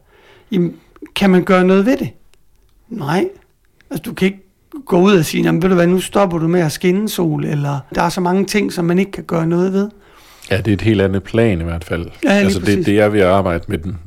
Jamen, 0.51 0.75
kan 1.15 1.29
man 1.29 1.43
gøre 1.43 1.63
noget 1.63 1.85
ved 1.85 1.97
det? 1.97 2.09
Nej. 2.89 3.29
Altså, 3.89 4.03
du 4.03 4.13
kan 4.13 4.25
ikke 4.25 4.44
gå 4.85 4.99
ud 5.01 5.15
og 5.17 5.25
sige, 5.25 5.43
jamen, 5.43 5.61
ved 5.61 5.69
du 5.69 5.75
hvad, 5.75 5.87
nu 5.87 5.99
stopper 5.99 6.37
du 6.37 6.47
med 6.47 6.61
at 6.61 6.71
skinne 6.71 7.09
sol, 7.09 7.45
eller 7.45 7.79
der 7.95 8.01
er 8.01 8.09
så 8.09 8.21
mange 8.21 8.45
ting, 8.45 8.73
som 8.73 8.85
man 8.85 8.99
ikke 8.99 9.11
kan 9.11 9.23
gøre 9.23 9.47
noget 9.47 9.73
ved. 9.73 9.89
Ja, 10.51 10.57
det 10.57 10.67
er 10.67 10.73
et 10.73 10.81
helt 10.81 11.01
andet 11.01 11.23
plan 11.23 11.61
i 11.61 11.63
hvert 11.63 11.83
fald. 11.83 12.05
Ja, 12.23 12.29
altså 12.29 12.59
det, 12.59 12.85
det 12.85 12.99
er 12.99 13.09
ved 13.09 13.19
at 13.19 13.27
arbejde 13.27 13.63
med 13.67 13.77
den, 13.77 13.97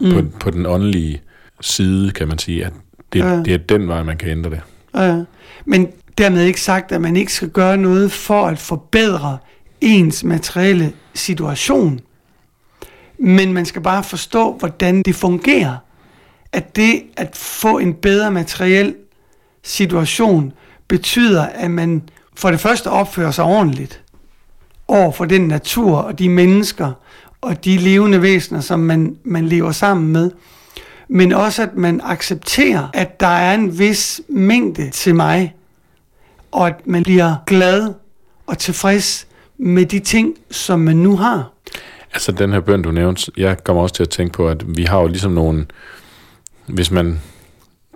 Mm. 0.00 0.10
på, 0.12 0.22
på 0.40 0.50
den 0.50 0.66
åndelige 0.66 1.20
side, 1.60 2.10
kan 2.10 2.28
man 2.28 2.38
sige, 2.38 2.64
at 2.64 2.72
det, 3.12 3.18
Ja. 3.18 3.36
det 3.42 3.54
er 3.54 3.58
den 3.58 3.88
vej, 3.88 4.02
man 4.02 4.16
kan 4.16 4.28
ændre 4.28 4.50
det. 4.50 4.60
Ja. 4.94 5.22
Men 5.64 5.88
dermed 6.18 6.44
ikke 6.44 6.60
sagt, 6.60 6.92
at 6.92 7.00
man 7.00 7.16
ikke 7.16 7.32
skal 7.32 7.48
gøre 7.48 7.76
noget 7.76 8.12
for 8.12 8.46
at 8.46 8.58
forbedre 8.58 9.38
ens 9.80 10.24
materielle 10.24 10.92
situation. 11.14 12.00
Men 13.18 13.52
man 13.52 13.64
skal 13.66 13.82
bare 13.82 14.02
forstå, 14.04 14.56
hvordan 14.58 15.02
det 15.02 15.14
fungerer. 15.14 15.76
At 16.52 16.76
det 16.76 17.02
at 17.16 17.36
få 17.36 17.78
en 17.78 17.94
bedre 17.94 18.30
materiel 18.30 18.94
situation 19.66 20.52
betyder, 20.88 21.42
at 21.42 21.70
man 21.70 22.02
for 22.34 22.50
det 22.50 22.60
første 22.60 22.90
opfører 22.90 23.30
sig 23.30 23.44
ordentligt 23.44 24.02
over 24.88 25.12
for 25.12 25.24
den 25.24 25.48
natur 25.48 25.96
og 25.96 26.18
de 26.18 26.28
mennesker 26.28 26.92
og 27.40 27.64
de 27.64 27.76
levende 27.76 28.22
væsener, 28.22 28.60
som 28.60 28.80
man, 28.80 29.16
man 29.24 29.46
lever 29.46 29.72
sammen 29.72 30.12
med. 30.12 30.30
Men 31.08 31.32
også 31.32 31.62
at 31.62 31.76
man 31.76 32.00
accepterer, 32.04 32.88
at 32.94 33.20
der 33.20 33.26
er 33.26 33.54
en 33.54 33.78
vis 33.78 34.20
mængde 34.28 34.90
til 34.90 35.14
mig, 35.14 35.54
og 36.52 36.66
at 36.66 36.86
man 36.86 37.02
bliver 37.02 37.34
glad 37.46 37.94
og 38.46 38.58
tilfreds 38.58 39.26
med 39.58 39.86
de 39.86 39.98
ting, 39.98 40.34
som 40.50 40.80
man 40.80 40.96
nu 40.96 41.16
har. 41.16 41.50
Altså 42.12 42.32
den 42.32 42.52
her 42.52 42.60
bøn, 42.60 42.82
du 42.82 42.90
nævnte, 42.90 43.32
jeg 43.36 43.64
kommer 43.64 43.82
også 43.82 43.94
til 43.94 44.02
at 44.02 44.08
tænke 44.08 44.32
på, 44.32 44.48
at 44.48 44.76
vi 44.76 44.84
har 44.84 45.00
jo 45.00 45.06
ligesom 45.06 45.32
nogle, 45.32 45.66
hvis 46.66 46.90
man 46.90 47.20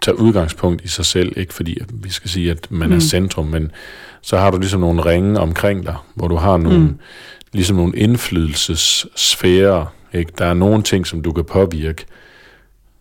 tager 0.02 0.16
udgangspunkt 0.16 0.84
i 0.84 0.88
sig 0.88 1.04
selv, 1.04 1.32
ikke 1.36 1.54
fordi 1.54 1.80
at 1.80 1.86
vi 1.92 2.10
skal 2.10 2.30
sige, 2.30 2.50
at 2.50 2.70
man 2.70 2.88
mm. 2.88 2.96
er 2.96 3.00
centrum, 3.00 3.46
men 3.46 3.70
så 4.22 4.38
har 4.38 4.50
du 4.50 4.58
ligesom 4.58 4.80
nogle 4.80 5.04
ringe 5.04 5.40
omkring 5.40 5.86
dig, 5.86 5.96
hvor 6.14 6.28
du 6.28 6.36
har 6.36 6.56
nogle, 6.56 6.78
mm. 6.78 6.98
Ligesom 7.52 7.76
nogle 7.76 7.96
indflydelsessfærer. 7.96 9.94
Ikke? 10.12 10.32
Der 10.38 10.44
er 10.44 10.54
nogle 10.54 10.82
ting, 10.82 11.06
som 11.06 11.22
du 11.22 11.32
kan 11.32 11.44
påvirke, 11.44 12.04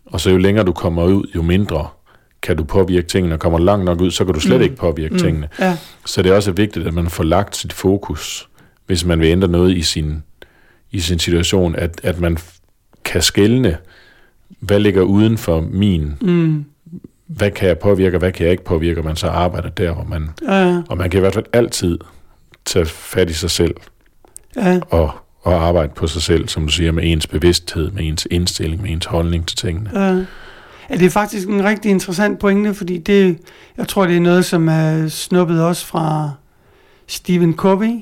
og 0.06 0.20
så 0.20 0.30
jo 0.30 0.36
længere 0.36 0.64
du 0.64 0.72
kommer 0.72 1.04
ud, 1.04 1.30
jo 1.34 1.42
mindre 1.42 1.88
kan 2.42 2.56
du 2.56 2.64
påvirke 2.64 3.06
tingene, 3.06 3.34
og 3.34 3.40
kommer 3.40 3.58
langt 3.58 3.84
nok 3.84 4.00
ud, 4.00 4.10
så 4.10 4.24
kan 4.24 4.34
du 4.34 4.40
slet 4.40 4.56
mm. 4.58 4.62
Ikke 4.62 4.76
påvirke 4.76 5.12
mm. 5.12 5.18
tingene. 5.18 5.48
Ja, 5.58 5.76
Så 6.06 6.22
det 6.22 6.32
er 6.32 6.36
også 6.36 6.52
vigtigt, 6.52 6.86
at 6.86 6.94
man 6.94 7.10
får 7.10 7.24
lagt 7.24 7.56
sit 7.56 7.72
fokus, 7.72 8.48
hvis 8.86 9.04
man 9.04 9.20
vil 9.20 9.28
ændre 9.28 9.48
noget 9.48 9.76
i 9.76 9.82
sin, 9.82 10.22
i 10.90 11.00
sin 11.00 11.18
situation, 11.18 11.76
at, 11.76 12.00
at 12.02 12.20
man 12.20 12.38
kan 13.04 13.22
skelne, 13.22 13.76
hvad 14.60 14.80
ligger 14.80 15.02
uden 15.02 15.38
for 15.38 15.60
min, 15.60 16.14
mm. 16.20 16.64
Hvad 17.36 17.50
kan 17.50 17.68
jeg 17.68 17.78
påvirke, 17.78 18.16
og 18.16 18.18
hvad 18.18 18.32
kan 18.32 18.44
jeg 18.44 18.52
ikke 18.52 18.64
påvirke, 18.64 19.00
og 19.00 19.04
man 19.04 19.16
så 19.16 19.26
arbejder 19.28 19.68
der, 19.68 19.92
hvor 19.94 20.04
man, 20.04 20.28
ja, 20.48 20.82
og 20.88 20.96
man 20.98 21.10
kan 21.10 21.18
i 21.18 21.20
hvert 21.20 21.34
fald 21.34 21.46
altid 21.52 21.98
tage 22.64 22.86
fat 22.86 23.30
i 23.30 23.32
sig 23.32 23.50
selv, 23.50 23.74
ja. 24.56 24.80
og, 24.90 25.10
og 25.42 25.54
arbejde 25.68 25.92
på 25.96 26.06
sig 26.06 26.22
selv, 26.22 26.48
som 26.48 26.66
du 26.66 26.72
siger, 26.72 26.92
med 26.92 27.02
ens 27.12 27.26
bevidsthed, 27.26 27.90
med 27.90 28.04
ens 28.04 28.26
indstilling, 28.30 28.82
med 28.82 28.90
ens 28.90 29.06
holdning 29.06 29.46
til 29.46 29.56
tingene. 29.56 29.90
Ja. 29.94 30.24
Ja, 30.90 30.96
det 30.96 31.06
er 31.06 31.10
faktisk 31.10 31.48
en 31.48 31.64
rigtig 31.64 31.90
interessant 31.90 32.38
pointe, 32.38 32.74
fordi 32.74 32.98
det, 32.98 33.38
jeg 33.76 33.88
tror, 33.88 34.06
det 34.06 34.16
er 34.16 34.20
noget, 34.20 34.44
som 34.44 34.68
er 34.68 35.08
snuppet 35.08 35.64
også 35.64 35.86
fra 35.86 36.30
Stephen 37.06 37.54
Covey. 37.56 38.00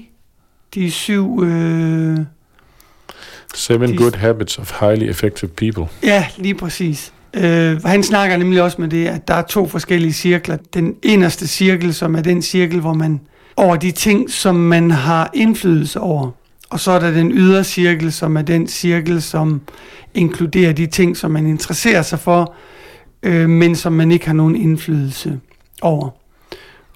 De 0.74 0.90
syv... 0.90 1.42
Øh, 1.44 2.18
Seven 3.54 3.92
De- 3.92 3.96
good 3.96 4.16
habits 4.16 4.58
of 4.58 4.80
highly 4.80 5.10
effective 5.10 5.50
people. 5.50 5.86
ja, 6.02 6.26
lige 6.36 6.54
præcis. 6.54 7.12
Øh, 7.34 7.84
han 7.84 8.02
snakker 8.02 8.36
nemlig 8.36 8.62
også 8.62 8.80
med 8.80 8.88
det, 8.88 9.06
at 9.06 9.28
der 9.28 9.34
er 9.34 9.42
to 9.42 9.68
forskellige 9.68 10.12
cirkler. 10.12 10.56
Den 10.74 10.94
inderste 11.02 11.46
cirkel, 11.46 11.94
som 11.94 12.14
er 12.14 12.20
den 12.20 12.42
cirkel, 12.42 12.80
hvor 12.80 12.94
man 12.94 13.20
over 13.56 13.76
de 13.76 13.90
ting, 13.90 14.30
som 14.30 14.54
man 14.54 14.90
har 14.90 15.30
indflydelse 15.34 16.00
over. 16.00 16.30
Og 16.70 16.80
så 16.80 16.90
er 16.90 16.98
der 16.98 17.10
den 17.10 17.32
ydre 17.32 17.64
cirkel, 17.64 18.12
som 18.12 18.36
er 18.36 18.42
den 18.42 18.68
cirkel, 18.68 19.22
som 19.22 19.60
inkluderer 20.14 20.72
de 20.72 20.86
ting, 20.86 21.16
som 21.16 21.30
man 21.30 21.46
interesserer 21.46 22.02
sig 22.02 22.18
for, 22.18 22.54
øh, 23.22 23.48
men 23.48 23.76
som 23.76 23.92
man 23.92 24.10
ikke 24.10 24.26
har 24.26 24.34
nogen 24.34 24.56
indflydelse 24.56 25.40
over. 25.82 26.08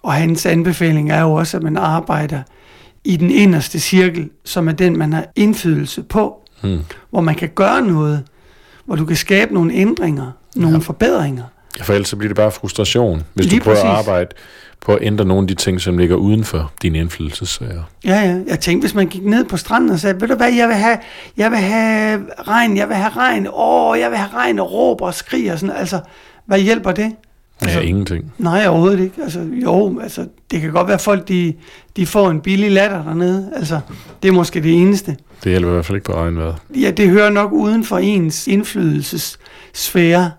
Og 0.03 0.13
hans 0.13 0.47
anbefaling 0.47 1.11
er 1.11 1.21
jo 1.21 1.33
også, 1.33 1.57
at 1.57 1.63
man 1.63 1.77
arbejder 1.77 2.43
i 3.05 3.17
den 3.17 3.31
inderste 3.31 3.81
cirkel, 3.81 4.31
som 4.45 4.69
er 4.69 4.73
den, 4.73 4.99
man 4.99 5.13
har 5.13 5.27
indflydelse 5.37 6.03
på, 6.03 6.39
Hmm. 6.63 6.81
hvor 7.11 7.21
man 7.21 7.35
kan 7.35 7.49
gøre 7.49 7.83
noget, 7.83 8.23
hvor 8.85 8.97
du 8.97 9.05
kan 9.05 9.17
skabe 9.17 9.55
nogle 9.55 9.73
ændringer, 9.75 10.31
nogle 10.57 10.77
Ja. 10.77 10.81
forbedringer. 10.83 11.45
Ja, 11.79 11.85
for 11.85 11.93
ellers 11.93 12.09
så 12.09 12.17
bliver 12.17 12.29
det 12.29 12.37
bare 12.37 12.51
frustration, 12.51 13.23
hvis 13.35 13.47
Lige 13.47 13.59
du 13.59 13.65
prøver 13.65 13.77
at 13.79 13.83
præcis. 13.85 13.99
arbejde 14.09 14.31
på 14.81 14.93
at 14.95 14.99
ændre 15.03 15.25
nogle 15.25 15.43
af 15.43 15.49
de 15.49 15.55
ting, 15.55 15.81
som 15.81 15.99
ligger 15.99 16.17
uden 16.17 16.45
for 16.45 16.73
din 16.83 16.95
indflydelsesfære. 16.95 17.85
Ja, 18.05 18.21
ja. 18.21 18.39
Jeg 18.47 18.61
tænkte, 18.61 18.85
hvis 18.87 18.95
man 18.95 19.07
gik 19.07 19.25
ned 19.25 19.45
på 19.45 19.57
stranden 19.57 19.91
og 19.91 19.99
sagde, 19.99 20.21
ved 20.21 20.29
du 20.29 20.35
hvad, 20.35 20.53
jeg 20.53 20.69
vil 20.69 20.77
have, 20.77 20.99
jeg 21.37 21.51
vil 21.51 21.59
have 21.59 22.23
regn, 22.49 22.77
jeg 22.77 22.89
vil 22.89 22.97
have 22.97 23.11
regn, 23.17 23.47
åh, 23.55 23.99
jeg 23.99 24.11
vil 24.11 24.19
have 24.19 24.31
regn, 24.35 24.59
og 24.59 24.73
råber 24.73 25.07
og 25.07 25.15
skriger 25.15 25.53
og 25.53 25.59
sådan, 25.59 25.77
altså, 25.77 26.01
hvad 26.47 26.59
hjælper 26.61 26.93
det? 26.93 27.13
Altså, 27.61 27.79
ja, 27.81 27.85
ingenting. 27.85 28.33
Nej, 28.39 28.67
overhovedet 28.67 29.01
ikke. 29.01 29.23
Altså, 29.23 29.41
jo, 29.53 30.01
altså, 30.03 30.27
det 30.51 30.61
kan 30.61 30.71
godt 30.73 30.87
være, 30.87 30.95
at 30.95 31.01
folk 31.01 31.29
de, 31.29 31.55
de 31.97 32.07
får 32.07 32.31
en 32.31 32.41
billig 32.41 32.71
latter 32.73 33.05
dernede. 33.05 33.51
Altså, 33.57 33.81
det 34.23 34.29
er 34.29 34.33
måske 34.33 34.63
det 34.63 34.73
eneste. 34.73 35.17
Det 35.45 35.53
hjælper 35.53 35.71
i 35.71 35.73
hvert 35.73 35.87
fald 35.87 35.97
ikke 35.97 36.05
på 36.05 36.15
regnvejret. 36.15 36.57
Ja, 36.75 36.91
det 36.91 37.09
hører 37.09 37.31
nok 37.31 37.53
uden 37.53 37.85
for 37.85 37.99
ens 37.99 38.47
indflydelsessfære. 38.47 40.31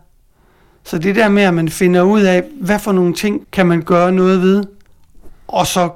Så 0.84 0.98
det 0.98 1.16
der 1.16 1.30
med, 1.30 1.44
at 1.44 1.54
man 1.54 1.70
finder 1.70 2.02
ud 2.02 2.22
af, 2.22 2.44
hvad 2.62 2.80
for 2.80 2.92
nogle 2.92 3.14
ting 3.14 3.48
kan 3.52 3.66
man 3.66 3.82
gøre 3.82 4.12
noget 4.12 4.42
ved, 4.42 4.64
og 5.48 5.68
så 5.68 5.90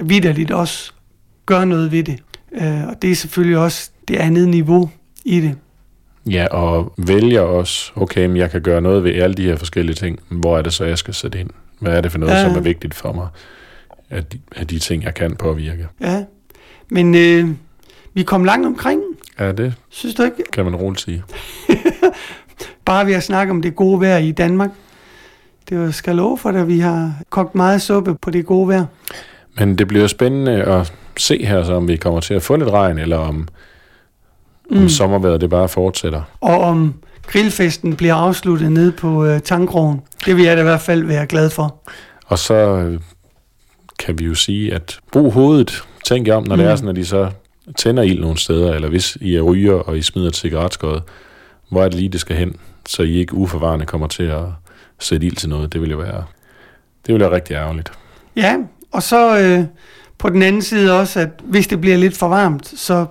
vidderligt 0.00 0.50
også 0.50 0.92
gøre 1.46 1.66
noget 1.66 1.92
ved 1.92 2.02
det. 2.02 2.22
Øh, 2.52 2.88
og 2.88 3.02
det 3.02 3.10
er 3.10 3.14
selvfølgelig 3.14 3.58
også 3.58 3.90
det 4.08 4.16
andet 4.16 4.48
niveau 4.48 4.90
i 5.24 5.40
det. 5.40 5.54
Ja, 6.26 6.46
og 6.50 6.92
vælger 6.98 7.40
også, 7.40 7.92
okay, 7.96 8.26
men 8.26 8.36
jeg 8.36 8.50
kan 8.50 8.62
gøre 8.62 8.80
noget 8.80 9.04
ved 9.04 9.14
alle 9.14 9.34
de 9.34 9.42
her 9.42 9.56
forskellige 9.56 9.94
ting. 9.94 10.18
Hvor 10.28 10.58
er 10.58 10.62
det 10.62 10.72
så, 10.72 10.84
jeg 10.84 10.98
skal 10.98 11.14
sætte 11.14 11.40
ind? 11.40 11.50
Hvad 11.80 11.92
er 11.92 12.00
det 12.00 12.12
for 12.12 12.18
noget, 12.18 12.34
ja. 12.34 12.42
Som 12.42 12.56
er 12.56 12.60
vigtigt 12.60 12.94
for 12.94 13.12
mig? 13.12 13.28
Af 14.10 14.24
de, 14.24 14.38
af 14.56 14.66
de 14.66 14.78
ting, 14.78 15.02
jeg 15.02 15.14
kan 15.14 15.36
påvirke. 15.36 15.88
Ja. 16.00 16.24
Men 16.88 17.14
øh, 17.14 17.48
vi 18.16 18.22
kom 18.22 18.44
langt 18.44 18.66
omkring, 18.66 19.00
Ja, 19.38 19.52
det 19.52 19.74
synes 19.88 20.14
du 20.14 20.22
ikke? 20.22 20.42
kan 20.52 20.64
man 20.64 20.76
roligt 20.76 21.00
sige. 21.00 21.22
Bare 22.84 23.06
ved 23.06 23.14
at 23.14 23.22
snakke 23.22 23.50
om 23.50 23.62
det 23.62 23.76
gode 23.76 24.00
vejr 24.00 24.16
i 24.18 24.32
Danmark. 24.32 24.70
Det 25.68 25.78
var 25.78 25.90
skal 25.90 26.16
love 26.16 26.38
for 26.38 26.50
det, 26.50 26.68
vi 26.68 26.78
har 26.78 27.14
kogt 27.30 27.54
meget 27.54 27.82
suppe 27.82 28.14
på 28.14 28.30
det 28.30 28.46
gode 28.46 28.68
vejr. 28.68 28.84
Men 29.58 29.78
det 29.78 29.88
bliver 29.88 30.06
spændende 30.06 30.52
at 30.62 30.92
se 31.16 31.44
her, 31.46 31.64
så 31.64 31.72
om 31.74 31.88
vi 31.88 31.96
kommer 31.96 32.20
til 32.20 32.34
at 32.34 32.42
få 32.42 32.56
lidt 32.56 32.70
regn, 32.70 32.98
eller 32.98 33.16
om, 33.16 33.48
mm. 34.70 34.78
om 34.78 34.88
sommervejret 34.88 35.40
det 35.40 35.50
bare 35.50 35.68
fortsætter. 35.68 36.22
Og 36.40 36.60
om 36.60 36.94
grillfesten 37.26 37.96
bliver 37.96 38.14
afsluttet 38.14 38.72
nede 38.72 38.92
på 38.92 39.24
øh, 39.24 39.40
tankrogen. 39.40 40.00
Det 40.26 40.36
vil 40.36 40.44
jeg 40.44 40.56
da 40.56 40.60
i 40.60 40.64
hvert 40.64 40.80
fald 40.80 41.02
være 41.04 41.26
glad 41.26 41.50
for. 41.50 41.82
Og 42.26 42.38
så 42.38 42.54
øh, 42.54 43.00
kan 43.98 44.18
vi 44.18 44.24
jo 44.24 44.34
sige, 44.34 44.74
at 44.74 44.98
brug 45.12 45.32
hovedet, 45.32 45.82
tænk 46.04 46.28
jer 46.28 46.34
om, 46.34 46.42
når 46.46 46.54
mm. 46.56 46.58
det 46.58 46.66
Mm. 46.66 46.72
er 46.72 46.76
sådan, 46.76 46.88
at 46.90 46.98
I 46.98 47.04
så 47.04 47.30
tænder 47.76 48.02
ild 48.02 48.20
nogle 48.20 48.38
steder, 48.38 48.74
eller 48.74 48.88
hvis 48.88 49.18
I 49.20 49.34
er 49.34 49.42
ryger, 49.42 49.74
og 49.74 49.98
I 49.98 50.02
smider 50.02 50.28
et 50.28 50.36
cigaretskod, 50.36 51.00
hvor 51.68 51.84
er 51.84 51.88
det 51.88 51.94
lige, 51.94 52.08
det 52.08 52.20
skal 52.20 52.36
hen, 52.36 52.56
så 52.88 53.02
I 53.02 53.12
ikke 53.12 53.34
uforvarende 53.34 53.86
kommer 53.86 54.06
til 54.06 54.22
at 54.22 54.44
sætte 54.98 55.26
ild 55.26 55.36
til 55.36 55.48
noget. 55.48 55.72
Det 55.72 55.80
vil 55.80 55.90
jo 55.90 55.96
være, 55.96 56.24
det 57.06 57.12
vil 57.14 57.20
være 57.20 57.30
rigtig 57.30 57.54
ærgerligt. 57.54 57.92
Ja, 58.36 58.56
og 58.92 59.02
så 59.02 59.38
øh, 59.38 59.64
på 60.18 60.28
den 60.28 60.42
anden 60.42 60.62
side 60.62 61.00
også, 61.00 61.20
at 61.20 61.30
hvis 61.44 61.66
det 61.66 61.80
bliver 61.80 61.96
lidt 61.96 62.16
for 62.16 62.28
varmt, 62.28 62.66
så 62.66 63.06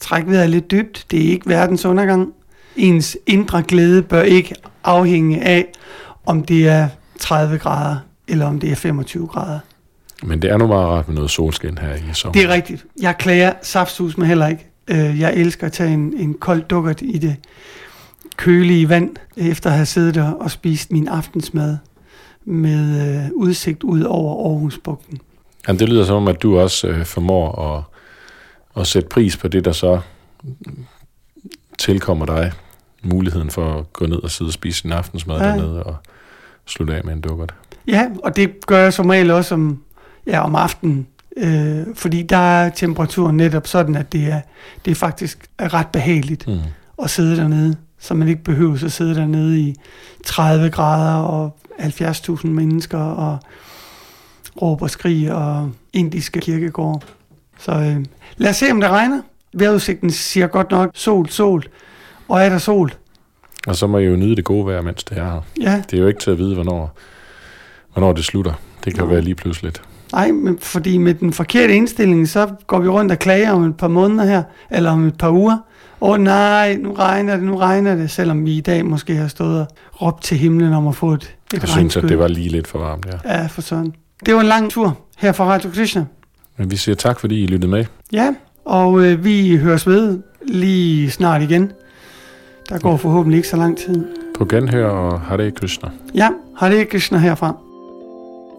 træk 0.00 0.24
vejret 0.26 0.50
lidt 0.50 0.70
dybt. 0.70 1.06
Det 1.10 1.26
er 1.26 1.30
ikke 1.30 1.48
verdens 1.48 1.84
undergang. 1.84 2.34
Ens 2.76 3.16
indre 3.26 3.62
glæde 3.62 4.02
bør 4.02 4.22
ikke 4.22 4.54
afhænge 4.84 5.42
af, 5.44 5.66
om 6.26 6.44
det 6.44 6.68
er 6.68 6.88
30 7.20 7.58
grader, 7.58 7.96
eller 8.28 8.46
om 8.46 8.60
det 8.60 8.70
er 8.70 8.76
25 8.76 9.26
grader. 9.26 9.58
Men 10.22 10.42
det 10.42 10.50
er 10.50 10.56
nu 10.56 10.66
meget 10.66 10.88
rart 10.88 11.08
med 11.08 11.14
noget 11.14 11.30
solskin 11.30 11.78
her 11.78 11.94
i 11.94 12.00
sommer. 12.12 12.32
Det 12.32 12.42
er 12.44 12.48
rigtigt. 12.48 12.86
Jeg 13.02 13.18
klager 13.18 13.52
saftsus 13.62 14.18
med 14.18 14.26
heller 14.26 14.46
ikke. 14.48 14.66
Øh, 14.88 15.20
Jeg 15.20 15.34
elsker 15.34 15.66
at 15.66 15.72
tage 15.72 15.94
en, 15.94 16.14
en 16.16 16.34
kold 16.34 16.62
dukkert 16.62 17.02
i 17.02 17.18
det 17.18 17.36
kølige 18.36 18.88
vand, 18.88 19.16
efter 19.36 19.70
at 19.70 19.76
have 19.76 19.86
siddet 19.86 20.14
der 20.14 20.30
og 20.30 20.50
spist 20.50 20.92
min 20.92 21.08
aftensmad 21.08 21.76
med 22.44 23.16
øh, 23.24 23.30
udsigt 23.34 23.82
ud 23.82 24.02
over 24.02 24.50
Aarhusbugten. 24.50 25.18
Jamen, 25.68 25.80
det 25.80 25.88
lyder 25.88 26.04
som 26.04 26.16
om, 26.16 26.28
at 26.28 26.42
du 26.42 26.58
også 26.58 26.88
øh, 26.88 27.04
formår 27.04 27.76
at, 27.76 27.82
at 28.80 28.86
sætte 28.86 29.08
pris 29.08 29.36
på 29.36 29.48
det, 29.48 29.64
der 29.64 29.72
så 29.72 30.00
tilkommer 31.78 32.26
dig. 32.26 32.52
Muligheden 33.02 33.50
for 33.50 33.78
at 33.78 33.92
gå 33.92 34.06
ned 34.06 34.16
og 34.16 34.30
sidde 34.30 34.48
og 34.48 34.52
spise 34.52 34.80
sin 34.80 34.92
aftensmad 34.92 35.38
ja. 35.40 35.46
dernede 35.46 35.82
og 35.82 35.96
slutte 36.66 36.94
af 36.96 37.04
med 37.04 37.12
en 37.12 37.20
dukkert. 37.20 37.54
Ja, 37.86 38.06
og 38.24 38.36
det 38.36 38.66
gør 38.66 38.78
jeg 38.78 38.92
som 38.92 39.06
regel 39.06 39.30
også 39.30 39.54
om, 39.54 39.82
ja, 40.26 40.40
om 40.44 40.54
aftenen, 40.54 41.06
øh, 41.36 41.86
fordi 41.94 42.22
der 42.22 42.36
er 42.36 42.70
temperaturen 42.70 43.36
netop 43.36 43.66
sådan, 43.66 43.96
at 43.96 44.12
det 44.12 44.26
er, 44.32 44.40
det 44.84 44.90
er 44.90 44.94
faktisk 44.94 45.46
er 45.58 45.74
ret 45.74 45.86
behageligt 45.88 46.46
Mm. 46.48 46.58
at 47.02 47.10
sidde 47.10 47.36
dernede, 47.36 47.76
så 47.98 48.14
man 48.14 48.28
ikke 48.28 48.44
behøver 48.44 48.84
at 48.84 48.92
sidde 48.92 49.14
dernede 49.14 49.60
i 49.60 49.74
30 50.26 50.70
grader 50.70 51.14
og 51.22 51.56
70.000 51.78 52.46
mennesker 52.46 52.98
og 52.98 53.38
råbe 54.62 54.82
og 54.84 54.90
skrige 54.90 55.34
og 55.34 55.70
indiske 55.92 56.40
kirkegård. 56.40 57.02
Så 57.58 57.72
øh, 57.72 58.04
lad 58.36 58.50
os 58.50 58.56
se, 58.56 58.70
om 58.70 58.80
det 58.80 58.90
regner. 58.90 59.22
Vejrudsigten 59.54 60.10
siger 60.10 60.46
godt 60.46 60.70
nok 60.70 60.90
sol, 60.94 61.28
sol. 61.28 61.64
Og 62.28 62.40
er 62.42 62.48
der 62.48 62.58
sol? 62.58 62.92
Og 63.66 63.76
så 63.76 63.86
må 63.86 63.98
I 63.98 64.04
jo 64.04 64.16
nyde 64.16 64.36
det 64.36 64.44
gode 64.44 64.66
vejr, 64.66 64.82
mens 64.82 65.04
det 65.04 65.18
er 65.18 65.24
her. 65.24 65.40
Ja, 65.60 65.82
Det 65.90 65.96
er 65.96 66.00
jo 66.02 66.08
ikke 66.08 66.20
til 66.20 66.30
at 66.30 66.38
vide, 66.38 66.54
hvornår, 66.54 66.96
hvornår 67.92 68.12
det 68.12 68.24
slutter. 68.24 68.52
Det 68.84 68.94
kan 68.94 69.02
jo 69.04 69.10
være 69.10 69.20
lige 69.20 69.34
pludseligt. 69.34 69.82
Nej, 70.12 70.32
men 70.32 70.58
fordi 70.58 70.98
med 70.98 71.14
den 71.14 71.32
forkerte 71.32 71.74
indstilling, 71.74 72.28
så 72.28 72.48
går 72.66 72.80
vi 72.80 72.88
rundt 72.88 73.12
og 73.12 73.18
klager 73.18 73.50
om 73.50 73.64
et 73.64 73.76
par 73.76 73.88
måneder 73.88 74.24
her, 74.24 74.42
eller 74.70 74.90
om 74.90 75.06
et 75.06 75.18
par 75.18 75.30
uger. 75.30 75.58
Åh 76.00 76.10
oh, 76.10 76.18
nej, 76.18 76.76
nu 76.76 76.92
regner 76.92 77.36
det, 77.36 77.44
nu 77.44 77.56
regner 77.56 77.94
det, 77.94 78.10
selvom 78.10 78.44
vi 78.44 78.56
i 78.56 78.60
dag 78.60 78.86
måske 78.86 79.16
har 79.16 79.28
stået 79.28 79.60
og 79.60 79.66
råbt 80.02 80.22
til 80.22 80.36
himlen 80.36 80.72
om 80.72 80.88
at 80.88 80.94
få 80.94 81.12
et, 81.12 81.36
et 81.54 81.60
Jeg 81.60 81.68
synes, 81.68 81.96
at 81.96 82.02
det 82.02 82.18
var 82.18 82.28
lige 82.28 82.48
lidt 82.48 82.66
for 82.66 82.78
varmt, 82.78 83.06
ja. 83.06 83.38
Ja, 83.40 83.46
for 83.46 83.60
sådan. 83.60 83.94
Det 84.26 84.34
var 84.34 84.40
en 84.40 84.46
lang 84.46 84.70
tur 84.70 84.98
her 85.18 85.32
fra 85.32 85.44
Radio 85.44 85.70
Krishna. 85.70 86.04
Men 86.56 86.70
vi 86.70 86.76
siger 86.76 86.94
tak, 86.94 87.20
fordi 87.20 87.42
I 87.42 87.46
lyttede 87.46 87.70
med. 87.70 87.84
Ja, 88.12 88.34
og 88.64 89.04
øh, 89.04 89.24
vi 89.24 89.56
høres 89.56 89.86
ved 89.86 90.18
lige 90.42 91.10
snart 91.10 91.42
igen. 91.42 91.72
Der 92.68 92.78
går 92.78 92.96
forhåbentlig 92.96 93.36
ikke 93.36 93.48
så 93.48 93.56
lang 93.56 93.78
tid. 93.78 94.04
På 94.38 94.44
genhør 94.44 94.88
og 94.88 95.20
Hare 95.20 95.50
Krishna. 95.50 95.90
Ja, 96.14 96.28
Hare 96.56 96.84
Krishna 96.84 97.18
herfra. 97.18 97.56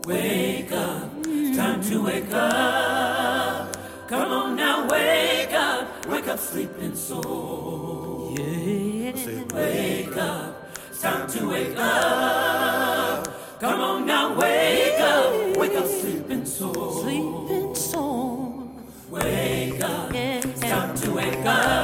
Wake 0.08 0.68
up, 0.72 1.11
time 1.56 1.82
to 1.82 2.04
wake 2.04 2.32
up. 2.32 3.76
Come 4.08 4.32
on 4.32 4.56
now, 4.56 4.88
wake 4.88 5.54
up, 5.54 6.06
wake 6.08 6.28
up, 6.28 6.40
sleeping 6.40 6.96
soul. 6.96 8.36
Yeah. 8.38 9.12
Wake 9.54 10.18
up, 10.18 10.70
it's 10.90 11.02
time 11.02 11.28
to 11.30 11.50
wake 11.50 11.78
up. 11.78 13.28
Come 13.60 13.80
on 13.80 14.06
now, 14.06 14.34
wake 14.40 15.00
up, 15.00 15.58
wake 15.58 15.76
up, 15.78 15.88
sleeping 15.88 16.46
soul. 16.46 17.04
Sleeping 17.04 17.76
soul. 17.76 18.72
Wake 19.10 19.84
up, 19.84 20.14
it's 20.14 20.62
time 20.62 20.96
to 20.96 21.12
wake 21.12 21.46
up. 21.46 21.81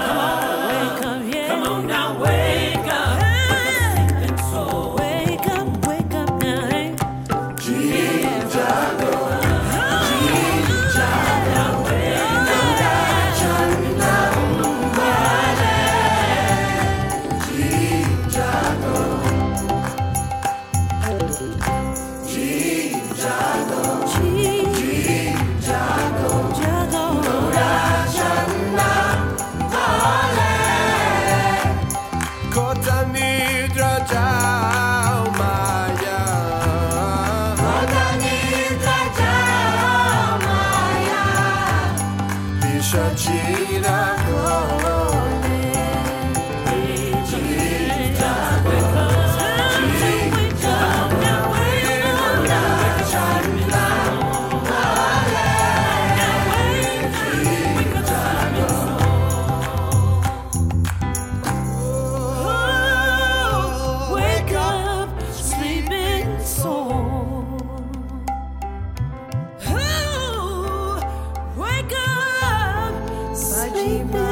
baby. 73.87 74.26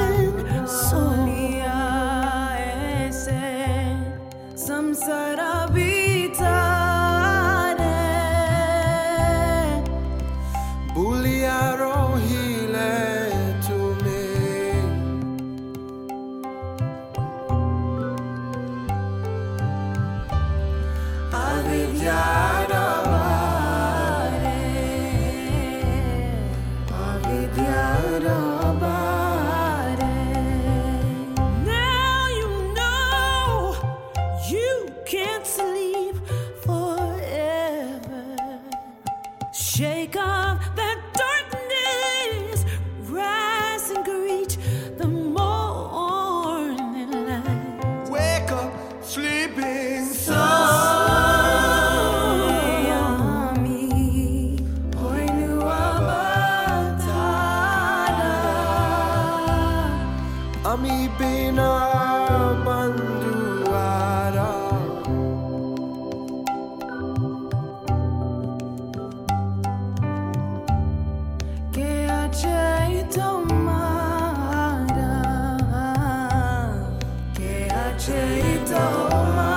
so 78.75 79.09
much. 79.33 79.54